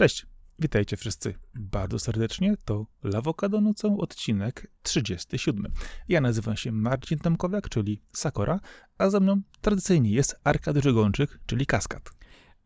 [0.00, 0.26] Cześć,
[0.58, 2.54] witajcie wszyscy bardzo serdecznie.
[2.64, 5.72] To Lawokado Nocą, odcinek 37.
[6.08, 8.60] Ja nazywam się Marcin Tomkowiak, czyli Sakora,
[8.98, 12.10] a ze mną tradycyjnie jest Arkady Żegończyk, czyli Kaskad.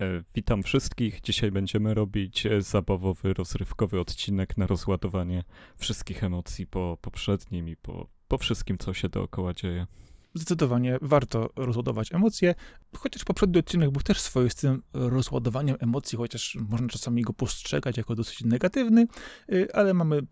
[0.01, 1.21] E, Witam wszystkich.
[1.21, 5.45] Dzisiaj będziemy robić e, zabawowy, rozrywkowy odcinek na rozładowanie
[5.77, 9.87] wszystkich emocji po poprzednim i po, po wszystkim, co się dookoła dzieje.
[10.35, 12.55] Zdecydowanie warto rozładować emocje,
[12.97, 18.45] chociaż poprzedni odcinek był też swoistym rozładowaniem emocji, chociaż można czasami go postrzegać jako dosyć
[18.45, 19.07] negatywny,
[19.53, 20.23] y, ale mamy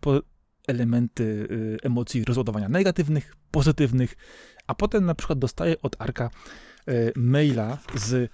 [0.67, 4.15] elementy y, emocji rozładowania negatywnych, pozytywnych,
[4.67, 6.29] a potem na przykład dostaję od Arka
[6.89, 8.31] y, maila z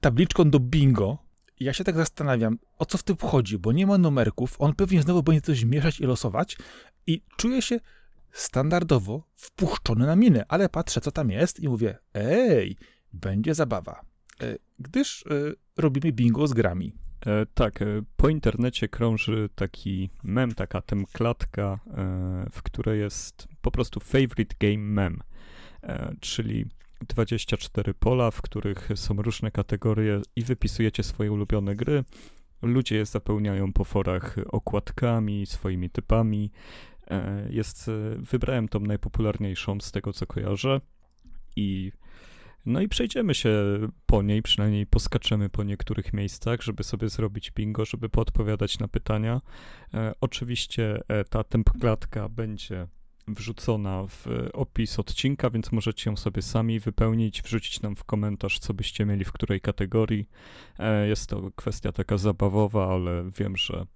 [0.00, 1.18] tabliczką do bingo.
[1.60, 5.02] Ja się tak zastanawiam, o co w tym chodzi, bo nie ma numerków, on pewnie
[5.02, 6.56] znowu będzie coś mieszać i losować
[7.06, 7.80] i czuję się
[8.34, 12.76] standardowo wpuszczony na minę, ale patrzę, co tam jest i mówię, ej,
[13.12, 14.00] będzie zabawa.
[14.40, 15.30] E, Gdyż e,
[15.76, 16.94] robimy bingo z grami.
[17.26, 17.84] E, tak,
[18.16, 21.78] po internecie krąży taki mem, taka temklatka,
[22.52, 25.22] w której jest po prostu favorite game mem,
[26.20, 26.66] czyli
[27.08, 32.04] 24 pola, w których są różne kategorie i wypisujecie swoje ulubione gry.
[32.62, 36.50] Ludzie je zapełniają po forach okładkami, swoimi typami.
[37.10, 40.80] E, Jest, e, wybrałem tą najpopularniejszą z tego, co kojarzę
[41.56, 41.92] i
[42.66, 43.50] no i przejdziemy się
[44.06, 49.40] po niej, przynajmniej poskaczemy po niektórych miejscach, żeby sobie zrobić bingo, żeby poodpowiadać na pytania.
[49.94, 52.86] E, oczywiście e, ta templatka będzie
[53.28, 58.74] wrzucona w opis odcinka, więc możecie ją sobie sami wypełnić, wrzucić nam w komentarz, co
[58.74, 60.28] byście mieli w której kategorii.
[60.78, 63.86] E, Jest to kwestia taka zabawowa, ale wiem, że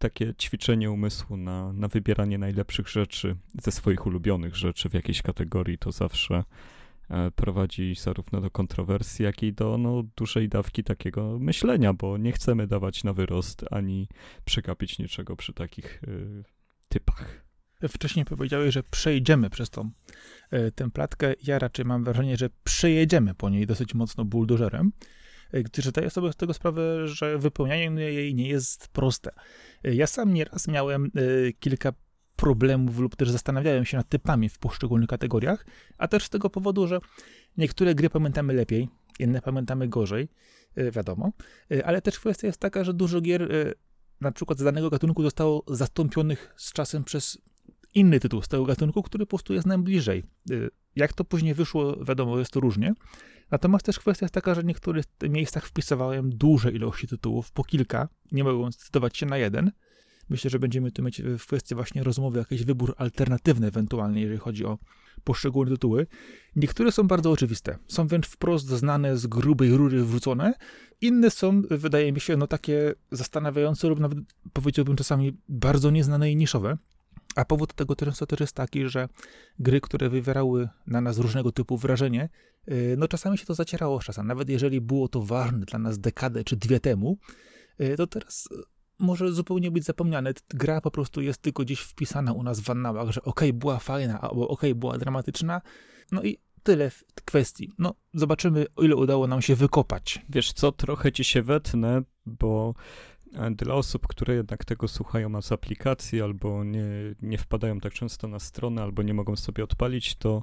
[0.00, 5.78] takie ćwiczenie umysłu na, na wybieranie najlepszych rzeczy ze swoich ulubionych rzeczy w jakiejś kategorii
[5.78, 6.44] to zawsze
[7.10, 12.32] e, prowadzi zarówno do kontrowersji, jak i do no, dużej dawki takiego myślenia, bo nie
[12.32, 14.08] chcemy dawać na wyrost ani
[14.44, 16.44] przegapić niczego przy takich y,
[16.88, 17.44] typach.
[17.88, 19.90] Wcześniej powiedziałeś, że przejdziemy przez tą
[20.50, 21.34] e, templatkę.
[21.42, 24.92] Ja raczej mam wrażenie, że przejedziemy po niej dosyć mocno buldożerem,
[25.52, 29.30] gdyż zdaję sobie z tego sprawę, że wypełnianie jej nie jest proste.
[29.84, 31.92] E, Ja sam nieraz miałem e, kilka
[32.36, 35.66] problemów lub też zastanawiałem się nad typami w poszczególnych kategoriach,
[35.98, 36.98] a też z tego powodu, że
[37.56, 38.88] niektóre gry pamiętamy lepiej,
[39.18, 40.28] inne pamiętamy gorzej,
[40.76, 41.32] e, wiadomo,
[41.72, 43.72] E, ale też kwestia jest taka, że dużo gier e,
[44.20, 47.38] na przykład z danego gatunku zostało zastąpionych z czasem przez
[47.94, 50.24] inny tytuł z tego gatunku, który po prostu jest nam bliżej.
[50.96, 52.94] Jak to później wyszło, wiadomo, jest to różnie.
[53.50, 58.08] Natomiast też kwestia jest taka, że w niektórych miejscach wpisywałem duże ilości tytułów, po kilka,
[58.32, 59.72] nie mogłem zdecydować się na jeden.
[60.28, 64.64] Myślę, że będziemy tu mieć w kwestii właśnie rozmowy jakiś wybór alternatywny ewentualnie, jeżeli chodzi
[64.64, 64.78] o
[65.24, 66.06] poszczególne tytuły.
[66.56, 70.54] Niektóre są bardzo oczywiste, są wręcz wprost znane z grubej rury wrzucone.
[71.00, 74.18] Inne są, wydaje mi się, no takie zastanawiające lub nawet
[74.52, 76.78] powiedziałbym czasami bardzo nieznane i niszowe.
[77.36, 79.08] A powód tego często też jest taki, że
[79.58, 82.28] gry, które wywierały na nas różnego typu wrażenie,
[82.66, 84.26] yy, no czasami się to zacierało z czasem.
[84.26, 87.18] Nawet jeżeli było to ważne dla nas dekadę czy dwie temu,
[87.78, 88.62] yy, to teraz yy,
[88.98, 90.32] może zupełnie być zapomniane.
[90.48, 94.20] Gra po prostu jest tylko gdzieś wpisana u nas w annałach, że okej, była fajna,
[94.20, 95.60] albo okej, była dramatyczna.
[96.12, 97.72] No i tyle w kwestii.
[97.78, 100.22] No, zobaczymy, o ile udało nam się wykopać.
[100.28, 102.74] Wiesz co, trochę ci się wetnę, bo
[103.50, 106.84] dla osób, które jednak tego słuchają z aplikacji, albo nie,
[107.22, 110.42] nie wpadają tak często na stronę, albo nie mogą sobie odpalić, to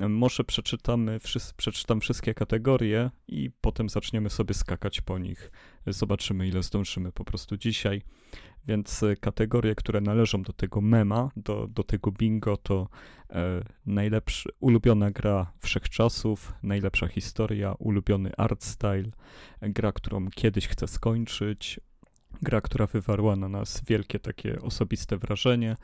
[0.00, 1.18] e, może przeczytamy,
[1.56, 5.50] przeczytam wszystkie kategorie i potem zaczniemy sobie skakać po nich.
[5.86, 8.02] Zobaczymy, ile zdążymy po prostu dzisiaj.
[8.66, 12.88] Więc e, kategorie, które należą do tego mema, do, do tego bingo, to
[13.30, 19.10] e, najlepszy, ulubiona gra wszechczasów, najlepsza historia, ulubiony art style,
[19.62, 21.80] gra, którą kiedyś chcę skończyć,
[22.42, 25.76] gra, która wywarła na nas wielkie takie osobiste wrażenie,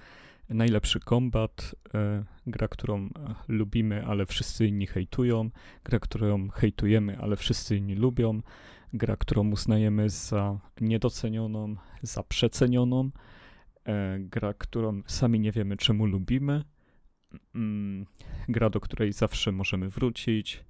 [0.49, 3.09] najlepszy kombat, e, gra, którą e,
[3.49, 5.51] lubimy, ale wszyscy inni hejtują,
[5.85, 8.41] gra, którą hejtujemy, ale wszyscy inni lubią,
[8.93, 13.11] gra, którą uznajemy za niedocenioną, za przecenioną,
[13.87, 16.65] e, gra, którą sami nie wiemy czemu lubimy,
[17.55, 18.07] mm,
[18.49, 20.65] gra, do której zawsze możemy wrócić,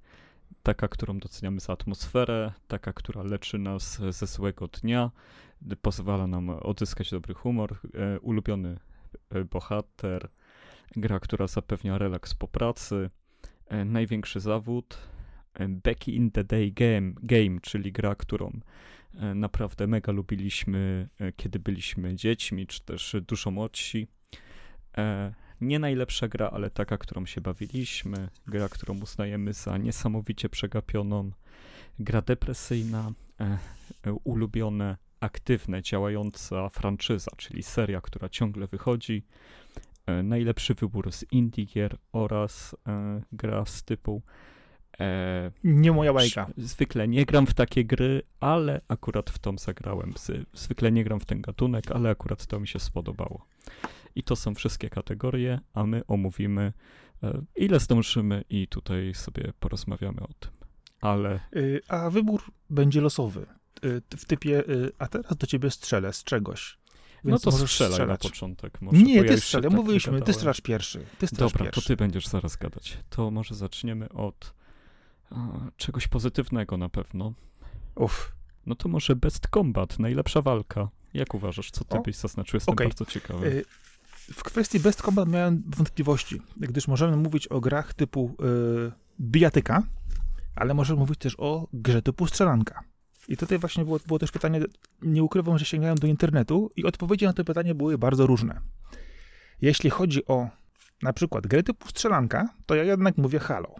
[0.63, 5.11] taka, którą doceniamy za atmosferę, taka, która leczy nas ze złego dnia,
[5.81, 8.79] pozwala nam odzyskać dobry humor, e, ulubiony
[9.29, 10.29] e, bohater,
[10.95, 13.09] gra, która zapewnia relaks po pracy,
[13.67, 14.97] e, największy zawód,
[15.69, 18.59] Back in the Day game, game, czyli gra, którą
[19.35, 24.07] naprawdę mega lubiliśmy, kiedy byliśmy dziećmi, czy też dużo młodsi.
[25.61, 31.31] Nie najlepsza gra, ale taka, którą się bawiliśmy, gra, którą uznajemy za niesamowicie przegapioną,
[31.99, 33.11] gra depresyjna,
[34.23, 39.23] ulubione aktywne, działająca franczyza, czyli seria, która ciągle wychodzi.
[40.05, 44.21] E, najlepszy wybór z indie gier oraz e, gra z typu
[44.99, 46.47] e, nie moja bajka.
[46.57, 50.13] Zwykle nie gram w takie gry, ale akurat w tom zagrałem.
[50.53, 53.45] Zwykle nie gram w ten gatunek, ale akurat to mi się spodobało.
[54.15, 56.73] I to są wszystkie kategorie, a my omówimy
[57.23, 60.51] e, ile zdążymy i tutaj sobie porozmawiamy o tym.
[61.01, 61.39] Ale...
[61.55, 63.45] Y, a wybór będzie losowy.
[63.85, 66.77] Y, w typie, y, a teraz do ciebie strzelę z czegoś.
[67.23, 68.23] no to strzelaj strzelać.
[68.23, 68.81] na początek.
[68.81, 71.05] Może, nie, ty strzelaj, tak mówiliśmy, ty strzelasz pierwszy.
[71.17, 71.81] Ty Dobra, pierwszy.
[71.81, 72.97] to ty będziesz zaraz gadać.
[73.09, 74.53] To może zaczniemy od
[75.77, 77.33] czegoś pozytywnego na pewno.
[77.95, 78.35] Uff.
[78.65, 80.89] No to może Best Combat, najlepsza walka.
[81.13, 82.01] Jak uważasz, co ty o?
[82.01, 82.57] byś zaznaczył?
[82.57, 82.87] Jestem okay.
[82.87, 83.47] bardzo ciekawy.
[83.47, 83.65] Y
[84.33, 88.35] w kwestii Best Combat miałem wątpliwości, gdyż możemy mówić o grach typu
[88.87, 88.91] y
[89.21, 89.83] bijatyka,
[90.55, 92.83] ale możemy mówić też o grze typu strzelanka.
[93.27, 94.61] I tutaj właśnie było, było też pytanie,
[95.01, 98.61] nie ukrywam, że sięgałem do internetu i odpowiedzi na to pytanie były bardzo różne.
[99.61, 100.49] Jeśli chodzi o
[101.01, 103.75] na przykład grę typu strzelanka, to ja jednak mówię Halo.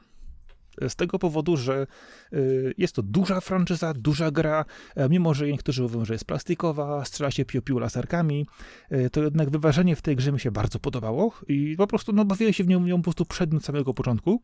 [0.88, 1.88] Z tego powodu, że
[2.34, 4.66] y, jest to duża franczyza, duża gra,
[5.10, 8.48] mimo że niektórzy mówią, że jest plastikowa, strzela się piu-piu laserkami,
[8.92, 12.26] y, to jednak wyważenie w tej grze mi się bardzo podobało i po prostu no,
[12.26, 14.42] bawiłem się w nią, nią po prostu przed samego początku.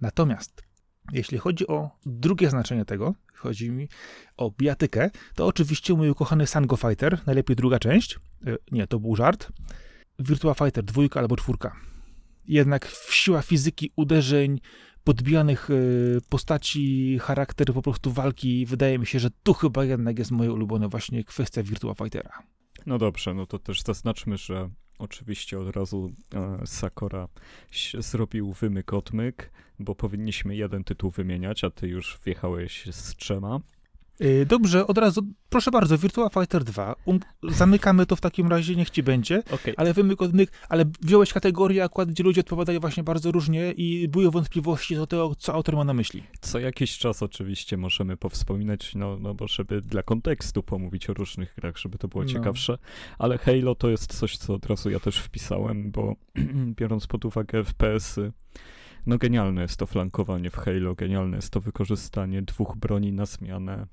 [0.00, 0.71] Natomiast
[1.12, 3.88] jeśli chodzi o drugie znaczenie tego, chodzi mi
[4.36, 9.16] o bijatykę, to oczywiście mój ukochany Sango Fighter, najlepiej druga część, y, nie, to był
[9.16, 9.52] żart,
[10.18, 11.76] Virtua Fighter dwójka albo czwórka.
[12.44, 14.60] Jednak siła fizyki, uderzeń,
[15.04, 18.66] podbijanych y, postaci, charakter po prostu walki.
[18.66, 22.42] Wydaje mi się, że tu chyba jednak jest moje ulubione właśnie kwestia Virtua Fightera.
[22.86, 24.70] No dobrze, no to też zaznaczmy, że
[25.02, 27.28] oczywiście od razu e, Sakura
[27.98, 33.60] zrobił wymyk odmyk, bo powinniśmy jeden tytuł wymieniać, a ty już wjechałeś z trzema.
[34.20, 36.94] Y, dobrze, od razu, proszę bardzo, Virtua Fighter 2.
[37.04, 39.42] Um, zamykamy to w takim razie, niech ci będzie.
[39.50, 39.74] Okay.
[39.76, 40.18] Ale wymyk
[40.68, 45.34] ale wziąłeś kategorię akurat, gdzie ludzie odpowiadają właśnie bardzo różnie i były wątpliwości do tego,
[45.34, 46.22] co autor ma na myśli.
[46.40, 51.54] Co jakiś czas oczywiście możemy powspominać, no, no bo żeby dla kontekstu pomówić o różnych
[51.54, 52.30] grach, żeby to było no.
[52.30, 52.78] ciekawsze.
[53.18, 56.14] Ale Halo to jest coś, co od razu ja też wpisałem, bo
[56.78, 58.32] biorąc pod uwagę FPS-y,
[59.06, 63.86] no genialne jest to flankowanie w Halo, genialne jest to wykorzystanie dwóch broni na zmianę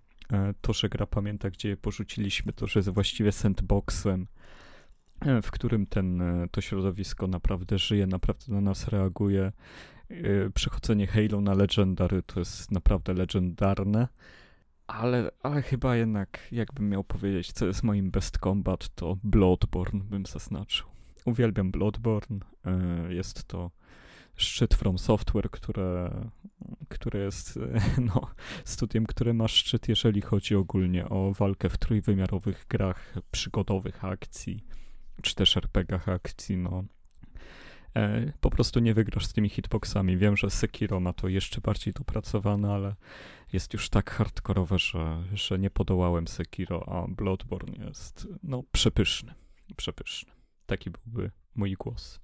[0.61, 4.27] to, że gra pamięta, gdzie je porzuciliśmy, to, że jest właściwie sandboxem,
[5.21, 9.51] e, w którym ten, e, to środowisko naprawdę żyje, naprawdę na nas reaguje.
[10.53, 14.07] Przechodzenie Halo na Legendary to jest naprawdę legendarne,
[14.87, 20.25] ale, ale chyba jednak, jakbym miał powiedzieć, co jest moim best combat, to Bloodborne bym
[20.25, 20.87] zaznaczył.
[21.25, 22.39] Uwielbiam Bloodborne,
[23.09, 23.71] jest to
[24.41, 26.11] szczyt From Software, które,
[26.89, 27.59] które jest
[28.15, 28.27] no,
[28.65, 34.65] studiem, które ma szczyt, jeżeli chodzi ogólnie o walkę w trójwymiarowych grach przygodowych akcji,
[35.21, 36.83] czy też RPGach akcji, no.
[37.95, 40.17] E, po prostu nie wygrasz z tymi hitboxami.
[40.17, 42.95] Wiem, że Sekiro ma to jeszcze bardziej dopracowane, ale
[43.53, 49.33] jest już tak hardkorowe, że, że nie podołałem Sekiro, a Bloodborne jest, no, przepyszny.
[49.75, 50.31] Przepyszny.
[50.65, 52.19] Taki byłby mój głos.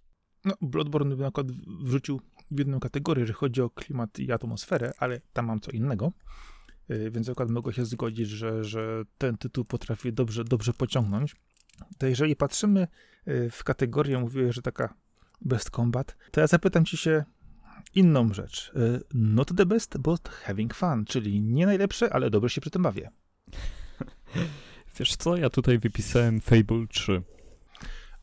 [0.45, 1.51] No, Bloodborne na przykład
[1.83, 2.21] wrzucił
[2.51, 6.11] w jedną kategorię, jeżeli chodzi o klimat i atmosferę, ale tam mam co innego.
[6.91, 11.35] Y, więc akurat mogę się zgodzić, że, że ten tytuł potrafi dobrze, dobrze pociągnąć.
[11.97, 12.87] To jeżeli patrzymy
[13.27, 14.93] y, w kategorię, mówiłeś, że taka
[15.41, 17.23] best combat, to ja zapytam ci się
[17.95, 18.71] inną rzecz.
[18.75, 22.83] Y, not the best, but having fun, czyli nie najlepsze, ale dobrze się przy tym
[22.83, 23.11] bawię.
[24.99, 27.21] Wiesz co, ja tutaj wypisałem Fable 3.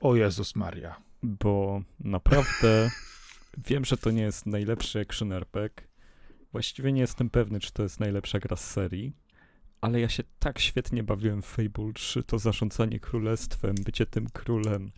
[0.01, 2.91] O Jezus Maria bo naprawdę
[3.69, 5.87] wiem, że to nie jest najlepszy action RPG.
[6.53, 9.13] Właściwie nie jestem pewny, czy to jest najlepsza gra z serii,
[9.81, 14.93] ale ja się tak świetnie bawiłem w Fable 3, to zarządzanie królestwem, bycie tym królem.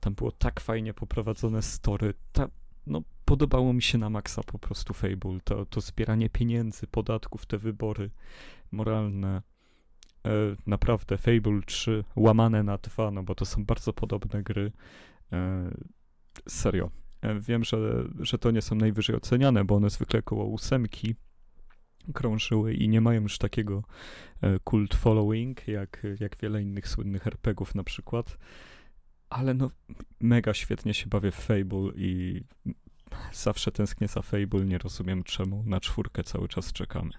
[0.00, 2.14] Tam było tak fajnie poprowadzone story.
[2.32, 2.48] Ta,
[2.86, 5.38] no, podobało mi się na maksa po prostu Fable.
[5.44, 8.10] To, to zbieranie pieniędzy, podatków, te wybory
[8.72, 9.42] moralne.
[10.26, 10.30] E,
[10.66, 14.72] naprawdę Fable 3 łamane na dwa, no bo to są bardzo podobne gry.
[15.32, 15.70] E,
[16.48, 16.90] serio.
[17.22, 21.14] E, wiem, że, że to nie są najwyżej oceniane, bo one zwykle koło ósemki
[22.14, 23.82] krążyły i nie mają już takiego
[24.42, 28.38] e, cult following, jak, jak wiele innych słynnych RPGów na przykład.
[29.30, 29.70] Ale no,
[30.20, 32.42] mega świetnie się bawię w Fable i
[33.32, 37.10] zawsze tęsknię za Fable, nie rozumiem czemu na czwórkę cały czas czekamy.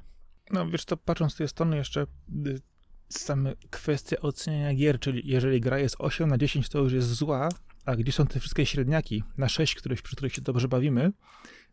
[0.52, 2.08] No wiesz co, patrząc z tej strony jeszcze
[2.48, 2.62] y,
[3.10, 7.50] same kwestie oceniania gier, czyli jeżeli gra jest 8 na 10, to już jest zła,
[7.88, 9.24] a gdzie są te wszystkie średniaki?
[9.38, 11.12] Na 6, których, przy których się dobrze bawimy,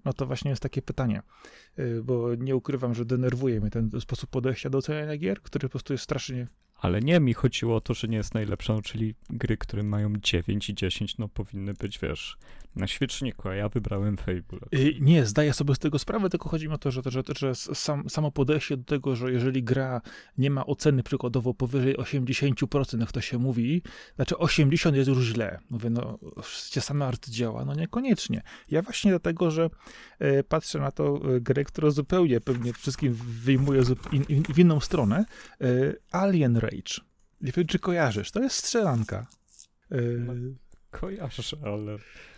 [0.04, 1.23] no to właśnie jest takie pytanie,
[1.78, 5.73] y, bo nie ukrywam, że denerwuje mnie ten sposób podejścia do oceniania gier, który po
[5.73, 6.49] prostu jest strasznie
[6.85, 10.12] Ale nie, mi chodziło o to, że nie jest najlepsza, no, czyli gry, które mają
[10.17, 12.37] 9 i 10, no powinny być, wiesz,
[12.76, 14.59] na świeczniku, a ja wybrałem Fable.
[14.75, 17.55] Y, Nie, zdaję sobie z tego sprawę, tylko chodzi mi o to, że, że, że
[17.55, 20.00] sam, samo podejście do tego, że jeżeli gra
[20.38, 23.83] nie ma oceny przykładowo powyżej 80%, jak to się mówi,
[24.17, 25.59] znaczy 80 jest już źle.
[25.71, 28.43] Mówię, no, wszystkie same arcydzieła, no niekoniecznie.
[28.71, 29.71] Ja właśnie dlatego, że
[30.19, 34.81] e, patrzę na to e, grę, która zupełnie pewnie wszystkim wyjmuje zup- in, w inną
[34.81, 35.25] stronę.
[35.61, 35.67] E,
[36.11, 37.00] Alien Rage.
[37.40, 39.26] Nie wiem, czy kojarzysz, to jest strzelanka.
[39.90, 40.33] E, No.
[40.90, 41.93] Kojarzę, ale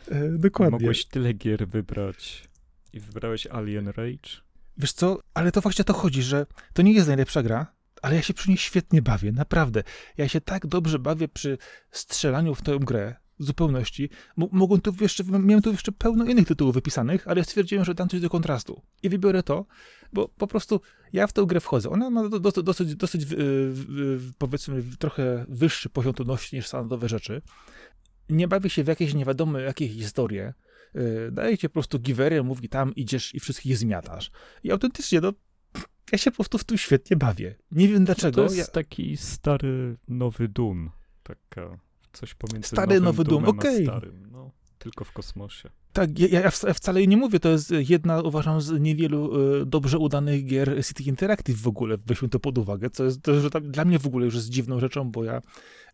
[0.09, 0.73] e, dokładnie.
[0.79, 2.49] mogłeś tyle gier wybrać
[2.93, 4.31] i wybrałeś Alien Rage?
[4.77, 7.67] Wiesz co, ale to właśnie o to chodzi, że to nie jest najlepsza gra,
[8.03, 9.83] ale ja się przy niej świetnie bawię, naprawdę.
[10.17, 11.59] Ja się tak dobrze bawię przy
[11.91, 14.11] strzelaniu w tę grę zupełności.
[14.39, 18.09] M- mogłem tu jeszcze, miałem tu jeszcze pełno innych tytułów wypisanych, ale stwierdziłem, że dam
[18.09, 18.83] coś do kontrastu.
[19.03, 19.67] I wybiorę to,
[20.13, 20.81] bo po prostu
[21.13, 21.91] ja w tę grę wchodzę.
[21.91, 27.09] Ona ma do, do, dosyć, dosyć y, y, powiedzmy, trochę wyższy poziom trudności niż standardowe
[27.09, 27.43] rzeczy.
[28.31, 30.55] Nie bawię się w jakieś nie wiadomo jakie historie.
[30.97, 34.31] Y, Daje ci po prostu giwerę, mówi tam idziesz i wszystkich zmiatasz.
[34.65, 35.33] I autentycznie, no,
[36.13, 37.55] ja się po prostu w tym świetnie bawię.
[37.71, 38.37] Nie wiem dlaczego.
[38.37, 40.91] To jest ja, taki stary, nowy Doom.
[41.23, 41.79] Taka
[42.17, 44.29] coś pomiędzy Stary, nowym nowy Doom, Doomem starym.
[44.33, 45.71] No, tylko w kosmosie.
[45.93, 49.99] tak, ja, ja wca- wcale nie mówię, to jest jedna, uważam, z niewielu y, dobrze
[49.99, 53.85] udanych gier City Interactive w ogóle, weźmy to pod uwagę, co jest, to, że dla
[53.85, 55.41] mnie w ogóle już jest dziwną rzeczą, bo ja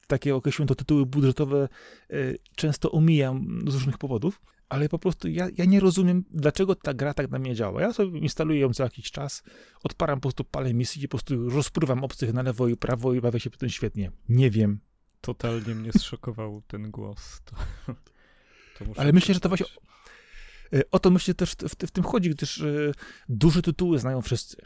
[0.07, 1.69] takie określmy to tytuły budżetowe
[2.13, 6.95] y, często omijam z różnych powodów, ale po prostu ja, ja nie rozumiem, dlaczego ta
[6.95, 7.81] gra tak na mnie działa.
[7.81, 9.43] Ja sobie instaluję ją co jakiś czas,
[9.85, 13.21] odparam po prostu palę misji i po prostu rozpływam obcych na lewo i prawo i
[13.21, 14.13] bawię się tym świetnie.
[14.29, 14.81] Nie wiem.
[15.23, 17.41] Totalnie mnie zszokował ten głos.
[17.45, 17.57] To,
[18.79, 19.79] to Ale myślę, że to przyznać.
[20.75, 22.93] Y, O to myślę też w, w tym chodzi, gdyż y,
[23.29, 24.57] duże tytuły znają wszyscy.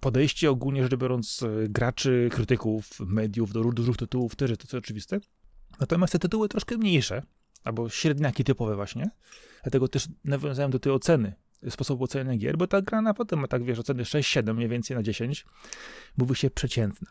[0.00, 4.78] Podejście ogólnie rzecz biorąc y, graczy, krytyków, mediów do dużych tytułów też jest to co
[4.78, 5.20] oczywiste.
[5.80, 7.22] Natomiast te tytuły troszkę mniejsze,
[7.64, 9.10] albo średniaki typowe właśnie,
[9.62, 11.34] dlatego też nawiązałem do tej oceny,
[11.68, 14.96] sposobu oceniania gier, bo ta gra na potem ma tak, wiesz, oceny 6-7 mniej więcej
[14.96, 15.46] na 10,
[16.16, 17.10] mówi się przeciętna.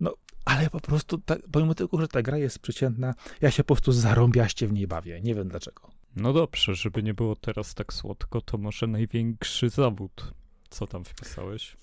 [0.00, 0.14] No,
[0.44, 3.92] ale po prostu, ta, pomimo tego, że ta gra jest przeciętna, ja się po prostu
[3.92, 5.20] zarąbiaście w niej bawię.
[5.20, 5.90] Nie wiem dlaczego.
[6.16, 10.34] No dobrze, żeby nie było teraz tak słodko, to może największy zawód.
[10.70, 11.76] Co tam wpisałeś?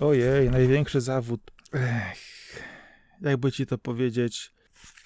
[0.00, 1.50] Ojej, największy zawód.
[1.72, 2.62] Ech,
[3.20, 4.54] jakby ci to powiedzieć.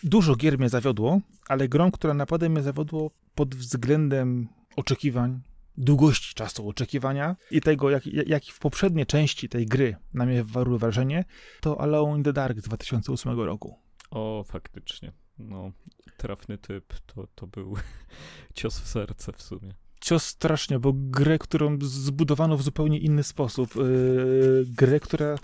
[0.02, 5.40] Dużo gier mnie zawiodło, ale grą, która naprawdę mnie zawiodło pod względem oczekiwań,
[5.78, 10.78] długości czasu oczekiwania i tego, jak, jak w poprzedniej części tej gry na mnie wywarły
[10.78, 11.24] wrażenie,
[11.60, 13.78] to Alone in the Dark z 2008 roku.
[14.10, 15.12] O, faktycznie.
[15.38, 15.72] No,
[16.16, 16.94] trafny typ.
[17.06, 17.76] To, to był
[18.54, 19.74] cios w serce w sumie.
[20.00, 23.76] Cios strasznie, bo grę, którą zbudowano w zupełnie inny sposób.
[23.76, 25.36] Yy, grę, która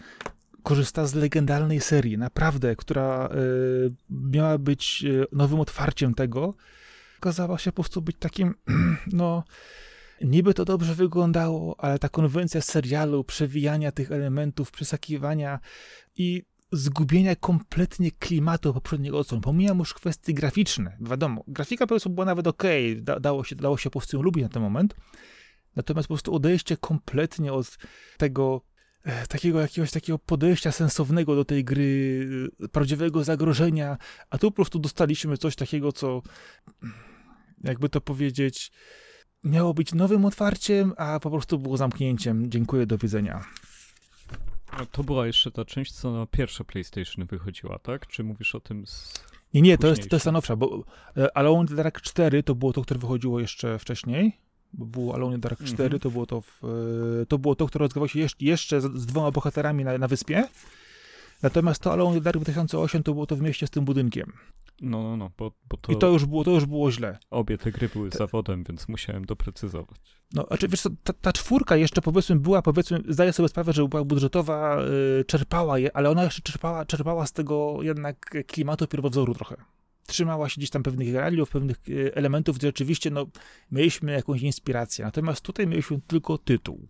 [0.63, 6.55] korzysta z legendarnej serii, naprawdę, która yy, miała być yy, nowym otwarciem tego,
[7.19, 8.55] okazała się po prostu być takim,
[9.13, 9.45] no,
[10.21, 15.61] niby to dobrze wyglądało, ale ta konwencja serialu, przewijania tych elementów, przesakiwania
[16.17, 16.43] i
[16.73, 19.41] zgubienia kompletnie klimatu poprzedniego odsłon.
[19.41, 20.97] Pomijam już kwestie graficzne.
[21.01, 24.43] Wiadomo, grafika po prostu była nawet okej, da, dało, się, dało się po prostu lubić
[24.43, 24.95] na ten moment.
[25.77, 27.79] Natomiast po prostu odejście kompletnie od
[28.17, 28.63] tego
[29.03, 32.29] e, takiego jakiegoś takiego podejścia sensownego do tej gry,
[32.65, 33.97] e, prawdziwego zagrożenia,
[34.31, 36.23] a tu po prostu dostaliśmy coś takiego, co
[37.65, 38.73] jakby to powiedzieć,
[39.45, 42.51] miało być nowym otwarciem, a po prostu było zamknięciem.
[42.51, 43.45] Dziękuję, do widzenia.
[44.71, 48.07] A to była jeszcze ta część, co na pierwsze PlayStation wychodziła, tak?
[48.07, 49.25] Czy mówisz o tym z...
[49.55, 50.85] Nie, nie, to jest, to jest ta nowsza, bo
[51.17, 54.39] e, Alone in the Dark 4 to było to, które wychodziło jeszcze wcześniej,
[54.73, 56.01] bo było Alone in the Dark 4, Mhm.
[56.01, 56.65] to było to, w,
[57.23, 60.09] e, to było to, które rozgrywało się jeszcze, jeszcze z, z dwoma bohaterami na, na
[60.09, 60.49] wyspie.
[61.45, 64.33] Natomiast to Alone in the Dark 2008 to było to w mieście z tym budynkiem.
[64.81, 67.19] No, no, no, bo, bo to, I to już było, to już było źle.
[67.31, 70.21] obie te gry były Te- zawodem, więc musiałem doprecyzować.
[70.35, 73.89] No, znaczy, wiesz co, ta, ta czwórka jeszcze powiedzmy była, powiedzmy, zdaję sobie sprawę, że
[73.89, 74.83] była budżetowa,
[75.21, 79.57] y, czerpała je, ale ona jeszcze czerpała, czerpała z tego jednak klimatu pierwowzoru trochę.
[80.07, 83.27] Trzymała się gdzieś tam pewnych realiów, pewnych y, elementów, gdzie rzeczywiście, no,
[83.73, 85.05] mieliśmy jakąś inspirację.
[85.05, 86.87] Natomiast tutaj mieliśmy tylko tytuł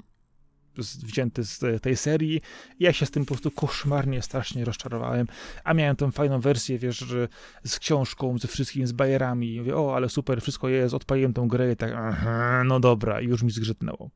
[0.83, 2.41] wzięty z tej serii.
[2.81, 5.27] Ja się z tym po prostu koszmarnie, strasznie rozczarowałem.
[5.65, 7.29] A miałem tą fajną wersję, wiesz, że
[7.65, 9.59] z książką, ze wszystkim, z bajerami.
[9.59, 13.27] Mówię, o, ale super, wszystko jest, odpaliłem tą grę i tak, aha, no dobra, i
[13.27, 14.11] już mi zgrzytnęło.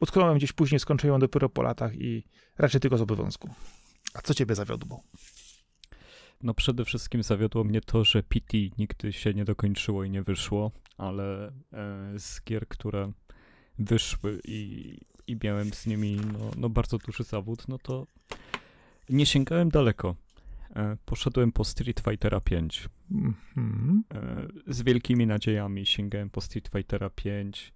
[0.00, 2.24] Utknąłem gdzieś później, skończyłem dopiero po latach i
[2.58, 3.50] raczej tylko z obowiązku.
[4.14, 5.02] A co ciebie zawiodło?
[6.42, 10.72] No przede wszystkim zawiodło mnie to, że PT nigdy się nie dokończyło i nie wyszło,
[10.96, 11.52] ale e,
[12.18, 13.12] z gier, które
[13.78, 14.96] wyszły i,
[15.28, 18.06] i miałem z nimi no, no bardzo duży zawód, no to
[19.08, 20.14] nie sięgałem daleko.
[20.76, 22.88] E, poszedłem po Street Fightera 5.
[23.10, 24.04] Mhm.
[24.14, 27.72] E, z wielkimi nadziejami sięgałem po Street Fightera 5.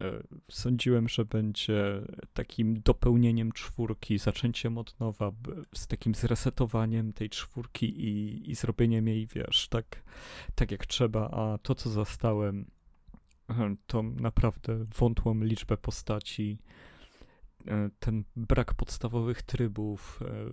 [0.00, 5.32] E, Sądziłem, że będzie takim dopełnieniem czwórki, zaczęciem od nowa,
[5.74, 10.02] z takim zresetowaniem tej czwórki i, i zrobieniem jej, wiesz, tak,
[10.54, 12.66] tak jak trzeba, a to, co zastałem,
[13.86, 16.58] to naprawdę wątłą liczbę postaci,
[17.66, 20.50] e, ten brak podstawowych trybów, e,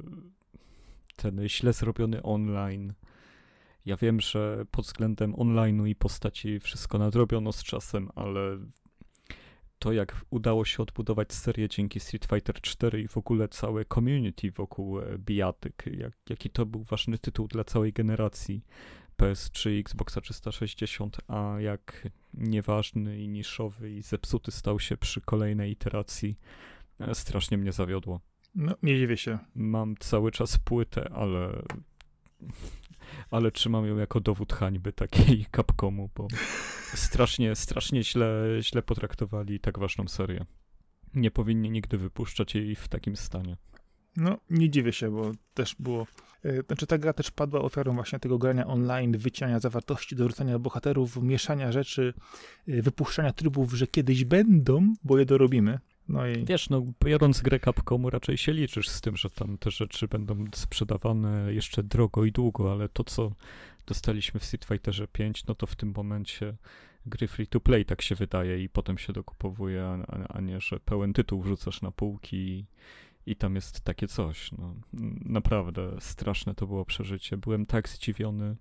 [1.16, 2.94] ten źle zrobiony online.
[3.86, 8.60] Ja wiem, że pod względem online'u i postaci wszystko nadrobiono z czasem, ale
[9.80, 14.52] to jak udało się odbudować serię dzięki Street Fighter 4 i w ogóle całe community
[14.52, 18.66] wokół e, bijatyk, jak, jaki to był ważny tytuł dla całej generacji
[19.20, 25.72] PS3 i Xboxa 360, a jak nieważny i niszowy i zepsuty stał się przy kolejnej
[25.72, 26.38] iteracji,
[27.00, 28.20] e, strasznie mnie zawiodło.
[28.56, 29.40] No, nie dziwię się.
[29.56, 31.62] Mam cały czas płytę, ale
[33.32, 36.28] ale trzymam ją jako dowód hańby takiej Capcomu, bo
[36.94, 40.46] strasznie, strasznie źle, źle potraktowali tak ważną serię.
[41.14, 43.58] Nie powinni nigdy wypuszczać jej w takim stanie.
[44.18, 46.08] No, nie dziwię się, bo też było.
[46.44, 51.18] E, Znaczy, ta gra też padła ofiarą właśnie tego grania online, wycinania zawartości, dorzucania bohaterów,
[51.22, 52.14] mieszania rzeczy,
[52.68, 55.80] e, wypuszczania trybów, że kiedyś będą, bo je dorobimy.
[56.10, 59.72] No i Wiesz, no biorąc grę Capcomu raczej się liczysz z tym, że tam te
[59.72, 63.32] rzeczy będą sprzedawane jeszcze drogo i długo, ale to co
[63.88, 66.56] dostaliśmy w Street Fighterze 5, no to w tym momencie
[67.06, 70.80] gry free to play tak się wydaje i potem się dokupowuje, a, a nie, że
[70.80, 72.66] pełen tytuł wrzucasz na półki i,
[73.30, 74.52] i tam jest takie coś.
[74.52, 74.76] No,
[75.26, 77.38] naprawdę straszne to było przeżycie.
[77.38, 78.56] Byłem tak zdziwiony,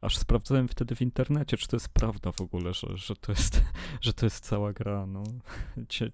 [0.00, 3.62] aż sprawdzałem wtedy w internecie, czy to jest prawda w ogóle, że, że, to, jest,
[4.00, 5.06] że to jest cała gra.
[5.06, 5.22] No.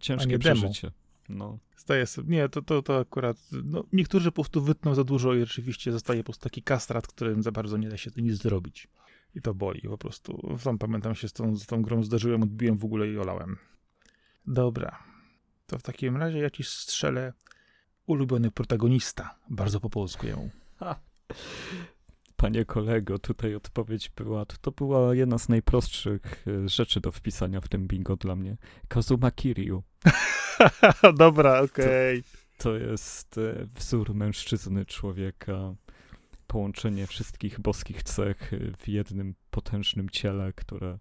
[0.00, 0.90] Ciężkie przeżycie.
[1.28, 1.58] No.
[1.76, 2.36] zdaję sobie.
[2.36, 3.36] Nie, to, to, to akurat.
[3.64, 7.42] No, niektórzy po prostu wytną za dużo i rzeczywiście zostaje po prostu taki kastrat, którym
[7.42, 8.88] za bardzo nie da się nic zrobić.
[9.34, 10.56] I to boli po prostu.
[10.58, 13.56] Sam pamiętam się z tą, z tą grą zdarzyłem, odbiłem w ogóle i olałem.
[14.46, 14.98] Dobra.
[15.66, 17.32] To w takim razie ja ci strzelę
[18.08, 19.34] ulubiony protagonista.
[19.50, 20.50] Bardzo po polsku ją.
[22.36, 27.60] Panie kolego, tutaj odpowiedź była, to, to była jedna z najprostszych e, rzeczy do wpisania
[27.60, 28.56] w tym bingo dla mnie.
[28.88, 29.82] Kazuma Kiryu.
[31.18, 32.22] Dobra, okej.
[32.58, 35.74] To jest e, wzór mężczyzny, człowieka,
[36.46, 40.98] połączenie wszystkich boskich cech e, w jednym potężnym ciele, które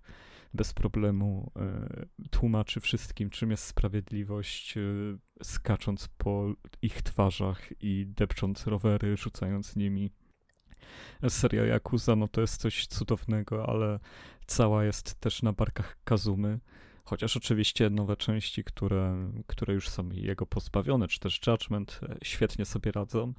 [0.58, 4.82] bez problemu e, tłumaczy wszystkim, czym jest sprawiedliwość, e,
[5.44, 10.12] skacząc po ich twarzach i depcząc rowery, rzucając nimi.
[11.30, 14.00] Seria Yakuza, no to jest coś cudownego, ale
[14.48, 16.60] cała jest też na barkach Kazumy.
[17.04, 22.66] Chociaż oczywiście nowe części, które, które już są jego pozbawione, czy też Judgment, e, świetnie
[22.66, 23.34] sobie radzą,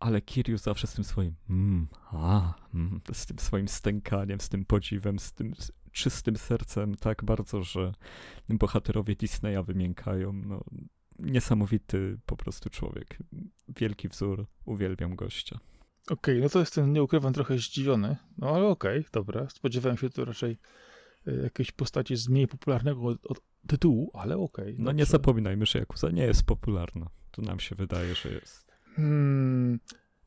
[0.00, 4.64] ale Kiryu zawsze z tym swoim mm, a, mm, z tym swoim stękaniem, z tym
[4.64, 5.54] podziwem, z tym
[5.92, 7.92] czystym sercem tak bardzo, że
[8.48, 10.32] bohaterowie Disneya wymiękają.
[10.32, 10.64] No,
[11.18, 13.18] niesamowity po prostu człowiek.
[13.68, 15.58] Wielki wzór, uwielbiam gościa.
[16.10, 18.16] Okej, no to jestem, nie ukrywam, trochę zdziwiony.
[18.38, 19.48] No ale okej, dobra.
[19.48, 20.58] Spodziewałem się tu raczej
[21.28, 24.76] y, jakiejś postaci z mniej popularnego od, od tytułu, ale okej.
[24.78, 27.06] No nie zapominajmy, że Yakuza nie jest popularna.
[27.30, 28.72] To nam się wydaje, że jest.
[28.96, 29.80] Hmm,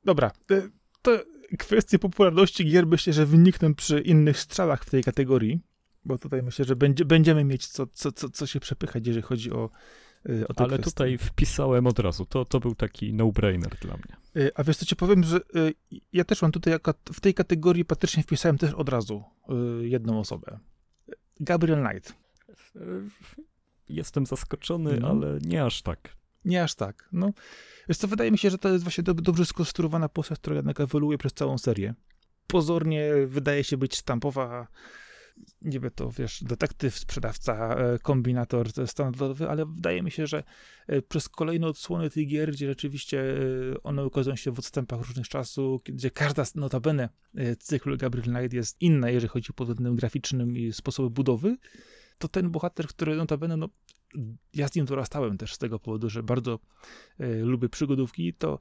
[0.04, 0.72] dobra, y,
[1.02, 1.12] to
[1.58, 5.62] kwestie popularności gier myślę, że wynikną przy innych strzałach w tej kategorii,
[6.06, 9.52] bo tutaj myślę, że będzie, będziemy mieć co, co, co, co się przepychać, jeżeli chodzi
[9.52, 9.70] o,
[10.30, 12.26] y, o te Ale tutaj wpisałem od razu.
[12.26, 14.44] To, to był taki no-brainer dla mnie.
[14.46, 15.74] Y, A wiesz co ci powiem, że y,
[16.14, 16.74] ja też mam tutaj,
[17.14, 19.24] w tej kategorii patrycznie wpisałem też od razu
[19.82, 20.60] jedną osobę.
[21.40, 22.14] Gabriel Knight.
[23.90, 25.08] Jestem zaskoczony, No.
[25.10, 26.18] ale nie aż tak.
[26.46, 27.10] Nie aż tak.
[27.12, 27.34] No,
[27.90, 30.80] wiesz co, wydaje mi się, że to jest właśnie dob- dobrze skonstruowana postać, która jednak
[30.80, 31.94] ewoluuje przez całą serię.
[32.48, 34.68] Pozornie wydaje się być sztampowa,
[35.62, 40.44] niby to, wiesz, detektyw, sprzedawca, e, kombinator standardowy, ale wydaje mi się, że
[40.88, 45.30] e, przez kolejne odsłony tych gier, gdzie rzeczywiście e, one ukazują się w odstępach różnych
[45.30, 47.10] czasu, gdzie każda notabene
[47.60, 51.58] cyklu Gabriel Knight jest inna, jeżeli chodzi pod względem graficznym i sposobu budowy,
[52.18, 53.70] to ten bohater, który notabene, no,
[54.54, 56.60] ja z nim dorastałem też z tego powodu, że bardzo
[57.20, 58.60] e, lubię przygodówki, to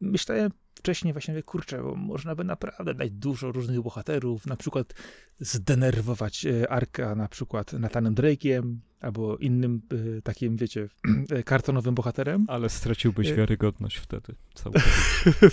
[0.00, 4.94] myślałem wcześniej właśnie, mówię, kurczę, bo można by naprawdę dać dużo różnych bohaterów, na przykład
[5.40, 9.82] zdenerwować e, Arka na przykład Nathanem Drake'iem, albo innym
[10.18, 10.88] e, takim, wiecie,
[11.44, 12.44] kartonowym bohaterem.
[12.48, 14.34] Ale straciłbyś wiarygodność wtedy.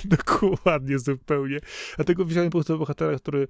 [0.18, 1.60] Dokładnie, zupełnie.
[1.96, 3.48] Dlatego wziąłem po prostu bohatera, który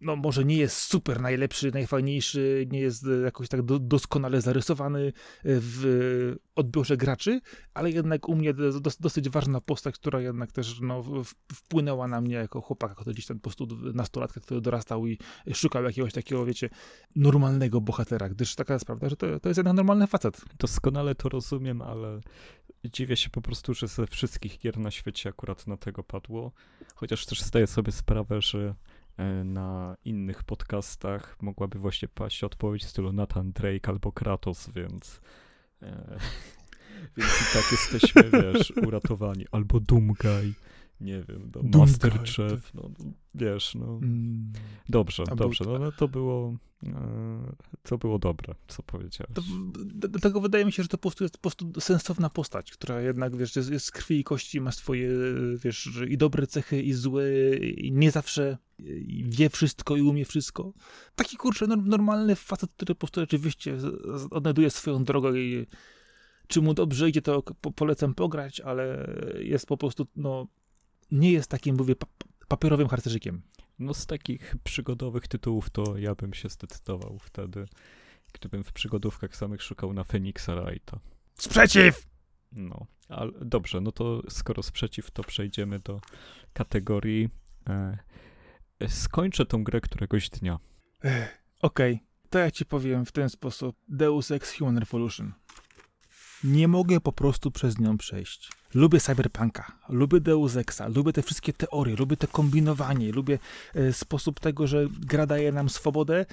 [0.00, 5.06] no może nie jest super najlepszy, najfajniejszy, nie jest e, jakoś tak do, doskonale zarysowany
[5.06, 5.12] e,
[5.44, 7.40] w odbiorze graczy,
[7.74, 11.04] ale jednak u mnie dos, dosyć ważna postać, która jednak też no,
[11.52, 15.18] wpłynęła na mnie jako chłopaka, który gdzieś tam po prostu nastolatka, który dorastał i
[15.54, 16.70] szukał jakiegoś takiego, wiecie,
[17.16, 20.44] normalnego bohatera, gdyż taka jest prawda, że to, to jest jednak normalny facet.
[20.58, 22.20] Doskonale to rozumiem, ale
[22.84, 26.52] dziwię się po prostu, że ze wszystkich gier na świecie akurat na tego padło,
[26.94, 28.74] chociaż też zdaję sobie sprawę, że
[29.44, 35.20] na innych podcastach mogłaby właśnie paść odpowiedź w stylu Nathan Drake albo Kratos, więc
[35.82, 36.18] e,
[37.16, 39.46] więc i tak jesteśmy, wiesz, uratowani.
[39.52, 40.54] Albo Doomguy,
[41.00, 42.90] nie wiem, no, Master Chef, no,
[43.34, 43.98] wiesz, no.
[44.02, 44.52] Mm.
[44.88, 46.56] Dobrze, dobrze, no, no to było
[46.86, 49.34] e, to było dobre, co powiedziałeś.
[49.34, 49.42] To,
[50.08, 53.36] dlatego wydaje mi się, że to po prostu jest po prostu sensowna postać, która jednak,
[53.36, 55.10] wiesz, jest, jest z krwi i kości, ma swoje,
[55.64, 58.58] wiesz, i dobre cechy, i złe, i nie zawsze
[59.22, 60.72] wie wszystko i umie wszystko.
[61.14, 63.78] Taki, kurczę, normalny facet, który po prostu rzeczywiście
[64.30, 65.66] odnajduje swoją drogę i
[66.46, 67.42] czy mu dobrze idzie, to
[67.76, 70.46] polecam pograć, ale jest po prostu, no,
[71.10, 71.94] nie jest takim, mówię,
[72.48, 73.42] papierowym harcerzykiem.
[73.78, 77.66] No z takich przygodowych tytułów to ja bym się zdecydował wtedy,
[78.32, 80.98] gdybym w przygodówkach samych szukał na Feniksa Wrighta.
[81.38, 82.06] Sprzeciw!
[82.52, 86.00] No, ale dobrze, no to skoro sprzeciw, to przejdziemy do
[86.52, 87.28] kategorii
[87.68, 87.98] e,
[88.88, 90.58] skończę tą grę któregoś dnia.
[91.62, 92.06] Okej, okay.
[92.30, 93.76] to ja ci powiem w ten sposób.
[93.88, 95.32] Deus Ex Human Revolution.
[96.44, 98.52] Nie mogę po prostu przez nią przejść.
[98.74, 103.38] Lubię Cyberpunka, lubię Deus Exa, lubię te wszystkie teorie, lubię te kombinowanie, lubię
[103.74, 106.26] e, sposób tego, że gra daje nam swobodę,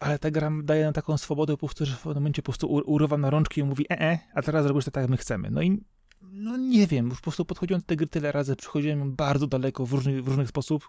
[0.00, 3.18] ale ta gra daje nam taką swobodę po prostu, że w momencie po prostu urywa
[3.18, 5.50] na rączki i mówi e, e a teraz robisz to tak, jak my chcemy.
[5.50, 5.80] No i
[6.22, 9.86] no nie wiem, już po prostu podchodziłem do tej gry tyle razy, przychodziłem bardzo daleko
[9.86, 10.88] w różny, w różny sposób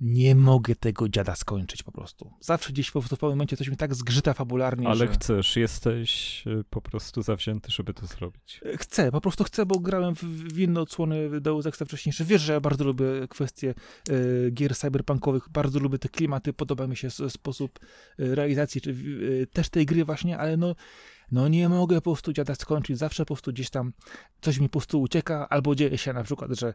[0.00, 2.32] nie mogę tego dziada skończyć po prostu.
[2.40, 5.08] Zawsze gdzieś po prostu w pewnym momencie coś mi tak zgrzyta fabularnie, Ale że...
[5.08, 8.60] chcesz, jesteś e, po prostu zawzięty, żeby to zrobić.
[8.64, 12.24] E, chcę, po prostu chcę, bo grałem w, w inne odsłony Deus Exa wcześniejsze.
[12.24, 13.74] Wiesz, że ja bardzo lubię kwestie
[14.10, 17.78] e, gier cyberpunkowych, bardzo lubię te klimaty, podoba mi się sposób
[18.18, 20.74] e, realizacji czy, e, też tej gry właśnie, ale no
[21.32, 23.92] no nie mogę po prostu dziada skończyć, zawsze po prostu gdzieś tam
[24.40, 26.74] coś mi po prostu ucieka, albo dzieje się na przykład, że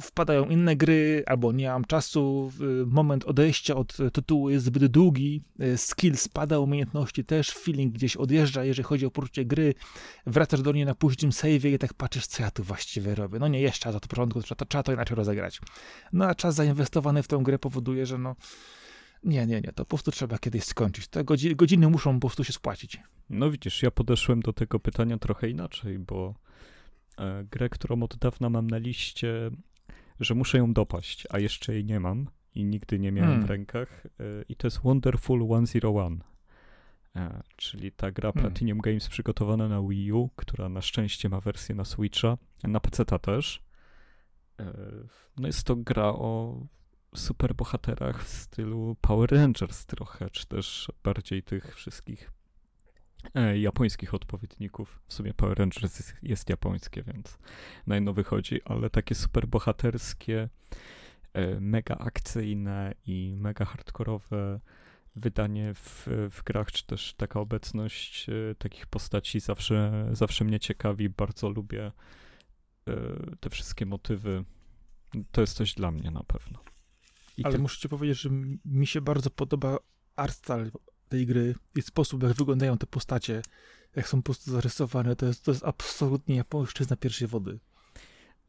[0.00, 2.52] wpadają inne gry, albo nie mam czasu,
[2.86, 8.64] moment odejścia od tytułu jest zbyt długi, y, skill spada, umiejętności też, feeling gdzieś odjeżdża,
[8.64, 9.74] jeżeli chodzi o poczucie gry,
[10.26, 13.38] wracasz do niej na późnym save i tak patrzysz, co ja tu właściwie robię.
[13.38, 15.60] No nie, jeszcze za to porządku, trzeba, trzeba to inaczej rozegrać.
[16.12, 18.36] No a czas zainwestowany w tę grę powoduje, że no
[19.24, 21.08] nie, nie, nie, to po prostu trzeba kiedyś skończyć.
[21.08, 23.00] Te godziny, godziny muszą po prostu się spłacić.
[23.30, 26.34] No widzisz, ja podeszłem do tego pytania trochę inaczej, bo
[27.18, 29.50] e, grę, którą od dawna mam na liście,
[30.20, 33.46] że muszę ją dopaść, a jeszcze jej nie mam i nigdy nie miałem hmm.
[33.46, 34.06] w rękach.
[34.06, 36.22] E, I to jest Wonderful 101.
[37.16, 38.42] E, czyli ta gra hmm.
[38.42, 43.04] Platinum Games przygotowana na Wii U, która na szczęście ma wersję na Switcha, na PC
[43.04, 43.64] też.
[45.36, 46.60] No jest to gra o
[47.14, 52.30] superbohaterach w stylu Power Rangers trochę, czy też bardziej tych wszystkich
[53.34, 55.00] e, japońskich odpowiedników.
[55.06, 57.38] W sumie Power Rangers jest, jest japońskie, więc
[57.86, 60.48] najno wychodzi, ale takie superbohaterskie,
[61.32, 64.60] e, mega akcyjne i mega hardkorowe
[65.16, 71.08] wydanie w, w grach, czy też taka obecność e, takich postaci zawsze, zawsze mnie ciekawi.
[71.08, 71.92] Bardzo lubię
[73.40, 74.44] te wszystkie motywy.
[75.32, 76.73] To jest coś dla mnie na pewno.
[77.36, 77.58] I Ale ty...
[77.58, 78.30] muszę ci powiedzieć, że
[78.64, 79.78] mi się bardzo podoba
[80.16, 80.70] art style
[81.08, 83.42] tej gry i sposób, jak wyglądają te postacie,
[83.96, 85.16] jak są po prostu zarysowane.
[85.16, 87.58] To jest, to jest absolutnie japońszczyzna pierwszej wody.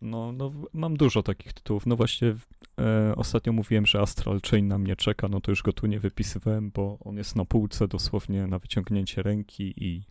[0.02, 1.86] No, no, mam dużo takich tytułów.
[1.86, 2.36] No właśnie
[2.80, 6.00] e, ostatnio mówiłem, że Astral Chain na mnie czeka, no to już go tu nie
[6.00, 10.04] wypisywałem, bo on jest na półce dosłownie na wyciągnięcie ręki i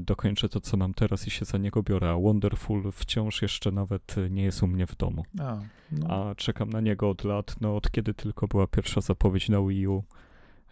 [0.00, 2.10] dokończę to, co mam teraz i się za niego biorę.
[2.10, 5.24] A Wonderful wciąż jeszcze nawet nie jest u mnie w domu.
[5.40, 5.58] A,
[5.92, 6.30] no.
[6.30, 9.86] A czekam na niego od lat, no od kiedy tylko była pierwsza zapowiedź na Wii
[9.86, 10.04] U.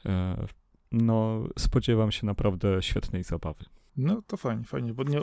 [0.07, 0.47] E,
[0.93, 3.65] no spodziewam się naprawdę świetnej zabawy.
[3.97, 5.21] No to fajnie, fajnie, bo nie,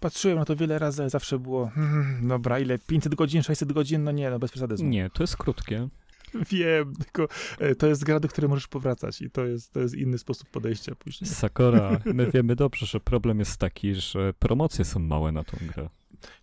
[0.00, 4.04] patrzyłem na to wiele razy, ale zawsze było, hmm, dobra, ile, 500 godzin, 600 godzin,
[4.04, 4.74] no nie, no bez przesady.
[4.82, 5.88] Nie, to jest krótkie.
[6.50, 9.94] Wiem, tylko e, to jest gra, do której możesz powracać i to jest, to jest
[9.94, 11.30] inny sposób podejścia później.
[11.30, 15.88] Sakora, my wiemy dobrze, że problem jest taki, że promocje są małe na tą grę.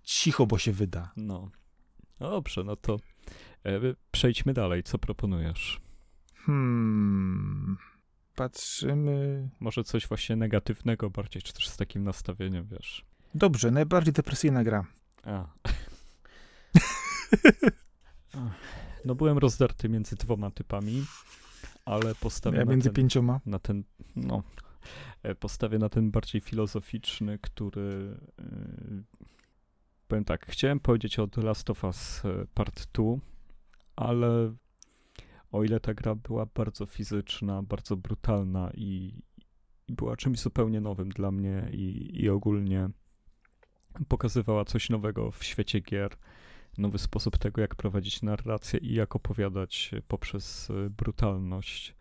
[0.04, 1.12] Cicho, bo się wyda.
[1.17, 1.50] No.
[2.19, 3.00] Dobrze, no to
[3.65, 3.80] e,
[4.12, 4.84] przejdźmy dalej.
[4.84, 5.82] Co proponujesz?
[6.36, 7.78] Hmm.
[8.36, 9.50] Patrzymy.
[9.60, 13.06] Może coś właśnie negatywnego bardziej, czy też z takim nastawieniem, wiesz.
[13.36, 14.86] Dobrze, najbardziej depresyjna gra.
[15.23, 15.47] A.
[19.07, 21.05] no byłem rozdarty między dwoma typami,
[21.85, 23.39] ale postawię Ja na między ten, pięcioma.
[23.45, 23.83] na ten,
[24.15, 24.43] no,
[25.23, 28.43] e, postawię na ten bardziej filozoficzny, który, e,
[30.07, 33.03] powiem tak, chciałem powiedzieć o The Last of Us e, Part 2,
[33.95, 34.53] ale
[35.51, 39.21] o ile ta gra była bardzo fizyczna, bardzo brutalna i,
[39.87, 42.89] i była czymś zupełnie nowym dla mnie i, i ogólnie
[44.07, 46.17] pokazywała coś nowego w świecie gier,
[46.77, 51.95] nowy sposób tego, jak prowadzić narrację i jak opowiadać poprzez e, brutalność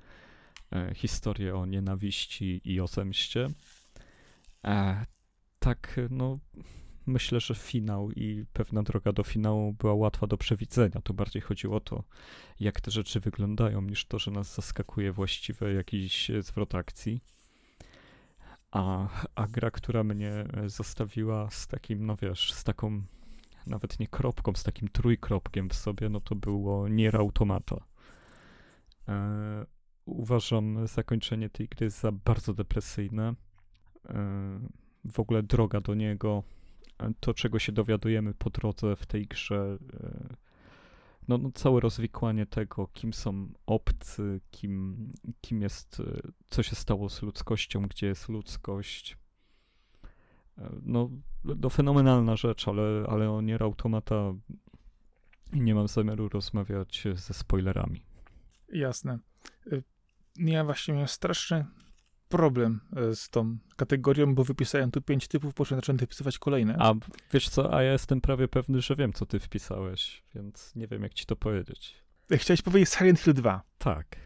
[0.72, 3.48] e, historię o nienawiści i o zemście.
[4.64, 5.06] E,
[5.58, 6.38] tak, no,
[7.06, 11.00] myślę, że finał i pewna droga do finału była łatwa do przewidzenia.
[11.04, 12.04] To bardziej chodziło o to,
[12.60, 17.20] jak te rzeczy wyglądają, niż to, że nas zaskakuje właściwy jakiś e, zwrot akcji.
[18.70, 23.02] A, a gra, która mnie e, zostawiła z takim, no wiesz, z taką
[23.66, 27.76] nawet nie kropką, z takim trójkropkiem w sobie, no to było Nier Automata.
[29.09, 29.66] E,
[30.05, 33.35] uważam zakończenie tej gry za bardzo depresyjne.
[34.09, 34.61] E,
[35.12, 36.42] w ogóle droga do niego,
[36.98, 40.37] e, to czego się dowiadujemy po drodze w tej grze, e,
[41.29, 44.96] no, no całe rozwikłanie tego, kim są obcy, kim,
[45.40, 49.16] kim jest, e, co się stało z ludzkością, gdzie jest ludzkość.
[50.58, 51.10] E, No,
[51.44, 54.32] no fenomenalna rzecz, ale, ale o Nier Automata
[55.52, 58.06] nie mam zamiaru rozmawiać ze spoilerami.
[58.72, 59.18] Jasne.
[59.72, 59.82] Y,
[60.38, 61.66] Ja właśnie miałem straszny
[62.28, 66.76] problem y, z tą kategorią, bo wypisałem tu pięć typów, po czym zacząłem wypisywać kolejne.
[66.78, 66.94] A
[67.32, 71.02] wiesz co, a ja jestem prawie pewny, że wiem, co ty wpisałeś, więc nie wiem,
[71.02, 71.94] jak ci to powiedzieć.
[72.32, 73.62] Chciałeś powiedzieć Silent Hill 2.
[73.78, 74.16] Tak.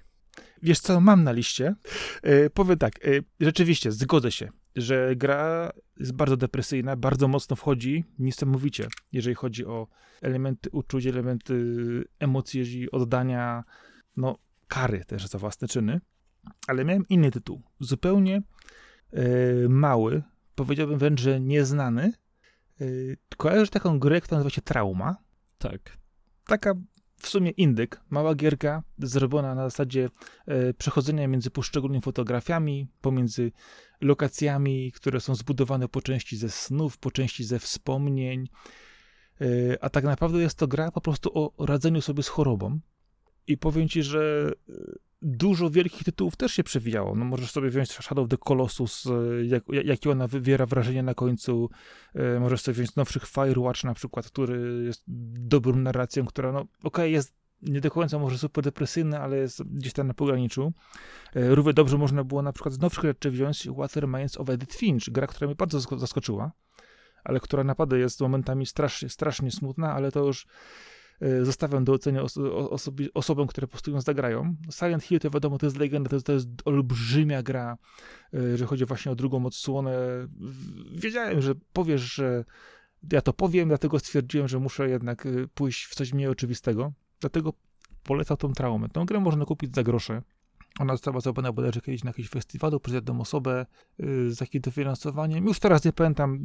[0.63, 1.75] Wiesz co, mam na liście.
[2.23, 3.09] E, powiem tak, e,
[3.41, 9.89] rzeczywiście, zgodzę się, że gra jest bardzo depresyjna, bardzo mocno wchodzi, niesamowicie, jeżeli chodzi o
[10.23, 11.55] elementy uczuć, elementy
[12.19, 13.65] emocji, oddania,
[14.17, 16.01] no, kary też za własne czyny.
[16.67, 18.43] Ale miałem inny tytuł, zupełnie
[19.13, 19.23] e,
[19.69, 20.23] mały,
[20.55, 22.13] powiedziałbym wręcz, że nieznany.
[22.81, 22.85] E,
[23.37, 25.17] kojarzysz taką grę, która nazywa się Trauma?
[25.59, 25.99] Tak.
[26.47, 26.75] taka
[27.17, 30.09] w sumie indyk, mała gierka, zrobiona na zasadzie
[30.47, 33.53] e, przechodzenia między poszczególnymi fotografiami, pomiędzy
[34.01, 38.49] lokacjami, które są zbudowane po części ze snów, po części ze wspomnień.
[39.41, 39.45] E,
[39.85, 42.81] a tak naprawdę jest to gra po prostu o radzeniu sobie z chorobą.
[43.47, 44.73] I powiem ci, że e,
[45.23, 47.15] dużo wielkich tytułów też się przewijało.
[47.15, 51.15] No możesz sobie wziąć Shadow of the Colossus, e, jak, jakie ona wywiera wrażenie na
[51.15, 51.71] końcu.
[52.41, 57.35] Możesz sobie wziąć nowszych Firewatch na przykład, który jest dobrą narracją, która, no okej, jest
[57.63, 60.73] nie do końca może super depresyjny, ale jest gdzieś tam na pograniczu.
[61.35, 64.77] E, Równie dobrze można było na przykład z nowszych rzeczy wziąć What Remains of Edith
[64.77, 66.53] Finch, gra, która mnie bardzo zasko- zaskoczyła,
[67.25, 70.47] ale która naprawdę jest momentami strasznie, strasznie smutna, ale to już
[71.21, 74.57] e, zostawiam do oceny os- o- osobi- osobom, które po prostu ją zagrają.
[74.71, 77.79] Silent Hill to wiadomo, to jest legenda, to jest, to jest olbrzymia gra,
[78.35, 79.99] e, jeżeli chodzi właśnie o drugą odsłonę.
[80.95, 82.45] Wiedziałem, że powiesz, że
[83.13, 86.93] ja to powiem, dlatego stwierdziłem, że muszę jednak pójść w coś mniej oczywistego.
[87.21, 87.53] Dlatego
[88.03, 88.89] polecam tą traumę.
[88.89, 90.23] Tą grę można kupić za grosze.
[90.79, 93.67] Ona została zrobiona bodajże kiedyś na jakimś festiwalu przez jedną osobę
[94.01, 95.47] y, z jakimś dofinansowaniem.
[95.47, 96.39] Już teraz nie pamiętam.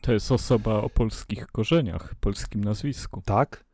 [0.00, 3.22] To jest osoba o polskich korzeniach, polskim nazwisku.
[3.24, 3.64] Tak,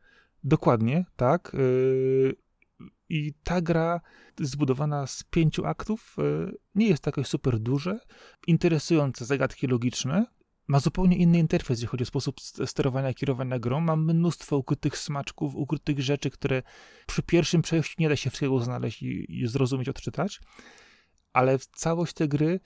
[0.43, 1.51] dokładnie, tak.
[1.53, 2.35] Y,
[3.09, 4.01] I ta gra
[4.39, 7.99] zbudowana z pięciu aktów y, nie jest jakoś super duże.
[8.47, 10.25] Interesujące zagadki logiczne.
[10.69, 13.79] Ma zupełnie inny interfejs, jeżeli chodzi o sposób sterowania kierowania grą.
[13.79, 16.63] Ma mnóstwo ukrytych smaczków, ukrytych rzeczy, które
[17.07, 20.39] przy pierwszym przejściu nie da się wszystkiego znaleźć i, i zrozumieć, odczytać.
[21.33, 22.59] Ale w całość tej gry,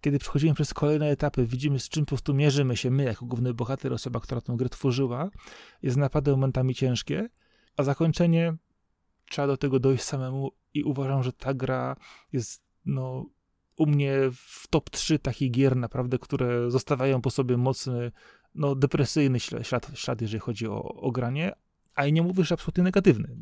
[0.00, 3.54] kiedy przechodzimy przez kolejne etapy, widzimy z czym po prostu mierzymy się my, jako główny
[3.54, 5.30] bohater, osoba, która tę grę tworzyła,
[5.82, 7.28] jest naprawdę momentami ciężkie,
[7.76, 8.56] a zakończenie
[9.30, 11.96] trzeba do tego dojść samemu i uważam, że ta gra
[12.32, 13.26] jest no,
[13.82, 18.12] u mnie w top 3 takich gier naprawdę, które zostawiają po sobie mocny,
[18.54, 21.52] no depresyjny ślad, ślad, jeżeli chodzi o, o granie,
[21.94, 23.36] a i nie mówię, że absolutnie negatywny.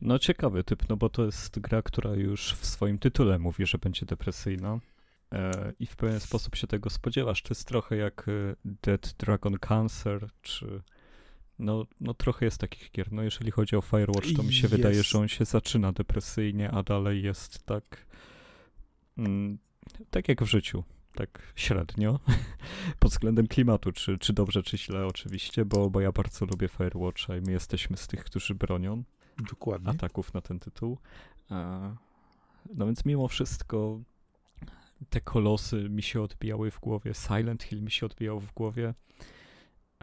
[0.00, 3.78] No ciekawy typ, no bo to jest gra, która już w swoim tytule mówi, że
[3.78, 4.80] będzie depresyjna.
[5.32, 7.42] E, I w pewien sposób się tego spodziewasz.
[7.42, 10.82] To jest trochę jak e, Dead Dragon Cancer, czy...
[11.58, 13.12] No, no trochę jest takich gier.
[13.12, 14.76] No jeżeli chodzi o Firewatch, to mi się Jest.
[14.76, 18.06] wydaje, że on się zaczyna depresyjnie, a dalej jest tak...
[19.20, 19.58] Mm,
[20.10, 20.84] tak jak w życiu.
[21.14, 22.20] Tak średnio.
[22.98, 27.36] Pod względem klimatu, czy, czy dobrze, czy źle oczywiście, bo, bo ja bardzo lubię Firewatcha
[27.36, 29.02] i my jesteśmy z tych, którzy bronią
[29.50, 29.90] Dokładnie.
[29.90, 30.98] ataków na ten tytuł.
[32.74, 34.00] No więc mimo wszystko
[35.10, 38.94] te kolosy mi się odbijały w głowie, Silent Hill mi się odbijał w głowie,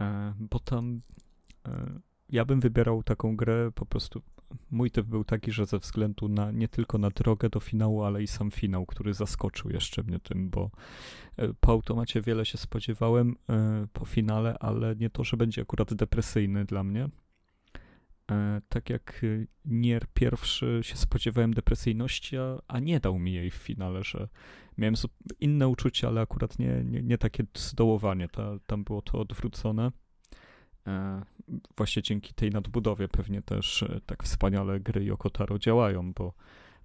[0.00, 1.00] e, bo tam
[1.68, 2.00] e,
[2.30, 4.22] ja bym wybierał taką grę po prostu
[4.70, 8.22] mój typ był taki, że ze względu na nie tylko na drogę do finału, ale
[8.22, 10.70] i sam finał, który zaskoczył jeszcze mnie tym, bo
[11.36, 15.94] e, po automacie wiele się spodziewałem e, po finale, ale nie to, że będzie akurat
[15.94, 17.08] depresyjny dla mnie.
[18.30, 19.24] E, tak jak
[19.64, 24.28] Nier pierwszy się spodziewałem depresyjności, a, a nie dał mi jej w finale, że
[24.78, 24.94] miałem
[25.40, 28.28] inne uczucia, ale akurat nie, nie, nie takie zdołowanie.
[28.28, 29.92] Ta, tam było to odwrócone.
[31.76, 36.34] Właśnie dzięki tej nadbudowie pewnie też e, tak wspaniale gry Yokotaro działają, bo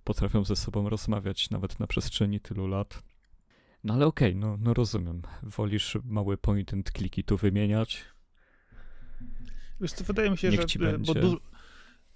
[0.03, 3.03] potrafią ze sobą rozmawiać nawet na przestrzeni tylu lat.
[3.83, 5.21] No ale okej, okay, no, no rozumiem.
[5.43, 8.05] Wolisz małe point and clicky tu wymieniać?
[9.81, 10.99] Wiesz co, wydaje mi się, Niech że...
[10.99, 11.39] Bo du-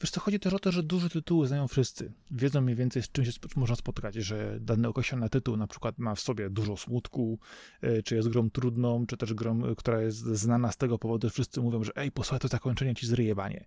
[0.01, 2.13] Wiesz co, chodzi też o to, że duże tytuły znają wszyscy.
[2.31, 6.15] Wiedzą mniej więcej, z czym się można spotkać, że dany określony tytuł na przykład ma
[6.15, 7.39] w sobie dużo smutku,
[7.81, 11.31] e, czy jest grą trudną, czy też grą, która jest znana z tego powodu, że
[11.33, 13.65] wszyscy mówią, że ej, posłuchaj to zakończenie, ci zryje banie.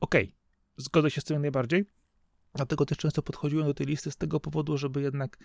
[0.00, 0.34] Okej, okay.
[0.76, 1.84] zgodzę się z tym najbardziej,
[2.54, 5.38] dlatego też często podchodziłem do tej listy z tego powodu, żeby jednak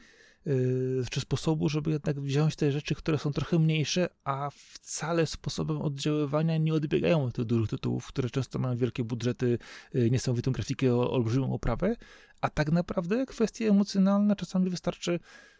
[0.45, 5.81] Yy, czy sposobu, żeby jednak wziąć te rzeczy, które są trochę mniejsze, a wcale sposobem
[5.81, 9.57] oddziaływania nie odbiegają od tych dużych tytułów, które często mają wielkie budżety,
[9.93, 11.95] yy, niesamowitą grafikę, olbrzymią oprawę,
[12.41, 15.19] a tak naprawdę kwestie emocjonalne czasami wystarczy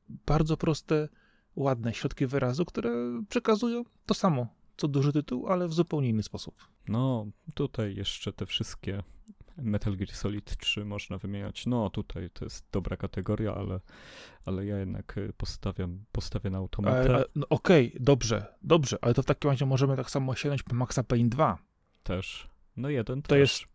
[0.10, 1.10] bardzo proste,
[1.56, 6.56] ładne środki wyrazu, które przekazują to samo, co duży tytuł, ale w zupełnie inny sposób.
[6.88, 9.04] No, tutaj jeszcze te wszystkie
[9.62, 11.66] Metal Gear Solid 3 można wymieniać.
[11.66, 13.80] No tutaj to jest dobra kategoria, ale,
[14.46, 17.26] ale ja jednak y, postawiam, postawię na automatę.
[17.36, 20.76] No, Okej, okay, dobrze, dobrze, ale to w takim razie możemy tak samo sięgnąć po
[20.76, 21.58] Maxa Payne 2.
[22.04, 22.50] Też.
[22.78, 23.40] No jeden to też.
[23.40, 23.70] jest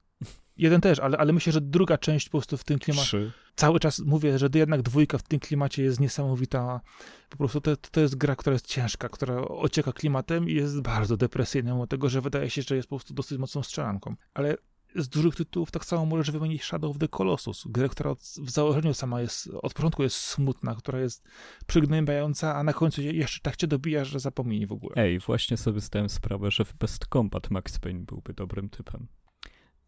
[0.56, 3.30] Jeden też, ale, ale myślę, że druga część po prostu w tym klimacie.
[3.56, 6.80] Cały czas mówię, że jednak dwójka w tym klimacie jest niesamowita.
[7.28, 11.16] Po prostu to, to jest gra, która jest ciężka, która ocieka klimatem i jest bardzo
[11.16, 14.14] depresyjna, mimo tego, że wydaje się, że jest po prostu dosyć mocną strzelanką.
[14.34, 14.56] Ale
[14.94, 18.94] z dużych tytułów tak samo możesz wymienić Shadow of the Colossus, grę, która w założeniu
[18.94, 21.28] sama jest, od początku jest smutna, która jest
[21.66, 24.94] przygnębiająca, a na końcu jeszcze tak cię dobija, że zapomnij w ogóle.
[24.96, 29.06] Ej, właśnie sobie zdałem sprawę, że w Best Combat Max Payne byłby dobrym typem.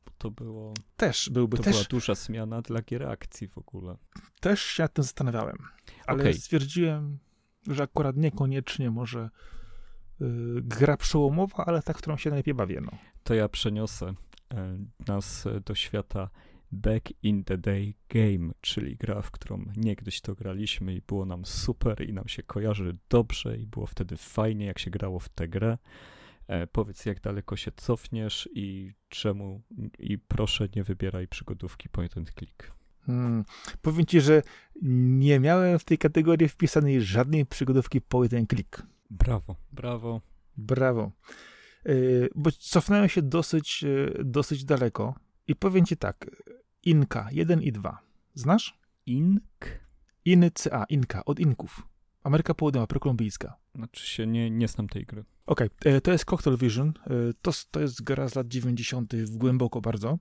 [0.06, 0.74] Bo to było...
[0.96, 1.56] Też byłby.
[1.56, 3.96] To też, była duża zmiana dla gier akcji w ogóle.
[4.40, 5.56] Też się nad tym zastanawiałem,
[6.06, 6.34] ale okay.
[6.34, 7.18] stwierdziłem,
[7.66, 9.30] że akurat niekoniecznie może
[10.20, 10.28] yy,
[10.62, 12.80] gra przełomowa, ale ta, którą się najlepiej bawię.
[12.80, 12.92] No.
[13.24, 14.14] To ja przeniosę
[15.08, 16.30] nas do świata
[16.72, 21.44] Back in the Day Game, czyli gra, w którą niegdyś to graliśmy i było nam
[21.44, 25.48] super i nam się kojarzy dobrze i było wtedy fajnie, jak się grało w tę
[25.48, 25.78] grę.
[26.48, 29.62] E, powiedz, jak daleko się cofniesz i czemu,
[29.98, 32.72] i proszę nie wybieraj przygodówki point and click.
[33.06, 33.44] Hmm.
[33.82, 34.42] Powiem ci, że
[34.82, 38.82] nie miałem w tej kategorii wpisanej żadnej przygodówki point and click.
[39.10, 40.20] Brawo, brawo.
[40.56, 41.10] Brawo.
[41.88, 45.14] Y, bo cofnąłem się dosyć, y, dosyć daleko
[45.46, 46.26] i powiem ci tak,
[46.82, 47.98] Inka 1 i 2.
[48.34, 48.78] Znasz?
[49.06, 49.40] Ink?
[50.24, 51.82] INCA, Inka, od Inków.
[52.22, 53.56] Ameryka Południowa, prokolumbijska.
[53.74, 55.24] Znaczy się nie, nie znam tej gry.
[55.46, 56.00] Okej, okay.
[56.00, 56.92] to jest Cocktail Vision.
[57.42, 59.14] To, to jest gra z lat 90.
[59.30, 60.18] głęboko bardzo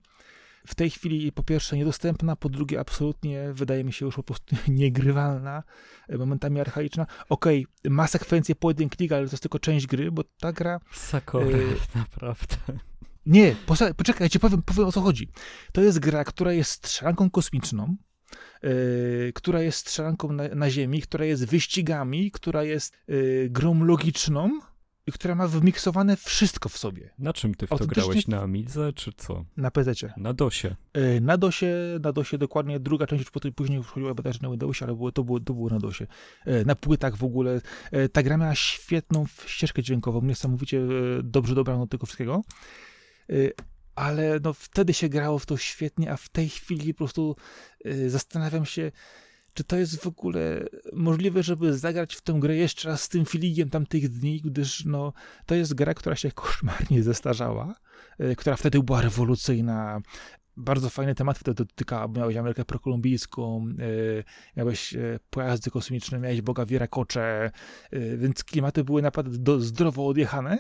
[0.68, 4.56] w tej chwili po pierwsze niedostępna, po drugie absolutnie wydaje mi się już po prostu
[4.68, 5.64] niegrywalna,
[6.10, 7.06] e, momentami archaiczna.
[7.30, 10.80] Okej, okay, ma sekwencję pojedyn klik, ale to jest tylko część gry, bo ta gra...
[10.94, 12.58] Sakura, y naprawdę.
[13.26, 13.56] Nie,
[13.98, 15.30] poczekajcie, powiem, powiem o co chodzi.
[15.72, 17.96] To jest gra, która jest strzelanką kosmiczną,
[18.64, 24.60] Yy, która jest strzelanką na, na, Ziemi, która jest wyścigami, która jest yy, grą logiczną,
[25.12, 27.10] która ma wymiksowane wszystko w sobie.
[27.20, 28.28] Na czym ty w to grałeś?
[28.28, 29.46] Na Amidze, czy co?
[29.58, 30.14] Na PC.
[30.18, 30.76] Na DOSie.
[30.94, 34.96] E, na DOSie, na DOSie dokładnie, druga część już później wchodziła też na Windowsie, ale
[34.96, 36.08] było, to, było, to było na DOSie.
[36.46, 37.62] E, na płytach w ogóle.
[37.92, 40.82] E, ta gra miała świetną ścieżkę dźwiękową, niesamowicie
[41.24, 42.42] dobrze dobrano do tego wszystkiego.
[43.96, 47.36] Ale no wtedy się grało w to świetnie, a w tej chwili po prostu
[48.08, 48.92] zastanawiam się,
[49.56, 53.26] czy to jest w ogóle możliwe, żeby zagrać w tę grę jeszcze raz z tym
[53.26, 55.14] feelingiem tamtych dni, gdyż no,
[55.46, 57.76] to jest gra, która się koszmarnie zestarzała,
[58.20, 60.02] e, która wtedy była rewolucyjna,
[60.58, 64.24] bardzo fajny temat wtedy dotykał, miałeś Amerykę prokolumbijską, yy,
[64.58, 67.52] miałeś yy, pojazdy kosmiczne, miałeś Boga Wierakocze,
[67.92, 70.60] yy, więc klimaty były naprawdę do, zdrowo odjechane,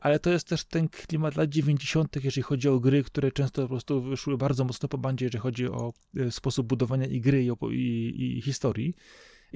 [0.00, 3.68] ale to jest też ten klimat lat 90., jeżeli chodzi o gry, które często po
[3.68, 5.92] prostu wyszły bardzo mocno po bandzie, jeżeli chodzi o
[6.30, 8.94] sposób budowania i gry i, i, i historii.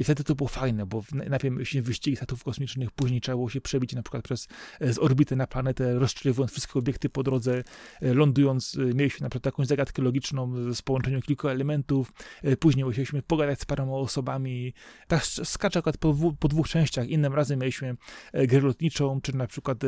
[0.00, 3.60] I wtedy to było fajne, bo najpierw mieliśmy wyścigi statów kosmicznych, później trzeba było się
[3.60, 4.48] przebić na przykład przez,
[4.80, 7.64] z orbity na planetę, rozstrzeliwując wszystkie obiekty po drodze,
[8.00, 12.12] lądując, mieliśmy na przykład jakąś zagadkę logiczną z połączeniem kilku elementów,
[12.60, 14.74] później musieliśmy pogadać z paroma osobami,
[15.08, 17.96] tak skacze akurat po, po dwóch częściach, innym razem mieliśmy
[18.34, 19.78] grę lotniczą, czy na przykład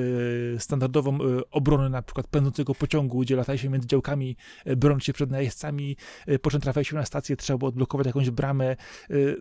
[0.58, 1.18] standardową
[1.50, 4.36] obronę na przykład pędzącego pociągu, gdzie lataliśmy między działkami,
[4.76, 5.96] bronić się przed najeźdźcami,
[6.42, 8.76] po czym trafiliśmy na stację, trzeba było odblokować jakąś bramę.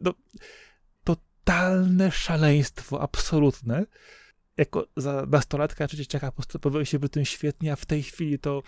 [0.01, 0.13] No,
[1.43, 3.85] totalne szaleństwo, absolutne.
[4.57, 8.63] Jako za nastolatka czy dzieciaka postępowały się w tym świetnie, a w tej chwili to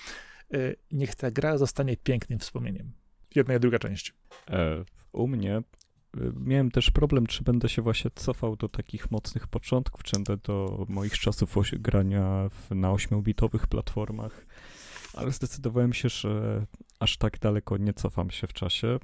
[0.92, 2.92] niech ta gra zostanie pięknym wspomnieniem.
[3.36, 4.14] Jedna i druga część.
[4.50, 5.62] E, u mnie
[6.40, 10.86] miałem też problem, czy będę się właśnie cofał do takich mocnych początków, czy będę do
[10.90, 14.46] moich czasów grania w, na 8-bitowych platformach,
[15.14, 16.66] ale zdecydowałem się, że
[17.00, 19.00] aż tak daleko nie cofam się w czasie.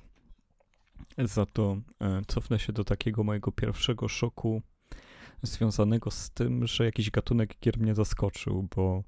[1.17, 4.61] Za to e, cofnę się do takiego mojego pierwszego szoku
[5.43, 9.03] związanego z tym, że jakiś gatunek gier mnie zaskoczył, bo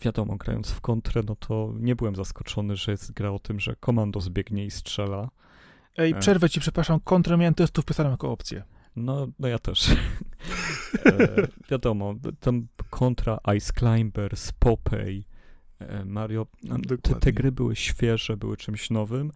[0.00, 3.76] wiadomo, grając w kontrę, no to nie byłem zaskoczony, że jest gra o tym, że
[3.76, 5.28] komando zbiegnie i strzela,
[5.96, 6.18] Ej, e.
[6.18, 8.62] przerwę ci, przepraszam, kontrę miałem testów wpisaną jako opcję.
[8.96, 9.90] No, no ja też.
[11.06, 15.22] e, wiadomo, tam kontra Ice Climbers, Popeye,
[15.78, 16.46] e, Mario,
[17.02, 19.32] te, te, gry były świeże, były czymś nowym,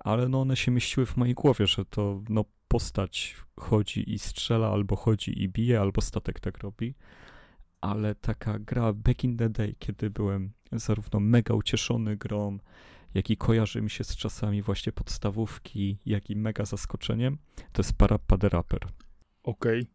[0.00, 4.68] ale no one się mieściły w mojej głowie, że to no postać chodzi i strzela,
[4.68, 6.94] albo chodzi i bije, albo statek tak robi.
[7.80, 12.58] Ale taka gra back in the day, kiedy byłem zarówno mega ucieszony grą,
[13.14, 17.38] jaki kojarzy mi się z czasami właśnie podstawówki, jak i mega zaskoczeniem,
[17.72, 18.80] to jest Parappa the Rapper.
[19.42, 19.86] Okej, okay.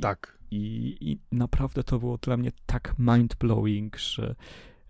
[0.00, 0.38] tak.
[0.50, 4.34] I, I naprawdę to było dla mnie tak mind-blowing, że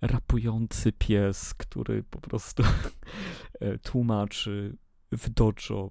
[0.06, 2.62] rapujący pies, który po prostu
[3.60, 4.76] e, tłumaczy
[5.12, 5.90] w dojo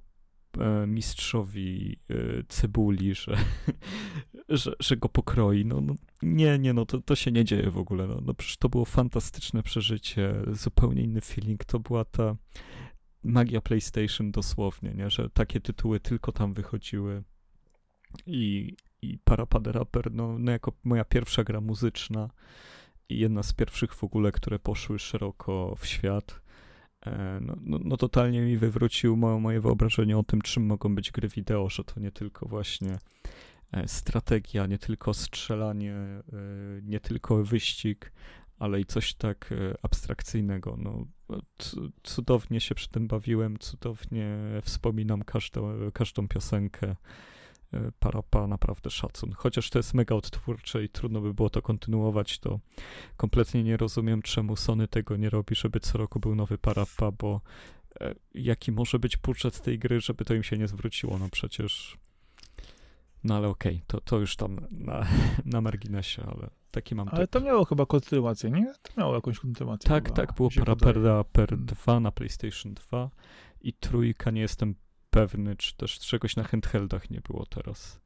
[0.59, 2.15] E, mistrzowi e,
[2.47, 3.37] cebuli, że,
[4.49, 5.65] że, że go pokroi.
[5.65, 8.07] No, no, nie, nie, no to, to się nie dzieje w ogóle.
[8.07, 11.65] No, no przecież to było fantastyczne przeżycie, zupełnie inny feeling.
[11.65, 12.35] To była ta
[13.23, 15.09] magia PlayStation dosłownie, nie?
[15.09, 17.23] że takie tytuły tylko tam wychodziły.
[18.25, 22.29] I, i Parapad Rapper, no, no jako moja pierwsza gra muzyczna
[23.09, 26.43] jedna z pierwszych w ogóle, które poszły szeroko w świat
[27.05, 31.27] E, no, no, no, totalnie mi wywrócił moje, wyobrażenie o tym, czym mogą być gry
[31.27, 32.97] wideo, że to nie tylko właśnie
[33.71, 36.23] e, strategia, nie tylko strzelanie, e,
[36.83, 38.13] nie tylko wyścig,
[38.59, 40.77] ale i coś tak abstrakcyjnego.
[40.77, 41.07] No,
[42.03, 46.95] cudownie się przy tym bawiłem, cudownie wspominam każdą, każdą piosenkę.
[47.73, 49.33] E, Parapa naprawdę szacun.
[49.33, 52.59] Chociaż to jest mega odtwórcze i trudno by było to kontynuować, to
[53.17, 57.41] kompletnie nie rozumiem, czemu Sony tego nie robi, żeby co roku był nowy Parapa, bo
[58.01, 61.97] e, jaki może być budżet tej gry, żeby to im się nie zwróciło, no przecież...
[63.23, 65.07] No ale okej, okay, to, to już tam na,
[65.45, 67.31] na marginesie, ale taki mam Ale typ.
[67.31, 68.73] to miało chyba kontynuację, nie?
[68.81, 69.89] To miało jakąś kontynuację.
[69.89, 73.09] Tak, chyba, tak, było Paraperda per 2 na PlayStation 2
[73.61, 74.75] i trójka, nie jestem
[75.13, 77.99] pewny, czy też czegoś na handheldach nie było teraz.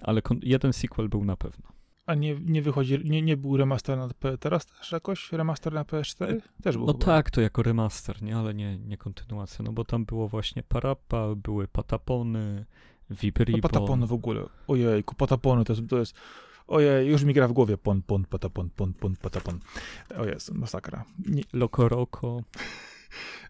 [0.00, 1.68] Ale jeden sequel był na pewno.
[2.06, 5.32] A nie, nie wychodzi, nie, nie był remaster na P teraz też jakoś?
[5.32, 6.24] Remaster na PS4?
[6.24, 7.04] E, też był No chyba.
[7.04, 8.36] tak, to jako remaster, nie?
[8.36, 12.64] Ale nie, nie kontynuacja, no bo tam było właśnie Parappa, były Patapony,
[13.10, 13.60] Vibribon.
[13.62, 14.42] No patapony w ogóle.
[14.68, 16.14] Ojejku, Patapony to jest, to jest
[16.66, 17.78] Ojej, już mi gra w głowie.
[17.78, 19.60] Pon, pon, patapon, pon, pon, patapon.
[20.18, 21.04] O jest, masakra.
[21.26, 21.42] Nie.
[21.52, 22.42] Lokoroko.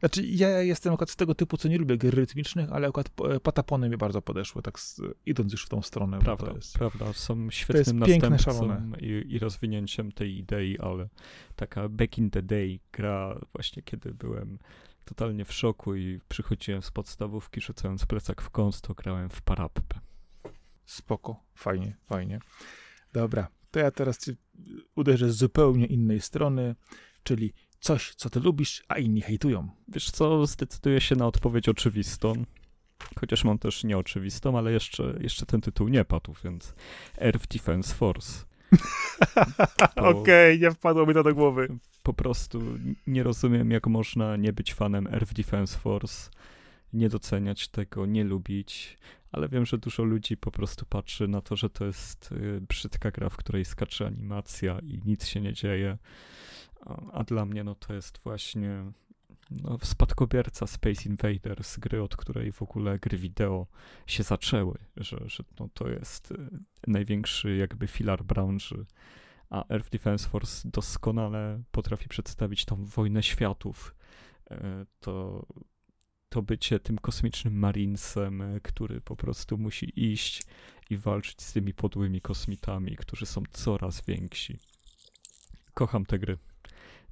[0.01, 3.41] Znaczy, ja jestem akurat z tego typu, co nie lubię gier rytmicznych, ale akurat e,
[3.41, 6.19] patapony mi bardzo podeszły, tak z, idąc już w tą stronę.
[6.19, 7.13] Prawda, to jest, prawda.
[7.13, 11.09] Są świetnym następcą i, i rozwinięciem tej idei, ale
[11.57, 14.59] taka back in the day gra właśnie, kiedy byłem
[15.05, 20.01] totalnie w szoku i przychodziłem z podstawówki, rzucając plecak w kąt, to grałem w parappę.
[20.85, 22.39] Spoko, fajnie, fajnie.
[23.13, 24.31] Dobra, to ja teraz
[24.95, 26.75] uderzę z zupełnie innej strony,
[27.23, 27.53] czyli
[27.83, 29.69] coś, co ty lubisz, a inni hejtują.
[29.89, 32.45] Wiesz co, zdecyduję się na odpowiedź oczywistą.
[33.21, 36.75] Chociaż mam też nieoczywistą, ale jeszcze, jeszcze ten tytuł nie padł, więc
[37.19, 38.45] Earth Defense Force.
[39.97, 41.69] Okej, okay, nie wpadło mi to do głowy.
[42.03, 42.61] Po prostu
[43.07, 46.31] nie rozumiem, jak można nie być fanem Earth Defense Force,
[46.93, 48.99] nie doceniać tego, nie lubić,
[49.33, 53.11] ale wiem, że dużo ludzi po prostu patrzy na to, że to jest y, brzydka
[53.11, 55.99] gra, w której skacze animacja i nic się nie dzieje.
[57.13, 58.93] A dla mnie no to jest właśnie
[59.51, 63.67] no, spadkobierca Space Invaders, gry, od której w ogóle gry wideo
[64.07, 66.37] się zaczęły, że, że no, to jest y,
[66.87, 68.87] największy jakby filar branży,
[69.51, 73.95] a Earth Defense Force doskonale potrafi przedstawić tą wojnę światów.
[74.51, 75.47] E, to,
[76.29, 80.43] to bycie tym kosmicznym marinesem, e, który po prostu musi iść
[80.91, 84.59] i walczyć z tymi podłymi kosmitami, którzy są coraz więksi.
[85.75, 86.39] Kocham te gry.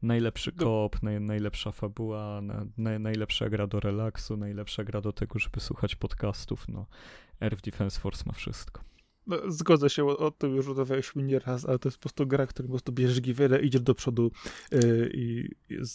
[0.02, 2.66] Najlepszy kop, naj, najlepsza fabuła, na,
[2.98, 6.68] najlepsza gra do relaksu, najlepsza gra do tego, żeby słuchać podcastów.
[6.68, 6.86] No,
[7.40, 8.82] Earth Defense Force ma wszystko.
[9.26, 12.46] No, zgodzę się, o, o tym już rozmawialiśmy nieraz, ale to jest po prostu gra,
[12.46, 14.30] która po prostu bierzesz giwerę, idziesz do przodu
[14.72, 15.48] yy, i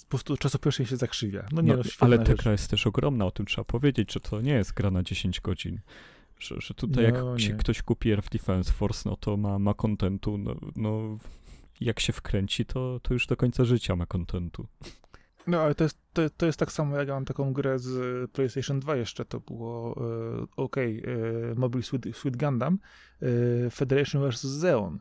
[0.04, 1.48] po prostu czasopisząc się zakrzywia.
[1.52, 4.20] No nie, no, no Ale ta gra jest też ogromna, o tym trzeba powiedzieć, że
[4.20, 5.80] to nie jest gra na 10 godzin.
[6.40, 9.74] Że, że tutaj no, jak się ktoś kupi Earth Defense Force, no to ma, ma
[9.74, 11.18] kontentu, no, no
[11.82, 14.68] jak się wkręci, to, to już do końca życia ma kontentu.
[15.48, 18.32] No, ale to jest, to, to jest tak samo, jak ja mam taką grę z
[18.32, 20.02] PlayStation 2 jeszcze, to było
[20.42, 20.92] e, OK, e,
[21.56, 22.80] Mobile Suit, Gundam,
[23.22, 24.42] e, Federation vs.
[24.42, 25.00] Zeon.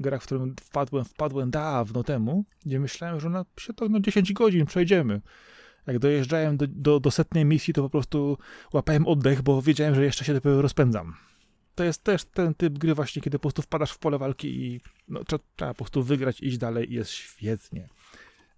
[0.00, 4.32] Gra, w którą wpadłem, wpadłem dawno temu, gdzie myślałem, że na, się to na 10
[4.32, 5.20] godzin przejdziemy.
[5.86, 8.38] Jak dojeżdżałem do, do, do setnej misji, to po prostu
[8.72, 11.14] łapałem oddech, bo wiedziałem, że jeszcze się dopiero rozpędzam
[11.80, 14.80] to jest też ten typ gry właśnie, kiedy po prostu wpadasz w pole walki i
[15.08, 17.88] no, trzeba, po prostu wygrać, iść dalej i jest świetnie.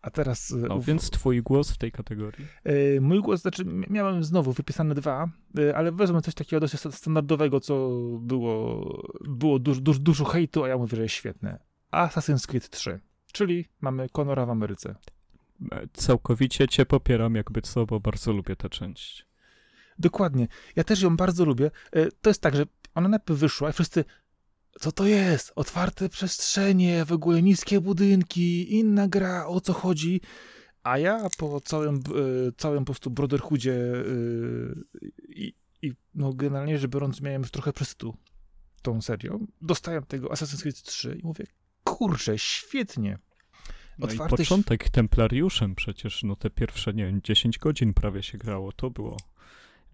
[0.01, 0.53] A teraz...
[0.53, 2.47] E, no, więc twój głos w tej kategorii?
[2.65, 7.61] Yy, mój głos, znaczy miałem znowu wypisane dwa, yy, ale wezmę coś takiego dosyć standardowego,
[7.61, 8.87] co było,
[9.21, 11.59] było dużo, dużo, dużo hejtu, a ja mówię, że jest świetne.
[11.93, 13.01] Assassin's Creed 3,
[13.33, 14.95] czyli mamy Conora w Ameryce.
[15.93, 19.32] Całkowicie cię popieram jakby co, bo bardzo lubię tę część.
[20.03, 20.49] Dokładnie.
[20.77, 21.71] Ja też ją bardzo lubię.
[22.21, 24.05] To jest tak, że ona najpierw wyszła i wszyscy,
[24.81, 25.53] co to jest?
[25.57, 30.21] Otwarte przestrzenie, w ogóle niskie budynki, inna gra, o co chodzi?
[30.83, 34.75] A ja po całym, y, całym po prostu Brotherhoodzie y,
[35.29, 38.17] i, i no generalnie rzecz biorąc miałem już trochę przesytu
[38.83, 39.47] tą serią.
[39.61, 41.45] Dostałem tego Assassin's Creed 3 i mówię,
[41.85, 43.19] kurczę, świetnie.
[43.99, 48.73] No i początek Templariuszem przecież, no te pierwsze, nie wiem, 10 godzin prawie się grało,
[48.73, 49.17] to było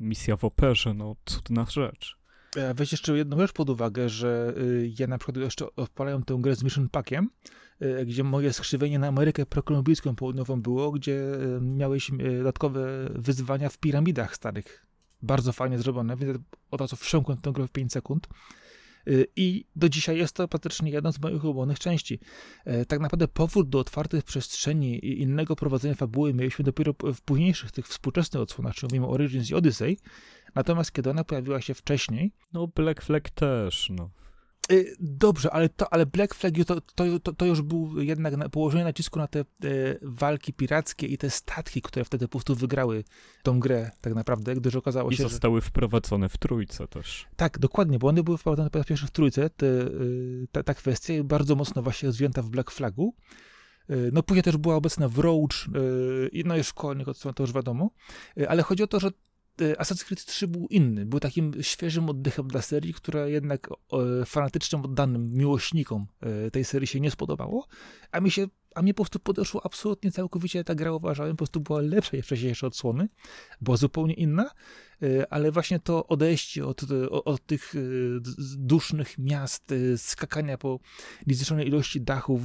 [0.00, 2.18] misja w operze, no cudna rzecz.
[2.56, 6.38] E, weź jeszcze jedną rzecz pod uwagę, że y, ja na przykład jeszcze odpalałem tę
[6.40, 7.30] grę z Mission Packiem,
[7.82, 13.78] y, gdzie moje skrzywienie na Amerykę prokolumbijską południową było, gdzie y, miałeś dodatkowe wyzwania w
[13.78, 14.86] piramidach starych.
[15.22, 16.38] Bardzo fajnie zrobione, więc
[16.70, 18.28] od razu wsiąkłem tę grę w 5 sekund.
[19.36, 22.18] I do dzisiaj jest to praktycznie jedna z moich ulubionych części.
[22.64, 27.72] E, tak naprawdę powód do otwartych przestrzeni i innego prowadzenia fabuły mieliśmy dopiero w późniejszych,
[27.72, 29.96] tych współczesnych odsłonach, czyli mówimy Origins i Odyssey,
[30.54, 32.32] Natomiast kiedy ona pojawiła się wcześniej.
[32.52, 34.10] No, Black Flag też, no.
[34.72, 38.48] Y, dobrze, ale, to, ale Black Flag to, to, to, to już był jednak na,
[38.48, 39.44] położenie nacisku na te e,
[40.02, 43.04] walki pirackie i te statki, które wtedy po prostu wygrały
[43.42, 45.66] tą grę tak naprawdę, gdyż okazało I się, I zostały że...
[45.66, 47.26] wprowadzone w trójce też.
[47.36, 50.74] Tak, dokładnie, bo one były wprowadzone po raz pierwszy w trójce, te, y, ta, ta
[50.74, 53.14] kwestia bardzo mocno właśnie rozwinięta w Black Flagu.
[54.12, 55.66] No później też była obecna w Roach,
[56.32, 57.90] i no już kolejnych to już wiadomo,
[58.48, 59.10] ale chodzi o to, że
[59.78, 61.06] Assassin's Creed 3 był inny.
[61.06, 63.68] Był takim świeżym oddechem dla serii, która jednak
[64.26, 67.66] fanatycznym, oddanym miłośnikom e, tej serii się nie spodobało,
[68.12, 71.60] a mi się a mnie po prostu podeszło absolutnie całkowicie ta gra uważałem, po prostu
[71.60, 73.08] była lepsza niż wcześniejsze odsłony,
[73.60, 74.50] była zupełnie inna,
[75.02, 77.74] e, ale właśnie to odejście od, od, od tych
[78.56, 80.80] dusznych miast, skakania po
[81.26, 82.40] niezliczonej ilości dachów,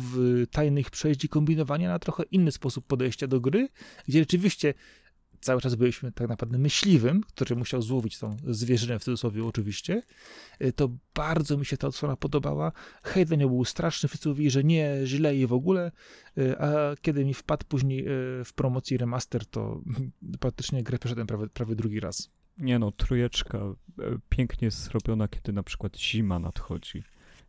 [0.51, 3.69] tajnych przejść i kombinowania na trochę inny sposób podejścia do gry,
[4.07, 4.73] gdzie rzeczywiście
[5.43, 10.03] cały czas byliśmy tak naprawdę myśliwym, który musiał złowić tą zwierzynę w cudzysłowie oczywiście,
[10.61, 12.71] y, to bardzo mi się ta odsłona podobała.
[13.03, 15.91] Hejt nie był straszny, wszyscy mówili, że nie, źle i w ogóle,
[16.37, 19.81] y, a kiedy mi wpadł później y, w promocji remaster, to
[20.39, 22.29] praktycznie grę przeszedłem prawie, prawie drugi raz.
[22.57, 23.59] Nie no, trójeczka
[24.29, 27.03] pięknie jest zrobiona, kiedy na przykład zima nadchodzi.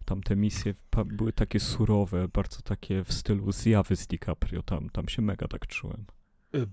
[0.04, 0.74] Tam te misje
[1.06, 5.66] były takie surowe, bardzo takie w stylu zjawy z DiCaprio, tam, tam się mega tak
[5.66, 6.04] czułem.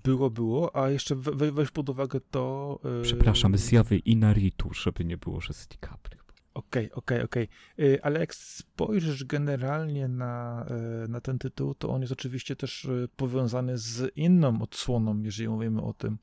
[0.03, 2.79] Było, było, a jeszcze we, weź pod uwagę to...
[2.83, 3.01] Yy...
[3.01, 6.21] Przepraszam, zjawy Inaritu, żeby nie było, że z DiCaprio.
[6.53, 7.47] Okej, okej, okej.
[7.79, 10.65] Y, ale jak spojrzysz generalnie na,
[11.05, 15.49] y, na ten tytuł, to on jest oczywiście też y, powiązany z inną odsłoną, jeżeli
[15.49, 16.17] mówimy o tym.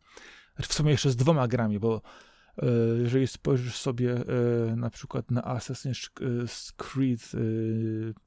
[0.62, 2.02] W sumie jeszcze z dwoma grami, bo
[2.98, 4.14] jeżeli spojrzysz sobie
[4.76, 6.08] na przykład na Assassin's
[6.76, 7.32] Creed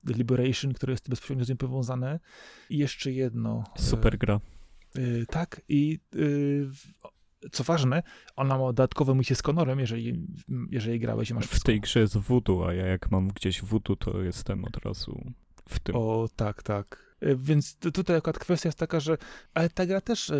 [0.07, 2.19] Liberation, które jest bezpośrednio z nim powiązane,
[2.69, 3.63] i jeszcze jedno.
[3.77, 4.39] Super gra.
[4.97, 6.69] Y, tak, i y,
[7.51, 8.03] co ważne,
[8.35, 10.25] ona ma dodatkowe misje z Conorem, jeżeli,
[10.69, 13.95] jeżeli grałeś i masz W tej grze jest voodoo, a ja jak mam gdzieś voodoo,
[13.95, 15.31] to jestem od razu
[15.69, 15.95] w tym.
[15.95, 17.15] O, tak, tak.
[17.23, 19.17] Y, więc tutaj akurat kwestia jest taka, że
[19.53, 20.31] ale ta gra też,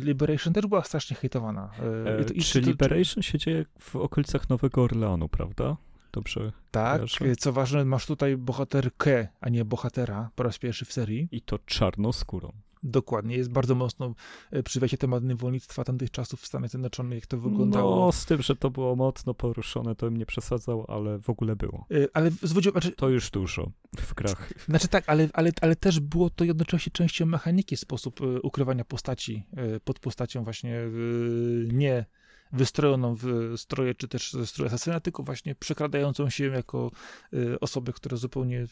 [0.00, 1.70] Liberation też była strasznie hejtowana.
[2.06, 5.76] E, I, czy Liberation się dzieje w okolicach Nowego Orleanu, prawda?
[6.12, 6.52] Dobrze.
[6.70, 7.36] Tak, kojarzę?
[7.36, 11.28] co ważne, masz tutaj bohaterkę, a nie bohatera po raz pierwszy w serii.
[11.32, 12.52] I to czarnoskórą.
[12.82, 14.14] Dokładnie, jest bardzo mocno
[14.50, 18.06] e, przy wejściu temat niewolnictwa tamtych czasów w Stanach Zjednoczonych, jak to wyglądało.
[18.06, 21.56] No, z tym, że to było mocno poruszone, to bym nie przesadzał, ale w ogóle
[21.56, 21.86] było.
[21.90, 24.52] E, Ale zwróć znaczy, To już dużo w grach.
[24.68, 29.46] Znaczy tak, ale, ale, ale też było to jednocześnie częścią mechaniki, sposób e, ukrywania postaci
[29.84, 30.80] pod postacią właśnie
[31.72, 32.04] nie
[32.52, 36.90] wystrojoną w stroje, czy też stroje asasyna, tylko właśnie przekradającą się jako
[37.32, 38.66] e, osobę, która zupełnie e,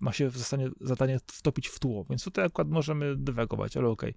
[0.00, 2.04] ma się w zasadzie zadanie wtopić w tło.
[2.10, 4.14] Więc tutaj akurat możemy dywagować, ale okej.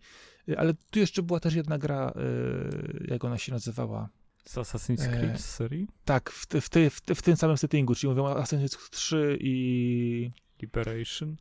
[0.50, 4.10] E, Ale tu jeszcze była też jedna gra, e, jak ona się nazywała?
[4.46, 5.88] Z Assassin's E, Creed serii?
[6.06, 8.90] Tak, w, te, w, te, w, te, w tym samym settingu, czyli mówią Assassin's Creed
[8.92, 11.36] 3 i Liberation?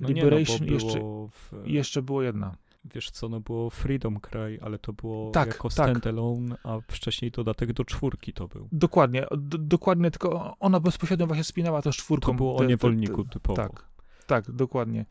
[0.00, 2.56] No Liberation nie, no, bo jeszcze- było w, jeszcze była jedna.
[2.84, 5.72] Wiesz co, no było Freedom Cry, ale to było Tak, jako tak.
[5.72, 8.68] standalone, a wcześniej dodatek do czwórki to był.
[8.72, 9.26] Dokładnie,
[9.58, 12.32] dokładnie, tylko ona bezpośrednio właśnie spinała to z czwórką.
[12.32, 13.56] To było Te- o te- te- niewolniku typowo.
[13.56, 13.88] Tak,
[14.26, 15.06] tak, dokładnie.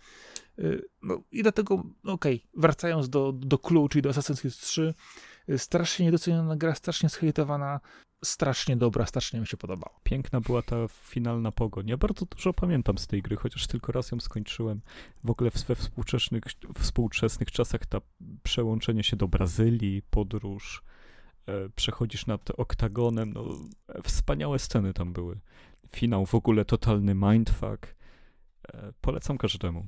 [0.59, 4.93] Y, No i dlatego, okej, wracając do, do Clue, czyli do Assassin's Creed 3,
[5.49, 7.79] y, strasznie niedoceniona gra, strasznie zhejtowana,
[8.25, 9.99] strasznie dobra, strasznie mi się podobała.
[10.03, 11.87] Piękna była ta finalna pogoń.
[11.87, 14.81] Ja bardzo dużo pamiętam z tej gry, chociaż tylko raz ją skończyłem.
[15.23, 16.43] W ogóle we współczesnych,
[16.79, 18.01] współczesnych czasach ta
[18.43, 20.83] przełączenie się do Brazylii, podróż,
[21.45, 23.45] e, przechodzisz nad oktagonem, no
[24.03, 25.39] wspaniałe sceny tam były.
[25.95, 27.95] Finał w ogóle totalny mindfuck.
[28.73, 29.87] E, polecam każdemu.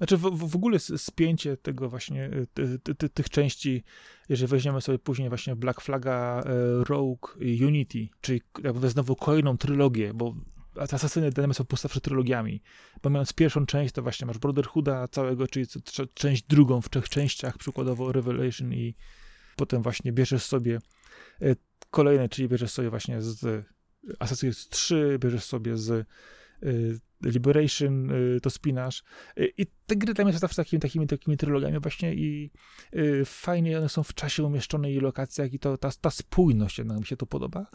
[0.00, 3.84] Znaczy w, w ogóle spięcie tego właśnie, y, ty, ty, ty, tych części,
[4.28, 7.28] jeżeli weźmiemy sobie później właśnie Black Flaga, e, Rogue
[7.66, 10.34] Unity, czyli jakby znowu kolejną trylogię, bo
[10.76, 12.62] Asasyny dane są postawsze trylogiami,
[13.02, 15.66] bo mając pierwszą część, to właśnie masz Brotherhooda całego, czyli
[16.14, 18.94] część drugą w trzech częściach, przykładowo Revelation i
[19.56, 20.78] potem właśnie bierzesz sobie
[21.42, 21.56] e,
[21.90, 23.66] kolejne, czyli bierzesz sobie właśnie z
[24.20, 26.04] Assassin's Creed 3, bierzesz sobie z e,
[27.24, 29.02] Liberation, y, to spinasz.
[29.38, 32.50] Y, I te gry dla mnie są zawsze takimi, takimi, takimi trylogiami właśnie i
[32.96, 36.98] y, fajnie one są w czasie umieszczone i lokacjach i to, ta, ta spójność jednak
[36.98, 37.66] mi się to podoba.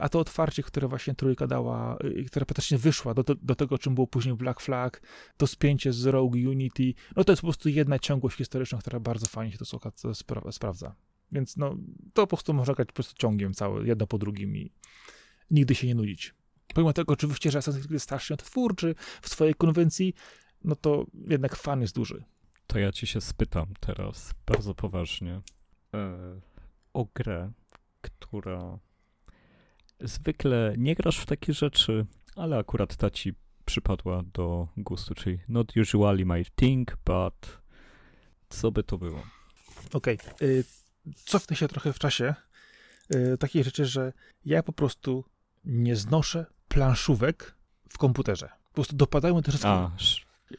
[0.00, 3.94] A to otwarcie, które właśnie trójka dała, które praktycznie wyszła do, do, do tego, czym
[3.94, 5.02] było później Black Flag,
[5.36, 9.26] to spięcie z Rogue Unity, no to jest po prostu jedna ciągłość historyczna, która bardzo
[9.26, 10.94] fajnie się to spra- sprawdza.
[11.32, 11.76] Więc no,
[12.12, 14.72] to po prostu można grać po prostu ciągiem cały, jedno po drugim i
[15.50, 16.34] nigdy się nie nudzić.
[16.74, 20.14] Pomimo tego oczywiście, że Assassin's Creed jest strasznie twórczy w swojej konwencji,
[20.64, 22.24] no to jednak fan jest duży.
[22.66, 25.40] To ja ci się spytam teraz, bardzo poważnie,
[25.94, 26.40] e,
[26.92, 27.52] o grę,
[28.00, 28.78] która
[30.00, 32.06] zwykle nie grasz w takie rzeczy,
[32.36, 37.58] ale akurat ta ci przypadła do gustu, czyli not usually my thing, but
[38.48, 39.22] co by to było?
[39.92, 40.64] Okej, y,
[41.24, 42.34] cofnę się trochę w czasie.
[43.14, 44.12] Y, takiej rzeczy, że
[44.44, 45.24] ja po prostu
[45.64, 47.54] nie znoszę planszówek
[47.88, 48.48] w komputerze.
[48.68, 49.68] Po prostu dopadają te wszystkie...
[49.68, 49.90] A,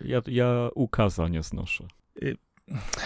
[0.01, 1.87] ja, ja ukaza nie znoszę.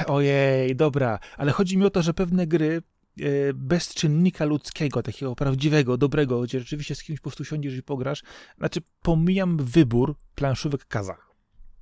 [0.07, 2.81] Ojej, dobra, ale chodzi mi o to, że pewne gry
[3.19, 7.83] e, bez czynnika ludzkiego, takiego prawdziwego, dobrego, gdzie rzeczywiście z kimś po prostu siądziesz i
[7.83, 8.23] pograsz,
[8.57, 11.17] znaczy pomijam wybór planszówek kaza.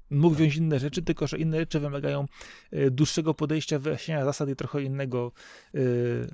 [0.10, 2.26] Mógł wziąć inne rzeczy, tylko że inne rzeczy wymagają
[2.72, 5.32] e, dłuższego podejścia, wyjaśnienia zasad i trochę innego.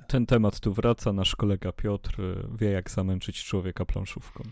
[0.08, 4.44] Ten temat tu wraca, nasz kolega Piotr y, wie jak zamęczyć człowieka planszówką.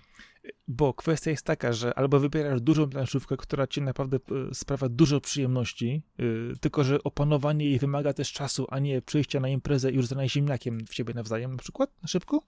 [0.69, 4.17] Bo kwestia jest taka, że albo wybierasz dużą planszówkę, która ci naprawdę
[4.51, 6.23] e, sprawia dużo przyjemności, e,
[6.61, 10.87] tylko że opanowanie jej wymaga też czasu, a nie przyjścia na imprezę i rzucania ziemniakiem
[10.87, 12.47] w siebie nawzajem, na przykład, na szybko.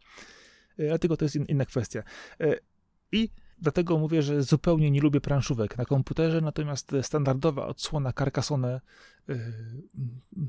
[0.78, 2.02] E, Dlatego to jest in, inna kwestia.
[2.40, 2.58] E,
[3.12, 3.28] I
[3.58, 8.80] dlatego mówię, że zupełnie nie lubię planszówek na komputerze, natomiast standardowa odsłona Carcassonne
[9.28, 9.52] e,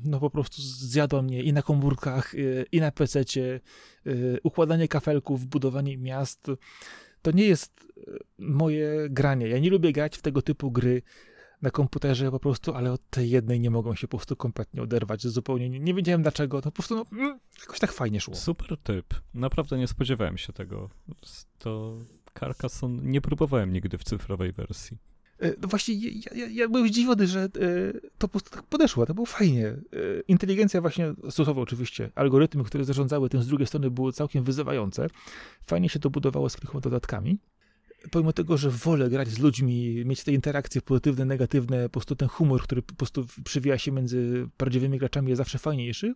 [0.04, 2.38] no po prostu zjadła mnie i na komórkach, e,
[2.72, 3.60] i na pececie,
[4.06, 4.10] e,
[4.42, 6.50] układanie kafelków, budowanie miast,
[7.26, 9.48] to nie jest e, moje granie.
[9.48, 11.02] Ja nie lubię grać w tego typu gry
[11.62, 15.26] na komputerze po prostu, ale od tej jednej nie mogą się po prostu kompletnie oderwać.
[15.26, 16.62] Zupełnie nie, nie wiedziałem dlaczego.
[16.62, 18.34] To po prostu no, mm, jakoś tak fajnie szło.
[18.34, 19.14] Super typ.
[19.34, 20.90] Naprawdę nie spodziewałem się tego.
[21.58, 21.98] To
[22.38, 24.98] Carcassonne nie próbowałem nigdy w cyfrowej wersji.
[25.40, 27.48] E, No właśnie, ja, ja, ja byłem zdziwiony, że e,
[27.92, 29.66] to po prostu tak podeszło, to było fajnie.
[29.66, 29.76] E,
[30.28, 35.06] Inteligencja właśnie, stosowa oczywiście, algorytmy, które zarządzały tym z drugiej strony były całkiem wyzywające.
[35.62, 37.38] Fajnie się to budowało z kilkoma dodatkami.
[38.10, 42.28] Pomimo tego, że wolę grać z ludźmi, mieć te interakcje pozytywne, negatywne, po prostu ten
[42.28, 46.14] humor, który po prostu przewija się między prawdziwymi graczami jest zawsze fajniejszy.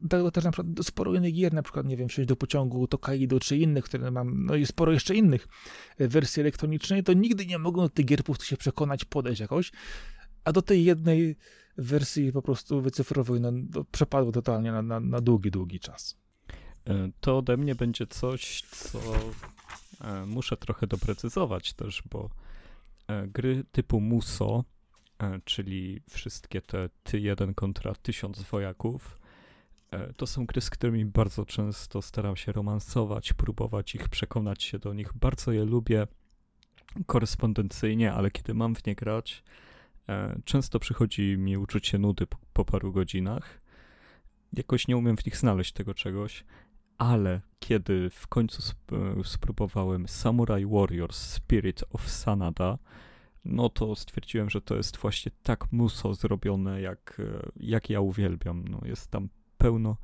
[0.00, 3.40] Dlatego też na przykład sporo innych gier, na przykład, nie wiem, wsiąść do pociągu, Tokaido
[3.40, 5.48] czy innych, które mam, no i sporo jeszcze innych
[5.98, 9.40] e, wersji elektronicznej, to nigdy nie mogą do tych gier po prostu się przekonać, podejść
[9.40, 9.72] jakoś,
[10.44, 11.36] a do tej jednej
[11.76, 16.16] wersji po prostu wycyfrowej, no, to przepadło totalnie na, na, na długi, długi czas.
[16.86, 18.98] E, To ode mnie będzie coś, co
[20.00, 22.30] e, muszę trochę doprecyzować też, bo
[23.28, 24.64] gry typu Muso
[25.44, 29.19] czyli wszystkie te ty jeden kontra tysiąc wojaków.
[30.16, 34.94] To są gry, z którymi bardzo często staram się romansować, próbować ich przekonać się do
[34.94, 35.12] nich.
[35.14, 36.06] Bardzo je lubię
[37.06, 39.44] korespondencyjnie, ale kiedy mam w nie grać,
[40.44, 43.60] często przychodzi mi uczucie nudy po, paru godzinach.
[44.52, 46.44] Jakoś nie umiem w nich znaleźć tego czegoś,
[46.98, 52.78] ale kiedy w końcu sp spróbowałem Samurai Warriors Spirit of Sanada,
[53.44, 57.22] no to stwierdziłem, że to jest właśnie tak muso zrobione, jak,
[57.56, 58.68] jak ja uwielbiam.
[58.68, 59.28] No, jest tam
[59.60, 59.96] pełno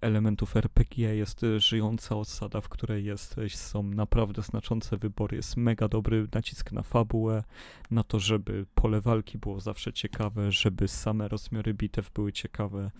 [0.00, 6.26] elementów RPG, jest żyjąca osada, w której jesteś, są naprawdę znaczące wybory, jest mega dobry
[6.34, 7.44] nacisk na fabułę,
[7.90, 12.90] na to, żeby pole walki było zawsze ciekawe, żeby same rozmiary bitew były ciekawe,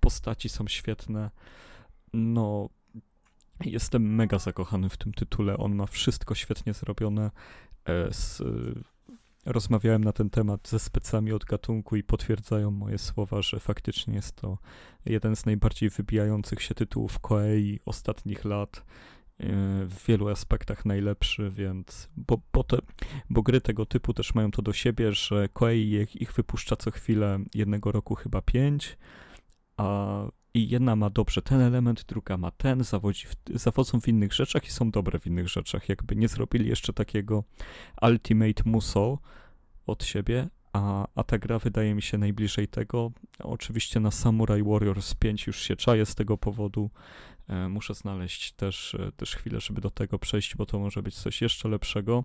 [0.00, 1.30] postaci są świetne.
[2.12, 2.68] No,
[3.64, 7.30] jestem mega zakochany w tym tytule, on ma wszystko świetnie zrobione.
[7.84, 8.42] E, z,
[9.46, 14.32] rozmawiałem na ten temat ze specami od gatunku i potwierdzają moje słowa, że faktycznie jest
[14.36, 14.58] to
[15.04, 18.82] jeden z najbardziej wybijających się tytułów Koei ostatnich lat.
[19.40, 19.46] E,
[19.86, 22.08] w wielu aspektach najlepszy, więc.
[22.16, 22.78] Bo, bo, te,
[23.30, 26.90] bo gry tego typu też mają to do siebie, że Koei ich, ich wypuszcza co
[26.90, 28.98] chwilę, jednego roku chyba pięć,
[29.76, 30.20] a
[30.56, 34.66] i jedna ma dobrze ten element, druga ma ten, zawodzi w, zawodzą w innych rzeczach
[34.66, 35.88] i są dobre w innych rzeczach.
[35.88, 37.44] Jakby nie zrobili jeszcze takiego
[38.02, 39.18] Ultimate Muso
[39.86, 43.10] od siebie, a, a ta gra wydaje mi się najbliżej tego.
[43.38, 46.90] Oczywiście na Samurai Warriors 5 już się czaję z tego powodu.
[47.48, 51.14] E, muszę znaleźć też, e, też chwilę, żeby do tego przejść, bo to może być
[51.14, 52.24] coś jeszcze lepszego.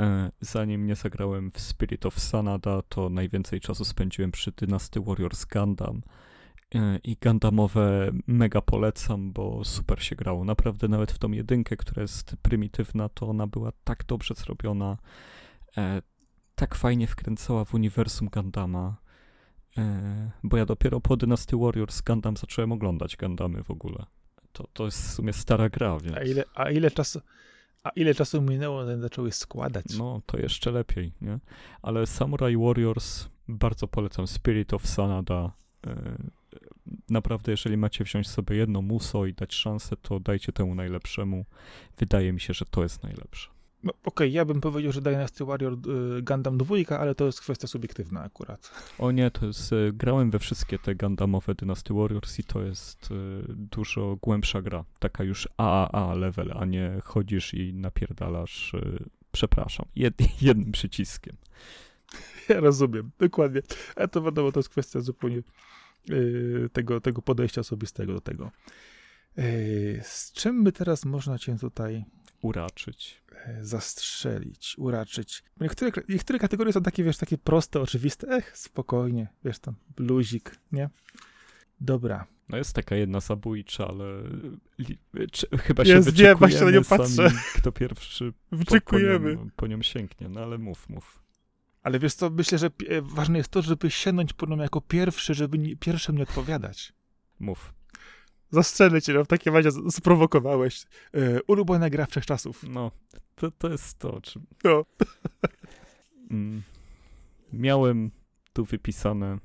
[0.00, 5.44] E, zanim nie zagrałem w Spirit of Sanada, to najwięcej czasu spędziłem przy Dynasty Warriors
[5.44, 6.02] Gundam.
[6.74, 10.44] E, i Gandamowe mega polecam, bo super się grało.
[10.44, 14.96] Naprawdę nawet w tą jedynkę, która jest prymitywna, to ona była tak dobrze zrobiona,
[15.76, 16.02] e,
[16.54, 18.96] tak fajnie wkręcała w uniwersum Gandama,
[19.78, 24.06] e, bo ja dopiero po Dynasty Warriors Gundam zacząłem oglądać Gandamy w ogóle.
[24.52, 26.16] To, to jest w sumie stara gra, więc...
[26.16, 27.20] A ile, a ile czasu...
[27.84, 29.84] A ile czasu minęło, zanim zacząłeś składać?
[29.98, 31.38] No, to jeszcze lepiej, nie?
[31.82, 34.26] Ale Samurai Warriors bardzo polecam.
[34.26, 35.52] Spirit of Sanada.
[37.08, 41.44] Naprawdę, jeżeli macie wziąć sobie jedno muso i dać szansę, to dajcie temu najlepszemu.
[41.98, 43.56] Wydaje mi się, że to jest najlepsze.
[43.84, 47.40] No, Okej, okay, ja bym powiedział, że Dynasty Warrior y, Gundam 2, ale to jest
[47.40, 48.70] kwestia subiektywna akurat.
[48.98, 53.10] O nie, to jest, y, grałem we wszystkie te Gundamowe Dynasty Warriors i to jest
[53.10, 54.84] y, dużo głębsza gra.
[54.98, 58.72] Taka już AAA level, a nie chodzisz i napierdalasz,
[59.32, 61.36] przepraszam, jed, jednym przyciskiem.
[62.48, 63.62] Ja rozumiem, dokładnie.
[63.96, 65.42] A to wiadomo, to jest kwestia zupełnie Y,
[66.72, 68.50] tego, tego podejścia osobistego do tego.
[69.38, 72.04] Y, z czym by teraz można cię tutaj
[72.42, 73.22] uraczyć?
[73.60, 75.42] Y, zastrzelić, uraczyć.
[75.60, 78.28] Niektóre, niektóre kategorie są takie, wiesz, takie proste, oczywiste.
[78.28, 80.90] Ech, spokojnie, wiesz tam, bluzik, nie?
[81.80, 82.26] Dobra.
[82.48, 84.22] No jest taka jedna zabójcza, ale
[85.32, 87.08] czy, chyba jest, się wyczekujemy nie, właśnie na nią patrzę.
[87.08, 88.32] Sami, kto pierwszy.
[88.68, 91.25] Po, po, nią, po nią sięgnie, no ale mów, mów.
[91.86, 92.70] Ale wiesz co, myślę, że
[93.02, 96.92] ważne jest to, żeby sięgnąć po nią jako pierwszy, żeby nie, pierwszym nie odpowiadać.
[97.40, 97.74] Mów.
[98.50, 100.84] Zastrzelę cię, no w takim razie sprowokowałeś.
[101.12, 102.62] Yy, ulubiona gra wszechczasów.
[102.68, 102.90] No,
[103.34, 104.46] to, to jest to, czym...
[104.64, 104.84] No.
[106.30, 106.62] mm.
[107.52, 108.10] Miałem
[108.52, 109.38] tu wypisane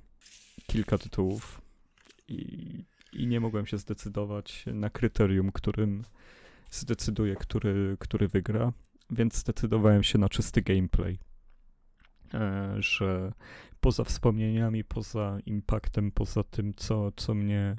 [0.67, 1.61] kilka tytułów
[2.27, 2.83] i,
[3.13, 6.03] i nie mogłem się zdecydować na kryterium, którym
[6.71, 8.73] zdecyduję, który, który wygra,
[9.11, 11.19] więc zdecydowałem się na czysty gameplay.
[12.34, 13.32] E, że
[13.82, 17.75] poza wspomnieniami, poza impaktem, poza tym, co, co mnie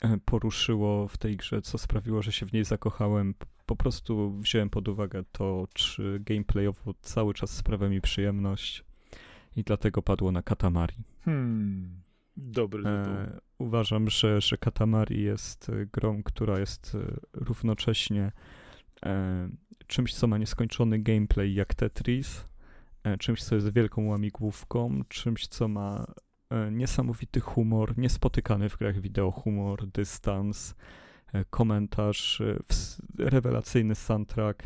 [0.00, 3.34] e, poruszyło w tej grze, co sprawiło, że się w niej zakochałem,
[3.66, 8.84] po prostu wziąłem pod uwagę to, czy gameplayowo cały czas sprawia mi przyjemność
[9.56, 10.96] i dlatego padło na Katamari.
[11.24, 12.02] Hmm,
[12.36, 16.96] dobry e, Uważam, że, że Katamari jest grą, która jest
[17.32, 18.32] równocześnie
[19.06, 19.48] e,
[19.86, 22.49] czymś, co ma nieskończony gameplay jak Tetris, E,
[23.18, 26.06] czymś, co jest wielką łamigłówką, czymś, co ma
[26.50, 30.74] e, niesamowity humor, niespotykany w grach wideo humor, dystans,
[31.32, 32.42] e, komentarz,
[33.18, 34.62] rewelacyjny soundtrack.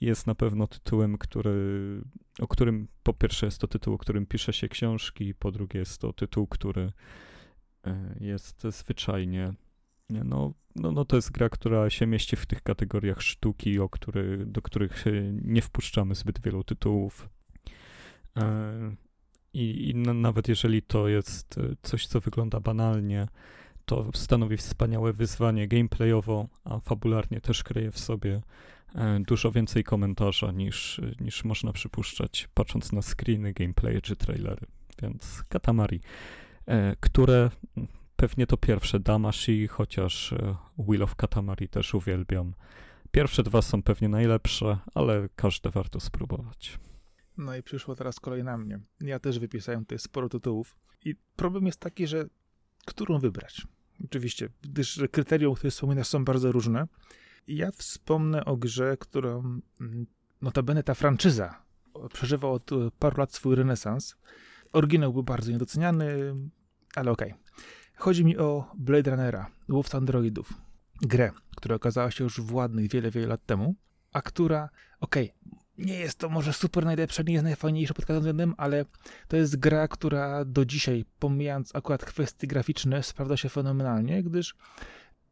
[0.00, 2.02] Jest na pewno tytułem, który,
[2.40, 6.00] o którym po pierwsze jest to tytuł, o którym pisze się książki, po drugie jest
[6.00, 6.92] to tytuł, który
[8.20, 9.52] jest zwyczajnie
[10.10, 14.46] no, no, no to jest gra, która się mieści w tych kategoriach sztuki, o który,
[14.46, 15.04] do których
[15.42, 17.28] nie wpuszczamy zbyt wielu tytułów.
[18.36, 18.94] E,
[19.52, 23.28] I, i nawet jeżeli to jest e, coś, co wygląda banalnie,
[23.84, 28.42] to stanowi wspaniałe wyzwanie gameplayowo, a fabularnie też kryje w sobie
[28.94, 34.66] e, dużo więcej komentarza niż, niż można przypuszczać, patrząc na screeny, gameplay czy trailery.
[35.02, 36.00] Więc Katamari,
[37.00, 37.50] które
[38.20, 42.54] pewnie to pierwsze Damashi, chociaż e, Wheel of Katamari też uwielbiam.
[43.10, 46.78] Pierwsze dwa są pewnie najlepsze, ale każde warto spróbować.
[47.36, 48.80] No i przyszło teraz kolej na mnie.
[49.00, 50.76] Ja też wypisałem tutaj sporo tytułów.
[51.04, 52.24] I problem jest taki, że
[52.86, 53.66] którą wybrać?
[54.04, 56.88] Oczywiście, gdyż kryterium, które wspominasz, są bardzo różne.
[57.48, 60.06] Ja wspomnę o grze, którą mm,
[60.42, 61.62] notabene ta franczyza
[62.12, 64.16] przeżywa od paru lat swój renesans.
[64.72, 66.34] Oryginał był bardzo niedoceniany,
[66.94, 67.32] ale okej.
[67.32, 67.79] Okay.
[68.00, 70.52] Chodzi mi o Blade Runnera, łowca androidów.
[71.02, 73.74] Grę, która okazała się już władnych wiele, wiele lat temu,
[74.12, 74.68] a która,
[75.00, 78.84] okej, okay, nie jest to może super najlepsza, nie jest najfajniejsza pod każdym względem, ale
[79.28, 84.54] to jest gra, która do dzisiaj, pomijając akurat kwestie graficzne, sprawdza się fenomenalnie, gdyż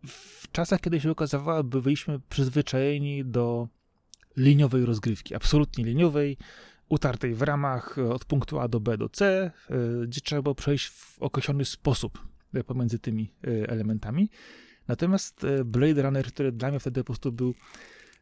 [0.07, 3.69] w czasach, kiedy się okazywała, byliśmy przyzwyczajeni do
[4.37, 6.37] liniowej rozgrywki, absolutnie liniowej,
[6.89, 9.27] utartej w ramach od punktu A do B do C,
[9.71, 12.29] e, gdzie trzeba było przejść w określony sposób
[12.67, 14.31] pomiędzy tymi e, elementami.
[14.89, 17.55] Natomiast e, Blade Runner, który dla mnie wtedy po prostu był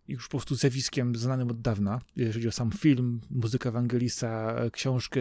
[0.08, 5.20] już po prostu zjawiskiem znanym od dawna, jeżeli chodzi o sam film, muzykę Ewangelisa, książkę.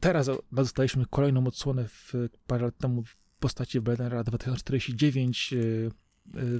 [0.00, 2.12] Teraz dostaliśmy kolejną odsłonę w,
[2.46, 5.54] parę lat temu w postaci Blade 2049,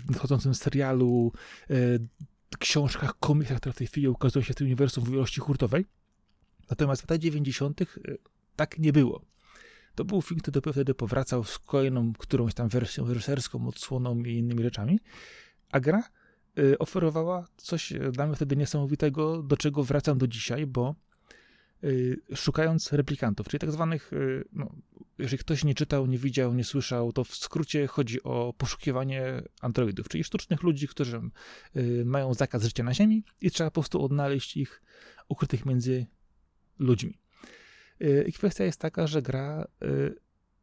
[0.08, 1.32] nadchodzącym serialu,
[1.70, 1.74] e,
[2.58, 5.86] książkach, komiksach, które w tej chwili ukazują się w tym uniwersum w ilości hurtowej.
[6.70, 7.82] Natomiast w latach 90.
[7.82, 7.86] E,
[8.56, 9.24] tak nie było.
[9.98, 14.32] To był film, który dopiero wtedy powracał z kolejną którąś tam wersją reżyserską, odsłoną i
[14.32, 15.00] innymi rzeczami.
[15.72, 16.02] A gra
[16.58, 20.94] Y, oferowała coś y, dla mnie wtedy niesamowitego, do czego wracam do dzisiaj, bo
[21.84, 24.10] y, szukając replikantów, czyli tak zwanych,
[24.52, 24.74] no,
[25.18, 30.08] jeżeli ktoś nie czytał, nie widział, nie słyszał, to w skrócie chodzi o poszukiwanie androidów,
[30.08, 31.20] czyli sztucznych ludzi, którzy
[32.04, 34.82] mają zakaz życia na Ziemi i trzeba po prostu odnaleźć ich
[35.28, 36.06] ukrytych między
[36.78, 37.18] ludźmi.
[38.26, 39.68] I kwestia jest taka, że gra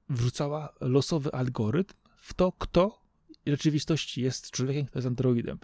[0.10, 3.06] wrzucała losowy algorytm w to, kto
[3.46, 5.60] rzeczywistości jest człowiekiem, kto jest androidem.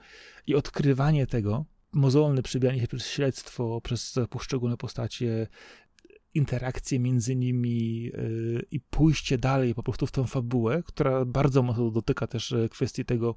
[0.48, 5.48] I odkrywanie tego, mozolne przybijanie się przez śledztwo, przez poszczególne postacie,
[6.34, 11.92] interakcje między nimi yy, i pójście dalej po prostu w tą fabułę, która bardzo mocno
[11.92, 13.36] dotyka też kwestii tego,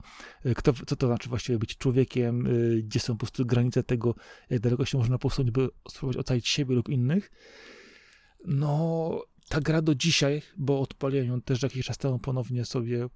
[0.56, 2.48] kto, co to znaczy właściwie być człowiekiem,
[2.82, 4.14] gdzie są po prostu granice tego,
[4.50, 7.30] jak daleko się można posunąć, by spróbować ocalić siebie lub innych.
[8.44, 13.08] No, ta gra do dzisiaj, bo odpaliłem ją też jakiś czas temu ponownie sobie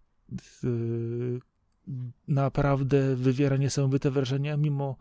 [2.29, 4.97] naprawdę wywiera niesamowite wrażenie, mimo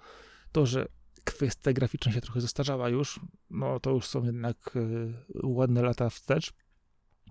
[0.52, 0.88] to, że
[1.24, 3.20] kwestia graficzna się trochę zestarzała już,
[3.50, 6.54] no to już są jednak e, ładne lata wstecz,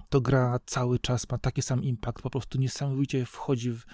[0.09, 3.85] to gra cały czas ma taki sam impact, po prostu niesamowicie wchodzi w,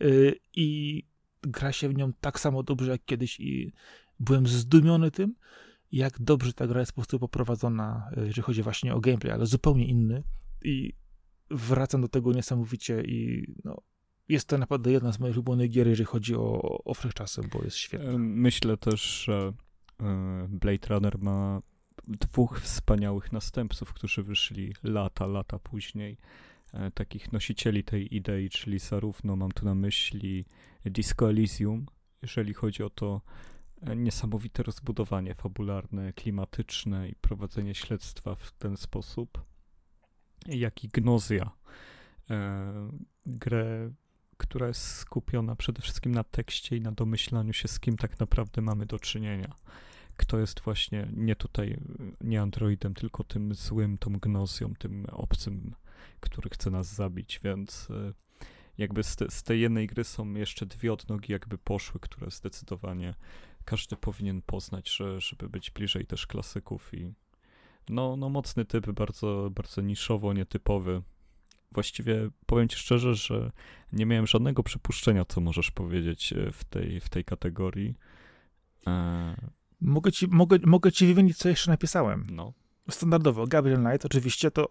[0.00, 0.06] e,
[0.54, 1.02] i
[1.42, 3.72] gra się w nią tak samo dobrze jak kiedyś i
[4.20, 5.34] byłem zdumiony tym,
[5.96, 9.46] jak dobrze ta gra jest po prostu poprowadzona, e, jeżeli chodzi właśnie o gameplay, ale
[9.46, 10.22] zupełnie inny
[10.64, 10.92] i
[11.50, 13.76] wracam do tego niesamowicie i no,
[14.28, 17.76] jest to naprawdę jedna z moich ulubionych gier, jeżeli chodzi o, o wszechczasy, bo jest
[17.76, 18.18] świetna.
[18.18, 19.52] Myślę też, że
[20.00, 21.62] e, Blade Runner ma
[22.06, 26.18] dwóch wspaniałych następców, którzy wyszli lata, lata później.
[26.72, 30.44] E, takich nosicieli tej idei, czyli zarówno mam tu na myśli
[30.84, 31.86] Disco Elysium,
[32.22, 33.20] jeżeli chodzi o to
[33.94, 39.44] niesamowite rozbudowanie fabularne, klimatyczne i prowadzenie śledztwa w ten sposób,
[40.46, 41.50] jak i Gnozja.
[42.30, 42.72] E,
[43.26, 43.90] grę,
[44.36, 48.62] która jest skupiona przede wszystkim na tekście i na domyślaniu się, z kim tak naprawdę
[48.62, 49.54] mamy do czynienia.
[50.16, 51.80] Kto jest właśnie nie tutaj,
[52.20, 55.74] nie androidem, tylko tym złym, tą gnozją, tym obcym,
[56.20, 58.12] który chce nas zabić, więc e,
[58.78, 63.14] jakby z, te, z tej jednej gry są jeszcze dwie odnogi jakby poszły, które zdecydowanie
[63.66, 67.14] każdy powinien poznać, że, żeby być bliżej też klasyków i
[67.88, 71.02] no, no mocny typ, bardzo, bardzo niszowo, nietypowy.
[71.72, 73.52] Właściwie powiem ci szczerze, że
[73.92, 77.94] nie miałem żadnego przypuszczenia, co możesz powiedzieć e, w tej, w tej kategorii.
[78.86, 79.50] E...
[79.80, 82.26] Mogę, ci, mogę, mogę ci wymienić, co jeszcze napisałem.
[82.30, 82.52] No.
[82.90, 84.68] Standardowo, Gabriel Knight, oczywiście to.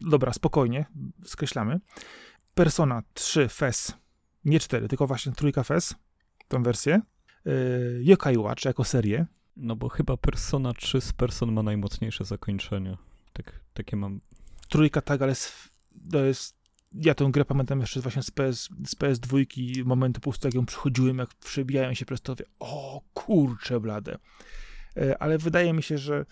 [0.00, 0.86] Dobra, spokojnie,
[1.24, 1.80] skreślamy.
[2.54, 3.94] Persona 3 FES,
[4.44, 5.94] nie 4, tylko właśnie trójka FES,
[6.48, 7.00] tą wersję.
[7.48, 9.26] Yy, Yokai Watch jako serię,
[9.56, 12.96] no bo chyba Persona 3 z Person ma najmocniejsze zakończenie.
[13.32, 14.20] Tak, takie mam.
[14.68, 15.34] Trójka tak, ale
[16.12, 16.58] to jest.
[16.92, 19.44] Ja tę grę pamiętam jeszcze właśnie z, PS, z PS2,
[19.84, 24.18] momentu po prostu jak ją przychodziłem, jak przebijają się przez to, wie, o kurcze blade.
[24.96, 26.26] E, ale wydaje mi się, że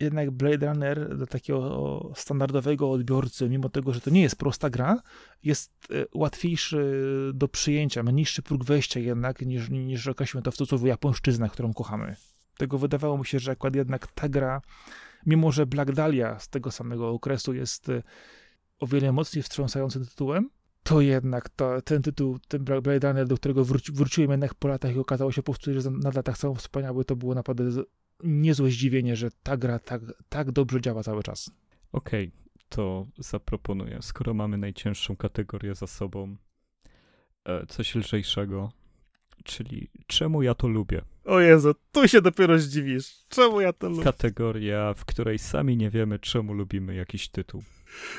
[0.00, 5.00] jednak Blade Runner dla takiego standardowego odbiorcy, mimo tego, że to nie jest prosta gra,
[5.42, 7.02] jest e, łatwiejszy
[7.34, 11.72] do przyjęcia, ma niższy próg wejścia jednak niż, niż jakaś to w cudzysłowie japońszczyzna, którą
[11.72, 12.16] kochamy.
[12.56, 14.60] Tego wydawało mi się, że akurat jednak ta gra,
[15.26, 18.02] mimo że Black Dahlia z tego samego okresu jest e,
[18.80, 20.50] o wiele mocniej wstrząsającym tytułem,
[20.82, 24.94] to jednak to, ten tytuł, ten Blade Runner, do którego wróci, wróciłem jednak po latach
[24.94, 27.64] i okazało się po prostu, że na latach są wspaniały, to było naprawdę
[28.22, 31.50] niezłe zdziwienie, że ta gra tak, tak dobrze działa cały czas.
[31.92, 33.98] Okej, okay, to zaproponuję.
[34.02, 36.36] Skoro mamy najcięższą kategorię za sobą,
[37.44, 38.72] e, coś lżejszego,
[39.44, 41.02] czyli czemu ja to lubię.
[41.24, 43.24] O Jezu, tu się dopiero zdziwisz.
[43.28, 44.04] Czemu ja to lubię?
[44.04, 47.62] Kategoria, w której sami nie wiemy, czemu lubimy jakiś tytuł.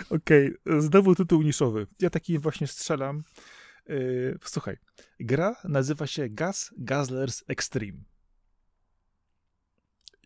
[0.10, 1.88] Okej, okay, znowu tytuł niszowy.
[2.00, 3.24] Ja taki właśnie strzelam.
[3.88, 4.78] Yy, słuchaj,
[5.20, 8.15] gra nazywa się Gas Guzzlers Extreme.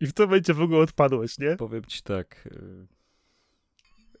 [0.00, 1.56] I w tym momencie w ogóle odpadłeś, nie?
[1.56, 2.46] Powiem ci tak.
[2.46, 2.86] Y,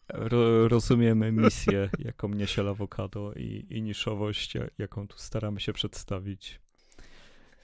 [0.08, 6.60] ro, rozumiemy misję, jaką niesie awokado i, i niszowość, jaką tu staramy się przedstawić.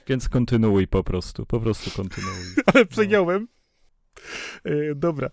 [0.09, 2.45] Więc kontynuuj po prostu, po prostu kontynuuj.
[2.75, 2.87] Ale no.
[2.87, 3.49] przegiąłem.
[4.64, 4.71] No.
[4.95, 5.31] dobra.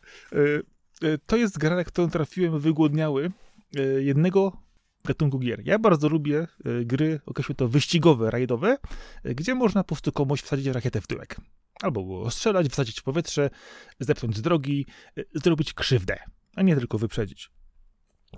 [1.02, 3.32] E, to jest gra, na którą trafiłem wygłodniały
[4.00, 4.58] jednego
[5.06, 5.62] gatunku gier.
[5.66, 6.48] Ja bardzo lubię
[6.86, 8.78] gry, określmy to wyścigowe, rajdowe,
[9.24, 11.38] gdzie można po prostu komuś wsadzić rakietę w tyłek.
[11.82, 13.49] Albo było strzelać, wsadzić w powietrze,
[13.99, 14.86] zepchnąć z drogi,
[15.34, 16.19] zrobić krzywdę,
[16.55, 17.51] a nie tylko wyprzedzić.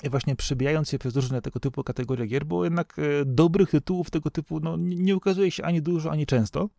[0.03, 4.11] I właśnie przebijając się przez różne tego typu kategorie gier, bo jednak e, dobrych tytułów
[4.11, 6.69] tego typu no, nie ukazuje się ani dużo, ani często,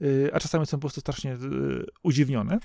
[0.00, 1.38] e, a czasami są po prostu strasznie e,
[2.02, 2.58] udziwnione.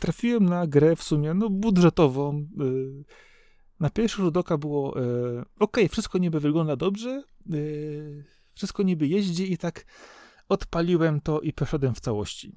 [0.00, 2.46] Trafiłem na grę w sumie no, budżetową.
[3.80, 4.96] Na pierwszy rzut oka było
[5.58, 7.22] ok, wszystko niby wygląda dobrze,
[8.54, 9.84] wszystko niby jeździ i tak
[10.48, 12.52] odpaliłem to i poszedłem w całości.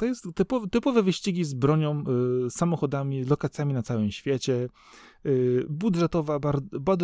[0.00, 2.04] To jest typowe, typowe wyścigi z bronią,
[2.46, 4.68] y, samochodami, lokacjami na całym świecie.
[5.26, 6.60] Y, budżetowa, bar,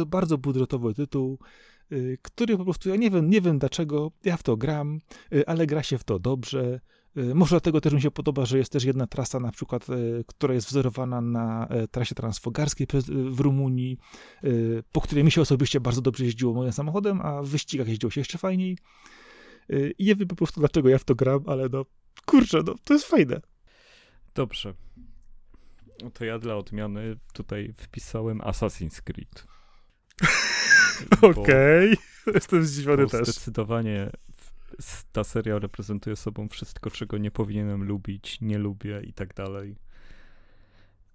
[0.06, 1.38] bardzo budżetowy tytuł,
[1.92, 4.98] y, który po prostu, ja nie wiem, nie wiem dlaczego, ja w to gram,
[5.32, 6.80] y, ale gra się w to dobrze.
[7.16, 10.24] Y, może dlatego też mi się podoba, że jest też jedna trasa, na przykład, y,
[10.26, 13.98] która jest wzorowana na trasie transfogarskiej w Rumunii,
[14.92, 18.20] po której mi się osobiście bardzo dobrze jeździło moim samochodem, a w wyścigach jeździło się
[18.20, 18.78] jeszcze fajniej.
[19.98, 21.84] I nie wiem po prostu, dlaczego ja w to gram, ale no,
[22.26, 23.40] kurczę, no, to jest fajne.
[24.34, 24.74] Dobrze.
[26.02, 29.46] No to ja dla odmiany tutaj wpisałem Assassin's Creed.
[31.22, 31.96] Okej, okay.
[32.34, 33.28] jestem zdziwiony też.
[33.28, 34.10] Zdecydowanie
[35.12, 39.76] ta seria reprezentuje sobą wszystko, czego nie powinienem lubić, nie lubię i tak dalej.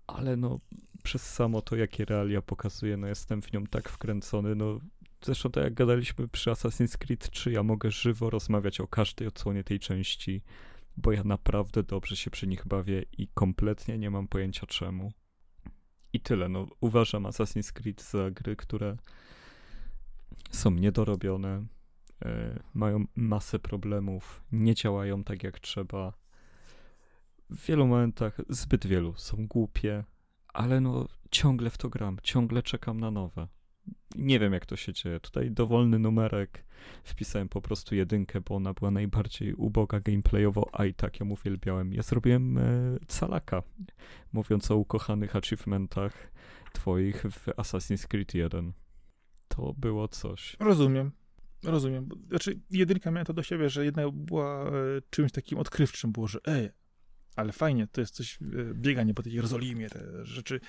[0.07, 0.59] Ale no,
[1.03, 4.79] przez samo to, jakie realia pokazuje, no jestem w nią tak wkręcony, no
[5.25, 9.63] Zresztą tak jak gadaliśmy przy Assassin's Creed 3, ja mogę żywo rozmawiać o każdej odsłonie
[9.63, 10.43] tej części,
[10.97, 15.11] bo ja naprawdę dobrze się przy nich bawię i kompletnie nie mam pojęcia czemu.
[16.13, 18.97] I tyle, no uważam Assassin's Creed za gry, które
[20.51, 21.65] są niedorobione,
[22.25, 22.29] yy,
[22.73, 26.13] mają masę problemów, nie działają tak jak trzeba.
[27.49, 30.03] W wielu momentach, zbyt wielu, są głupie,
[30.47, 33.47] ale no ciągle w to gram, ciągle czekam na nowe
[34.15, 35.19] nie wiem jak to się dzieje.
[35.19, 36.65] Tutaj dowolny numerek
[37.03, 41.93] wpisałem po prostu jedynkę, bo ona była najbardziej uboga gameplayowo, a i tak ją uwielbiałem.
[41.93, 42.61] Ja zrobiłem e,
[43.07, 43.63] calaka,
[44.33, 46.31] mówiąc o ukochanych achievementach
[46.73, 48.73] twoich w Assassin's Creed 1.
[49.47, 50.57] To było coś.
[50.59, 51.11] Rozumiem.
[51.63, 52.09] Rozumiem.
[52.29, 54.71] Znaczy, jedynka miała to do siebie, że jedna była e,
[55.09, 56.69] czymś takim odkrywczym, było, że ej,
[57.35, 60.59] ale fajnie, to jest coś, e, bieganie po tej Jerozolimie, te rzeczy.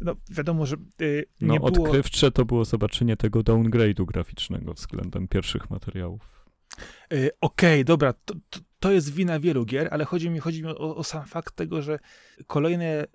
[0.00, 1.06] No, wiadomo, że e,
[1.40, 1.86] nie no, było...
[1.86, 6.46] odkrywcze to było zobaczenie tego downgrade'u graficznego względem pierwszych materiałów.
[6.78, 10.62] E, okej, okay, dobra, to, to, to, jest wina wielu gier, ale chodzi mi, chodzi
[10.62, 11.98] mi o, o sam fakt tego, że
[12.46, 13.06] kolejne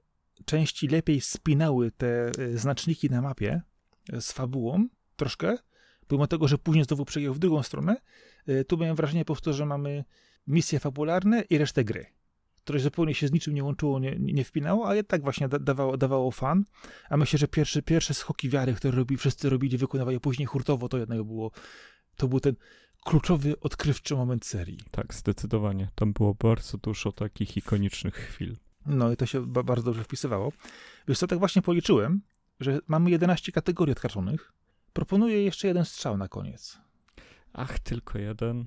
[0.45, 3.61] części lepiej spinały te znaczniki na mapie
[4.19, 5.57] z fabułą troszkę,
[6.07, 7.95] pomimo tego, że później znowu przejął w drugą stronę,
[8.67, 10.03] tu miałem wrażenie po prostu, że mamy
[10.47, 12.05] misje fabularne i resztę gry
[12.63, 15.97] które zupełnie się z niczym nie łączyło, nie, nie wpinało, ale tak właśnie da, dawało,
[15.97, 16.63] dawało fan.
[17.09, 20.97] A myślę, że pierwszy, pierwsze skoki wiary, które robi, wszyscy robili, wykonywali później hurtowo, to
[20.97, 21.51] jednak było,
[22.15, 22.55] to był ten
[23.05, 24.79] kluczowy, odkrywczy moment serii.
[24.91, 25.89] Tak, zdecydowanie.
[25.95, 28.57] Tam było bardzo dużo takich ikonicznych chwil.
[28.85, 30.51] No i to się ba bardzo dobrze wpisywało.
[31.07, 32.21] Wiesz co, tak właśnie policzyłem,
[32.59, 34.53] że mamy 11 kategorii odkarczonych.
[34.93, 36.77] Proponuję jeszcze jeden strzał na koniec.
[37.53, 38.65] Ach, tylko jeden.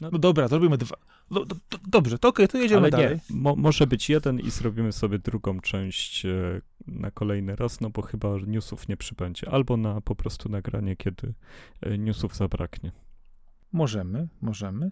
[0.00, 0.96] No, no dobra, zrobimy dwa.
[1.30, 3.18] No, do, do, dobrze, to okej, okay, to jedziemy Ale dalej.
[3.30, 7.90] Nie, mo, może być jeden i zrobimy sobie drugą część e, na kolejny raz, no
[7.90, 9.50] bo chyba newsów nie przybędzie.
[9.50, 11.34] Albo na po prostu nagranie, kiedy
[11.80, 12.92] e, newsów zabraknie.
[13.72, 14.90] Możemy, możemy.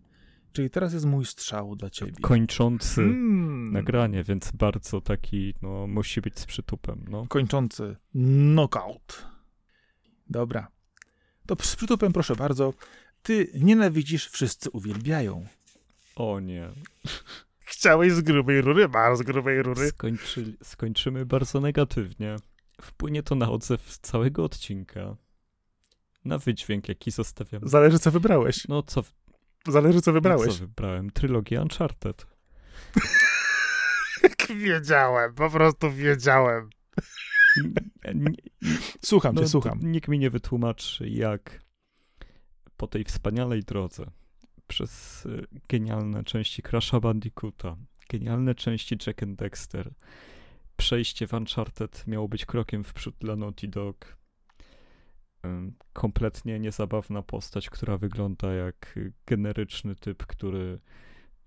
[0.52, 2.12] Czyli teraz jest mój strzał dla ciebie.
[2.20, 3.72] Kończący Mm.
[3.72, 7.26] nagranie, więc bardzo taki, no, musi być z przytupem, no.
[7.26, 9.26] Kończący knockout.
[10.30, 10.68] Dobra.
[11.46, 12.72] To z przytupem proszę bardzo.
[13.26, 15.46] Ty nienawidzisz, wszyscy uwielbiają.
[16.16, 16.68] O nie.
[17.58, 19.88] Chciałeś z grubej rury, masz z grubej rury.
[19.88, 22.36] Skończy, skończymy bardzo negatywnie.
[22.80, 25.16] Wpłynie to na odzew całego odcinka.
[26.24, 27.68] Na wydźwięk, jaki zostawiam.
[27.68, 28.68] Zależy co wybrałeś.
[28.68, 29.02] No co,
[29.68, 30.52] Zależy co no wybrałeś.
[30.52, 31.10] co wybrałem?
[31.10, 32.26] Trylogię Uncharted.
[34.56, 36.70] wiedziałem, po prostu wiedziałem.
[39.04, 39.80] Słucham no, cię, to słucham.
[39.82, 41.65] Nikt mi nie wytłumaczy, jak
[42.76, 44.10] po tej wspaniałej drodze
[44.66, 47.76] przez y, genialne części Crash'a Bandicoota,
[48.08, 49.90] genialne części Jack and Dexter,
[50.76, 54.16] przejście w Uncharted miało być krokiem w przód dla Naughty Dog.
[55.92, 60.80] Kompletnie niezabawna postać, która wygląda jak generyczny typ, który,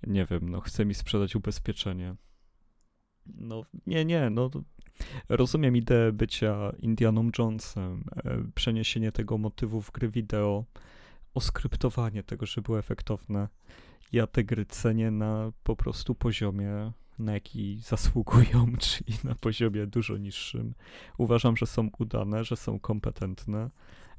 [0.08, 2.16] nie wiem, no chce mi sprzedać ubezpieczenie.
[3.26, 4.50] No, nie, nie, no
[5.30, 10.66] rozumiem ideę bycia Indianą Jonesem, e, przeniesienie tego motywu w gry wideo,
[11.34, 13.48] oskryptowanie tego, żeby było efektowne.
[14.12, 20.18] Ja te gry cenię na po prostu poziomie, na jaki zasługują, czyli na poziomie dużo
[20.18, 20.74] niższym.
[21.18, 23.70] Uważam, że są udane, że są kompetentne,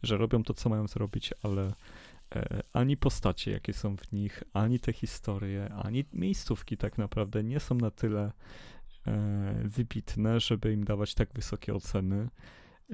[0.03, 1.75] że robią to, co mają zrobić, ale
[2.35, 7.61] e, ani postacie, jakie są w nich, ani te historie, ani miejscówki tak naprawdę nie
[7.61, 8.33] są na tyle
[9.07, 12.29] e, wybitne, żeby im dawać tak wysokie oceny,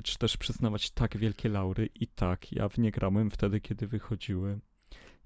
[0.02, 1.88] czy też przyznawać tak wielkie laury.
[1.94, 4.58] I tak, ja w nie grałem wtedy, kiedy wychodziły.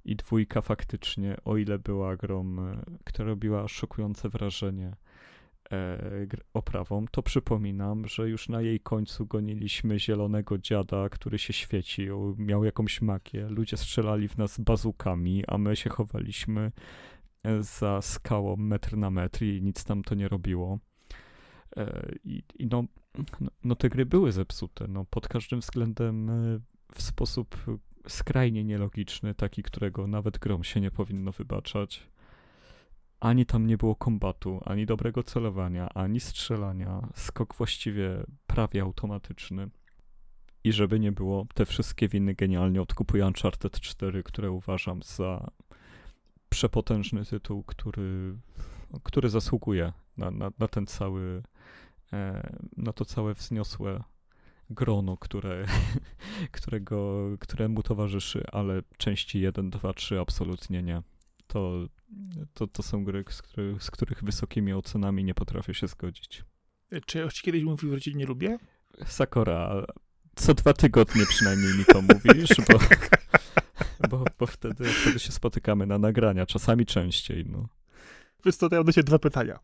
[0.05, 4.97] I dwójka faktycznie, o ile była grą, e, która robiła szokujące wrażenie
[5.73, 12.37] e, oprawą, to przypominam, że już na jej końcu goniliśmy zielonego dziada, który się świecił,
[12.39, 16.73] miał jakąś magię, ludzie strzelali w nas bazukami, a my się chowaliśmy
[17.43, 20.79] e, za skałą metr na metr i nic nam to nie robiło.
[21.77, 22.85] E, I, i no,
[23.41, 26.61] no, no te gry były zepsute, no pod każdym względem e,
[26.95, 27.57] w sposób
[28.09, 32.11] skrajnie nielogiczny, taki, którego nawet grom się nie powinno wybaczać.
[33.21, 37.09] Ani tam nie było kombatu, ani dobrego celowania, ani strzelania.
[37.15, 39.71] Skok właściwie prawie automatyczny.
[40.65, 45.51] I żeby nie było, te wszystkie winy genialnie odkupuje Uncharted 4, które uważam za
[46.49, 48.37] przepotężny tytuł, który,
[49.03, 51.43] który zasługuje na, na, na ten cały,
[52.13, 54.03] e, na to całe wzniosłe
[54.71, 55.67] grono, które,
[56.53, 61.03] którego, któremu towarzyszy, ale części 1, 2, 3 absolutnie nie.
[61.47, 61.87] To,
[62.55, 66.45] to, to są gry, z których, z których wysokimi ocenami nie potrafię się zgodzić.
[67.07, 68.59] Czy ja ci kiedyś mówił, że cię nie lubię?
[69.07, 69.87] Sakora,
[70.37, 72.79] co dwa tygodnie przynajmniej mi to mówisz, bo,
[74.09, 77.69] bo, bo wtedy, wtedy się spotykamy na nagrania, czasami częściej, no.
[78.45, 79.59] Więc to ja ciebie dwa pytania.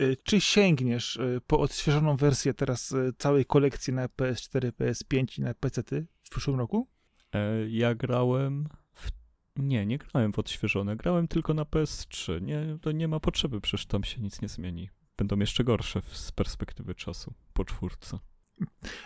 [0.00, 5.42] Y, Czy sięgniesz y, po odświeżoną wersję teraz y, całej kolekcji na PS4, PS5 i
[5.42, 5.82] na PC
[6.22, 6.88] w przyszłym roku?
[7.34, 9.10] E, ja grałem w...
[9.56, 12.42] Nie, nie grałem w odświeżone, grałem tylko na PS3.
[12.42, 14.90] Nie, to nie ma potrzeby, przecież tam się nic nie zmieni.
[15.16, 18.18] Będą jeszcze gorsze z perspektywy czasu, po czwórce.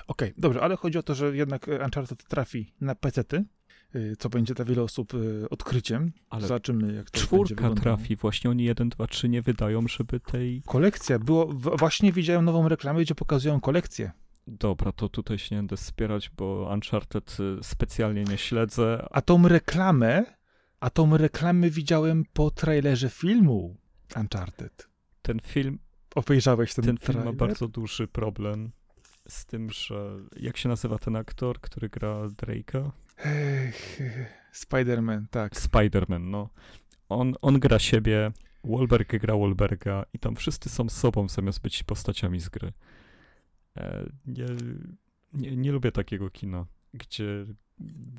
[0.07, 3.25] Okej, dobrze, ale chodzi o to, że jednak Uncharted trafi na PC,
[4.19, 6.13] co będzie dla wielu osób y, odkryciem.
[6.31, 10.63] Ale Zobaczymy, jak to czwórka trafi, właśnie oni 1, 2, 3 nie wydają, żeby tej...
[10.67, 14.13] Kolekcja, było, właśnie widziałem nową reklamę, gdzie pokazują kolekcję.
[14.47, 19.07] Dobra, to tutaj się nie będę wspierać, bo Uncharted y, specjalnie nie śledzę.
[19.11, 20.25] A tą reklamę,
[20.81, 23.77] a tą reklamę widziałem po trailerze filmu
[24.17, 24.89] Uncharted.
[25.23, 25.79] Ten film
[26.15, 27.39] Obejrzałeś ten, Ten film ma trailer?
[27.39, 28.71] bardzo duży problem
[29.29, 32.91] z tym, że jak się nazywa ten aktor, który gra Drake'a?
[34.53, 35.57] Spider-Man, tak.
[35.57, 36.49] Spider-Man, no.
[37.09, 38.33] On, on gra siebie,
[38.65, 42.73] Wahlberg gra Wahlberga i tam wszyscy są sobą zamiast być postaciami z gry.
[43.77, 44.47] E, nie,
[45.33, 47.45] nie, nie lubię takiego kina, gdzie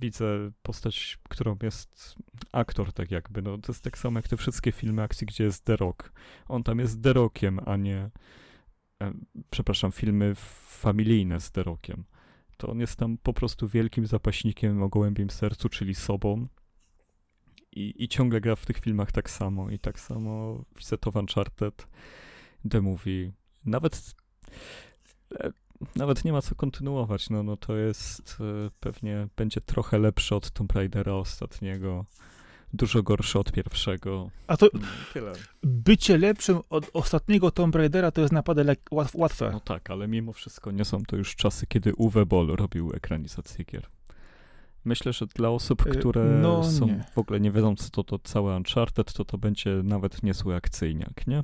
[0.02, 2.16] widzę postać, którą jest
[2.52, 3.42] aktor tak jakby.
[3.42, 6.12] No, to jest tak samo jak te wszystkie filmy akcji, gdzie jest The Rock.
[6.48, 8.10] On tam jest The Rockiem, a nie
[9.02, 9.14] e,
[9.50, 10.34] przepraszam, filmy
[10.68, 12.04] familijne z The Rockiem.
[12.62, 16.48] To on jest tam po prostu wielkim zapaśnikiem o gołębim sercu, czyli sobą.
[17.72, 19.70] I, I ciągle gra w tych filmach tak samo.
[19.70, 21.88] I tak samo widzę to Uncharted,
[22.70, 23.32] The Movie.
[23.66, 24.16] Nawet
[25.40, 25.52] e,
[25.96, 27.30] nawet nie ma co kontynuować.
[27.30, 32.06] No, no to jest e, pewnie będzie trochę lepsze od Tomb Raidera ostatniego.
[32.74, 34.30] Dużo gorsze od pierwszego.
[34.48, 35.34] A to Mm, Tyle.
[35.64, 39.50] bycie lepszym od ostatniego Tomb Raidera to jest naprawdę lek- łat- łatwe.
[39.54, 43.66] No tak, ale mimo wszystko nie są to już czasy, kiedy Uwe Boll robił ekranizację
[43.66, 43.88] gier.
[44.86, 47.04] Myślę, że dla osób, Y, które no są nie.
[47.14, 51.28] w ogóle nie wiedzą, co to, to całe Uncharted, to to będzie nawet niezły akcyjniak,
[51.28, 51.44] nie?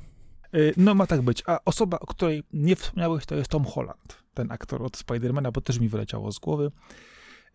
[0.54, 1.42] Y, No ma tak być.
[1.46, 5.60] A osoba, o której nie wspomniałeś, to jest Tom Holland, ten aktor od Spidermana, bo
[5.60, 6.70] też mi wyleciało z głowy.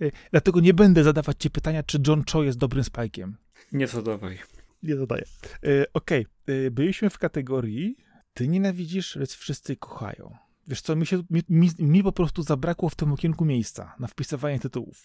[0.02, 3.32] Y, Dlatego nie będę zadawać ci pytania, czy John Cho jest dobrym Spike'iem.
[3.72, 4.40] Nie zadawaj.
[4.84, 5.26] Nie zadaję.
[5.66, 7.96] Y, Okej, y, byliśmy w kategorii
[8.34, 10.38] ty nienawidzisz, lecz wszyscy kochają.
[10.68, 14.08] Wiesz co, mi, się, mi, mi, mi po prostu zabrakło w tym okienku miejsca na
[14.08, 15.04] wpisywanie tytułów.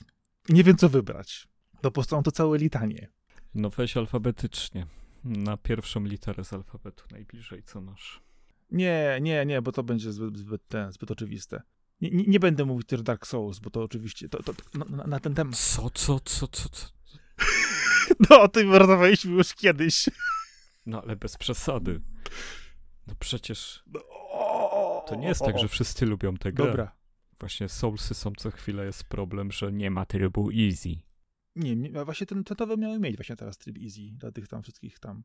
[0.49, 1.49] Nie wiem, co wybrać.
[1.81, 3.09] To po prostu mam to całe litanie.
[3.55, 4.87] No weź alfabetycznie.
[5.25, 8.23] Na pierwszą literę z alfabetu najbliżej, co masz.
[8.71, 11.63] Nie, nie, nie, bo to będzie zbyt, zbyt, ten, zbyt oczywiste.
[12.01, 15.07] Nie, nie, nie będę mówić też Dark Souls, bo to oczywiście, to, to, to na,
[15.07, 15.57] na ten temat.
[15.57, 16.98] Co, co, co, co, co?
[18.31, 20.09] No, o tym rozmawialiśmy już kiedyś.
[20.87, 22.01] No ale bez przesady.
[23.07, 26.67] No przecież No, to nie jest tak, że wszyscy lubią tę grę.
[26.67, 26.93] Dobra.
[27.41, 30.89] Właśnie Soulsy są co chwilę jest problem, że nie ma trybu easy.
[31.57, 34.99] Nie, właśnie ten, te nowe miały mieć właśnie teraz tryb easy dla tych tam wszystkich
[34.99, 35.23] tam.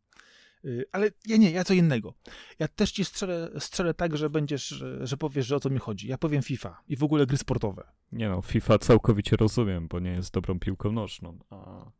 [0.63, 2.13] Yy, ale ja nie, ja co innego.
[2.59, 5.79] Ja też ci strzelę, strzelę tak, że będziesz, że, że powiesz, że o co mi
[5.79, 6.07] chodzi.
[6.07, 7.91] Ja powiem FIFA i w ogóle gry sportowe.
[8.11, 11.91] Nie no, FIFA całkowicie rozumiem, bo nie jest dobrą piłką nożną, a,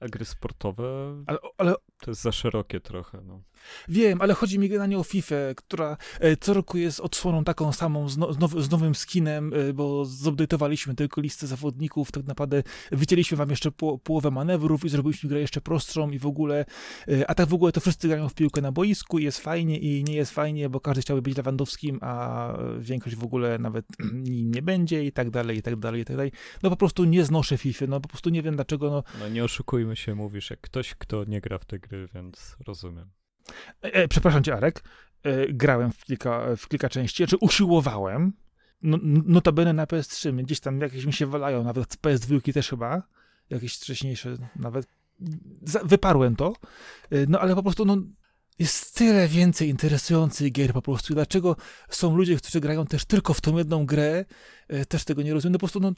[0.00, 3.42] a gry sportowe Ale, ale to jest za szerokie trochę, no.
[3.88, 8.08] Wiem, ale chodzi mi generalnie o FIFA, która e, co roku jest odsłoną taką samą
[8.08, 12.62] z, no, now, z nowym skinem, e, bo zupdate'owaliśmy tylko listę zawodników, tak naprawdę
[12.92, 16.64] wycięliśmy wam jeszcze po, połowę manewrów i zrobiliśmy grę jeszcze prostszą i w ogóle,
[17.08, 19.78] e, a tak w ogóle to wszyscy grają w piłkę na boisku i jest fajnie
[19.78, 24.50] i nie jest fajnie, bo każdy chciałby być Lewandowskim, a większość w ogóle nawet nim
[24.50, 26.32] nie będzie i tak dalej, i tak dalej, i tak dalej.
[26.62, 29.44] No po prostu nie znoszę FIFA, no po prostu nie wiem dlaczego, no No nie
[29.44, 33.10] oszukujmy się, mówisz jak ktoś, kto nie gra w te gry, więc rozumiem.
[33.84, 34.84] E, e, przepraszam cię, Arek.
[35.22, 38.32] E, grałem w kilka, w kilka części, czy usiłowałem.
[38.82, 42.68] No, notabene na PS3, my gdzieś tam jakieś mi się walają, nawet z PS2 też
[42.68, 43.02] chyba,
[43.50, 44.86] jakieś wcześniejsze, nawet
[45.62, 46.52] za, wyparłem to,
[47.10, 47.96] E, no ale po prostu no,
[48.58, 51.14] jest tyle więcej interesujących gier po prostu.
[51.14, 51.56] Dlaczego
[51.88, 54.24] są ludzie, którzy grają też tylko w tą jedną grę,
[54.68, 55.92] e, też tego nie rozumiem, no po prostu no,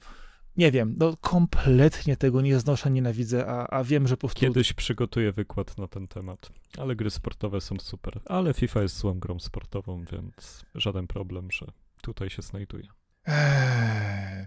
[0.57, 4.41] nie wiem, no kompletnie tego nie znoszę, nienawidzę, a, a wiem, że po prostu...
[4.41, 8.21] Kiedyś przygotuję wykład na ten temat, ale gry sportowe są super.
[8.27, 11.67] Ale FIFA jest złą grą sportową, więc żaden problem, że
[12.03, 12.89] tutaj się znajduje.
[13.27, 14.47] Eee.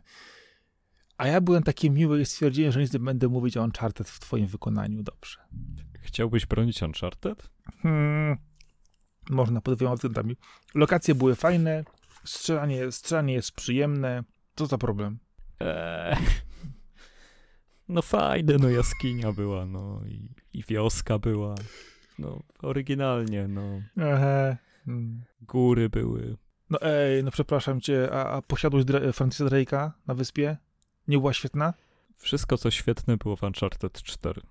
[1.17, 4.19] A ja byłem taki miły i stwierdziłem, że nic nie będę mówić o Uncharted w
[4.19, 5.03] twoim wykonaniu.
[5.03, 5.39] Dobrze.
[5.99, 7.49] Chciałbyś bronić Uncharted?
[7.81, 8.37] Hmm.
[9.29, 10.37] Można pod dwiema względami.
[10.75, 11.83] Lokacje były fajne,
[12.23, 14.23] strzelanie, strzelanie jest przyjemne.
[14.55, 15.19] Co za problem?
[15.63, 16.17] Eee.
[17.89, 21.55] No fajne, no jaskinia była, no i, i wioska była.
[22.19, 23.81] No oryginalnie, no.
[23.97, 24.57] Aha.
[24.85, 25.23] Hmm.
[25.41, 26.37] Góry były.
[26.69, 30.57] No ej, no przepraszam cię, a, a posiadłość Dra- Francisa Drake'a na wyspie
[31.07, 31.73] nie była świetna?
[32.17, 34.41] Wszystko, co świetne było w Uncharted 4.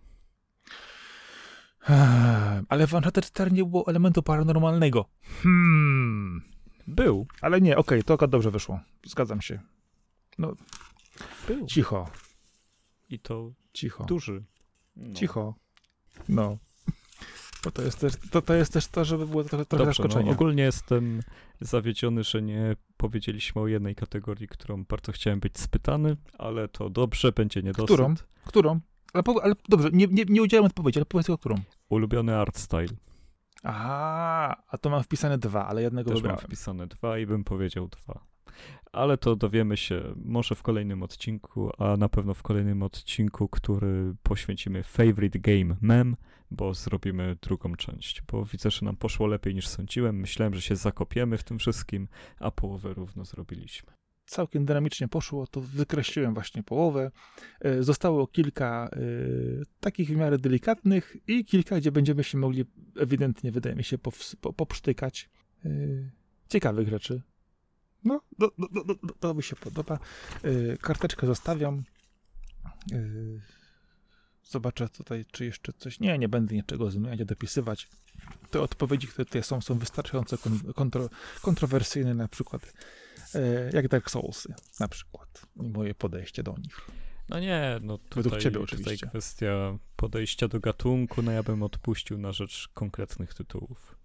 [1.89, 5.05] Eee, Ale w Uncharted 4 nie było elementu paranormalnego.
[5.43, 6.43] Hmm.
[6.87, 7.27] Był.
[7.41, 8.81] Ale nie, okej, to akurat dobrze wyszło.
[9.07, 9.61] Zgadzam się.
[11.49, 11.67] Był.
[11.67, 12.11] Cicho,
[13.09, 14.05] I to cicho.
[14.05, 14.45] duży.
[14.97, 15.15] No.
[15.15, 15.55] Cicho.
[16.29, 16.59] No.
[17.65, 20.09] Bo to jest też to, to, jest też to żeby było trochę, trochę Dobrze, no,
[20.09, 20.33] zaskoczenia.
[20.33, 21.23] ogólnie jestem
[21.61, 27.33] zawiedziony, że nie powiedzieliśmy o jednej kategorii, którą bardzo chciałem być spytany, ale to dobrze,
[27.33, 27.87] będzie niedosyt.
[27.87, 28.15] Którą?
[28.45, 28.81] Którą?
[29.13, 31.57] Ale, ale dobrze, nie, nie, nie odpowiedzi, ale powiedz o którą.
[31.89, 32.97] Ulubiony art style.
[33.63, 36.47] Aha, a to mam wpisane dwa, ale jednego Też mam wybrałem.
[36.47, 38.32] wpisane dwa i bym powiedział dwa.
[38.93, 44.15] Ale to dowiemy się może w kolejnym odcinku, a na pewno w kolejnym odcinku, który
[44.23, 46.17] poświęcimy Favorite Game Mem,
[46.51, 48.23] bo zrobimy drugą część.
[48.33, 50.17] Bo widzę, że nam poszło lepiej niż sądziłem.
[50.17, 52.09] Myślałem, że się zakopiemy w tym wszystkim,
[52.41, 53.93] a połowę równo zrobiliśmy.
[54.27, 57.11] Całkiem dynamicznie poszło, to wykreśliłem właśnie połowę.
[57.61, 58.99] E, Zostało kilka e,
[59.81, 62.65] takich w miarę delikatnych i kilka, gdzie będziemy się mogli
[62.97, 63.99] ewidentnie, wydaje mi się,
[64.57, 65.31] poprztykać.
[65.65, 65.69] E,
[66.49, 67.23] ciekawych rzeczy.
[68.05, 69.99] No, do, do, do, do, to mi się podoba.
[70.43, 71.83] E, karteczkę zostawiam.
[72.93, 72.99] E,
[74.45, 76.01] zobaczę tutaj, czy jeszcze coś.
[76.01, 77.89] Nie, nie będę niczego zmieniać, dopisywać.
[78.51, 81.09] Te odpowiedzi, które tutaj są, są wystarczająco kon- kontro,
[81.43, 82.73] kontrowersyjne, na przykład
[83.35, 85.47] e, jak Dark Soulsy, na przykład.
[85.57, 86.81] I moje podejście do nich.
[87.29, 89.07] No nie, no tutaj, Według ciebie tutaj oczywiście.
[89.07, 93.97] kwestia podejścia do gatunku, no ja bym odpuścił na rzecz konkretnych tytułów.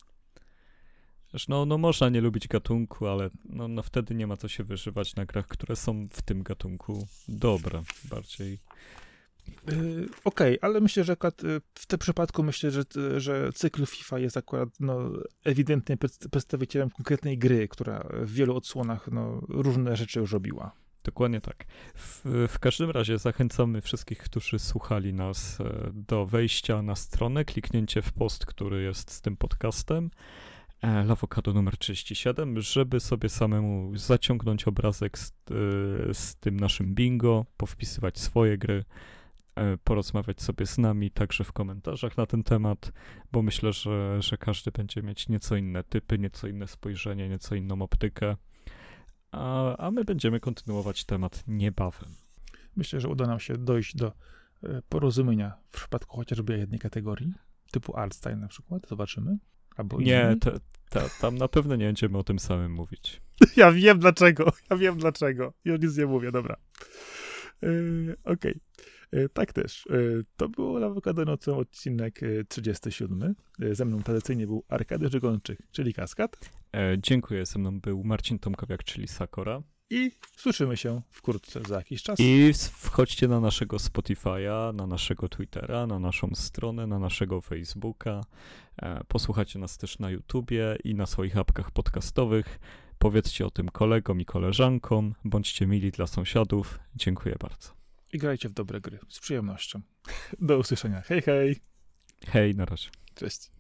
[1.34, 4.64] Wiesz, no, no można nie lubić gatunku, ale no, no wtedy nie ma co się
[4.64, 8.60] wyżywać na grach, które są w tym gatunku dobre, bardziej.
[9.68, 12.84] Yy, Okej, ale myślę, że akurat y, w tym przypadku myślę, że,
[13.18, 15.12] że cykl FIFA jest akurat no,
[15.44, 20.72] ewidentnie przedst- przedstawicielem konkretnej gry, która w wielu odsłonach no, różne rzeczy już robiła.
[21.04, 21.66] Dokładnie tak.
[21.96, 28.02] W, w, każdym razie zachęcamy wszystkich, którzy słuchali nas e, do wejścia na stronę, kliknięcie
[28.02, 30.12] w post, który jest z tym podcastem,
[30.82, 35.34] Lawokado numer 37, żeby sobie samemu zaciągnąć obrazek z, e,
[36.14, 38.86] z tym naszym bingo, powpisywać swoje gry,
[39.84, 42.92] porozmawiać sobie z nami także w komentarzach na ten temat,
[43.32, 47.82] bo myślę, że, że każdy będzie mieć nieco inne typy, nieco inne spojrzenie, nieco inną
[47.82, 48.36] optykę
[49.32, 52.10] a, a my będziemy kontynuować temat niebawem.
[52.76, 54.08] Myślę, że uda nam się dojść do
[54.64, 57.34] e, porozumienia w przypadku chociażby jednej kategorii,
[57.72, 59.38] typu Artstyle na przykład, zobaczymy.
[59.78, 60.60] Albo nie, te,
[60.90, 63.22] te, tam na pewno nie będziemy o tym samym mówić.
[63.56, 65.54] Ja wiem dlaczego, ja wiem dlaczego.
[65.66, 66.56] Już nic nie mówię, dobra.
[67.62, 68.52] Yy, Okej.
[68.52, 68.60] Okay.
[69.12, 69.88] E, tak też.
[69.88, 69.94] E,
[70.38, 73.36] to było Awokado Nocą odcinek 37.
[73.62, 76.40] E, ze mną tradycyjnie był Arkady Żygonczyk, czyli Kaskad.
[76.98, 77.46] Dziękuję.
[77.46, 79.62] Ze mną był Marcin Tomkowiak, czyli Sakora.
[79.90, 82.20] I słyszymy się wkrótce za jakiś czas.
[82.20, 88.22] I wchodźcie na naszego Spotify'a, na naszego Twittera, na naszą stronę, na naszego Facebooka.
[88.82, 92.60] E, posłuchajcie nas też na YouTubie i na swoich apkach podcastowych.
[93.00, 95.16] Powiedzcie o tym kolegom i koleżankom.
[95.26, 96.80] Bądźcie mili dla sąsiadów.
[96.96, 97.78] Dziękuję bardzo
[98.14, 99.00] i grajcie w dobre gry.
[99.10, 99.82] Z przyjemnością.
[100.40, 101.02] Do usłyszenia.
[101.02, 101.56] Hej, hej.
[102.28, 102.90] Hej, na razie.
[103.16, 103.52] Cześć.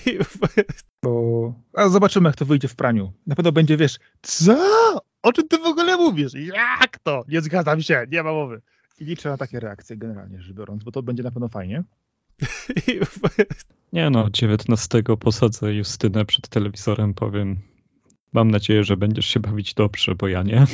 [1.02, 1.54] Bo...
[1.74, 3.12] A zobaczymy, jak to wyjdzie w praniu.
[3.26, 4.56] Na pewno będzie, wiesz, co?
[5.22, 6.32] O czym ty w ogóle mówisz?
[6.34, 7.24] Jak to?
[7.28, 8.62] Nie zgadzam się, nie ma mowy.
[9.00, 11.82] I liczę na takie reakcje generalnie rzecz biorąc, bo to będzie na pewno fajnie.
[13.92, 17.56] Nie no, 19 posadzę Justynę przed telewizorem, powiem
[18.32, 20.66] mam nadzieję, że będziesz się bawić dobrze, bo ja nie.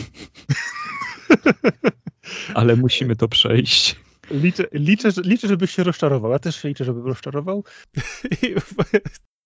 [2.54, 3.96] Ale musimy to przejść.
[4.30, 6.32] Liczę, liczę, liczę, żebyś się rozczarował.
[6.32, 7.64] Ja też się liczę, żeby rozczarował.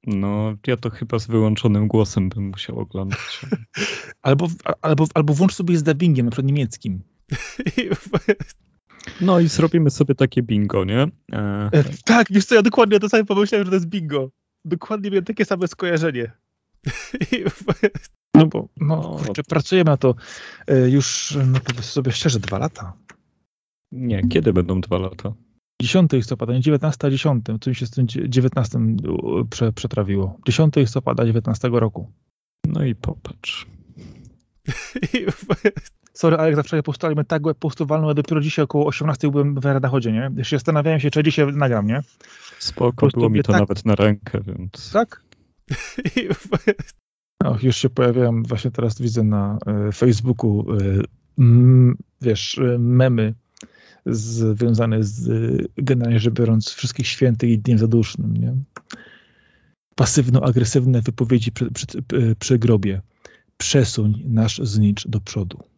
[0.07, 3.41] No, ja to chyba z wyłączonym głosem bym musiał oglądać.
[4.23, 4.49] albo,
[4.83, 7.03] albo, albo włącz sobie z dubbingiem, na przykład niemieckim.
[9.21, 11.09] No i zrobimy sobie takie bingo, nie?
[11.33, 11.71] E...
[11.73, 14.31] e tak, wiesz co, ja dokładnie to samo pomyślałem, że to jest bingo.
[14.65, 16.33] Dokładnie miałem takie same skojarzenie.
[18.35, 20.15] No bo, no, kurczę, pracujemy na to
[20.67, 22.93] e, już, no powiedz sobie szczerze, dwa lata.
[23.93, 25.32] Nie, kiedy będą dwa lata?
[25.82, 28.78] 10 listopada, nie 19, a 10, co mi się z tym 19
[29.51, 30.39] prze, przetrawiło.
[30.47, 32.12] 10 listopada 19 roku.
[32.66, 33.66] No i popatrz.
[36.12, 40.12] Sorry, ale jak zawsze postaliśmy tak postowalną, a dopiero dzisiaj około 18 byłem w Radachodzie,
[40.12, 40.31] nie?
[40.36, 42.01] Jeszcze zastanawiałem się, czy dzisiaj nagram, nie?
[42.59, 43.60] Spoko, było mi to tak...
[43.60, 44.93] nawet na rękę, więc...
[44.93, 45.23] Tak?
[47.44, 49.59] Och, już się pojawiałem, właśnie teraz widzę na
[49.89, 51.05] y, Facebooku, y,
[51.39, 53.35] mm, wiesz, y, memy
[54.07, 55.29] związane z
[55.77, 58.55] generalnie rzecz biorąc wszystkich świętych i dniem zadusznym, nie?
[59.95, 61.87] Pasywno-agresywne wypowiedzi przy, przy,
[62.39, 63.03] przy grobie.
[63.57, 65.72] Przesuń nasz znicz do przodu.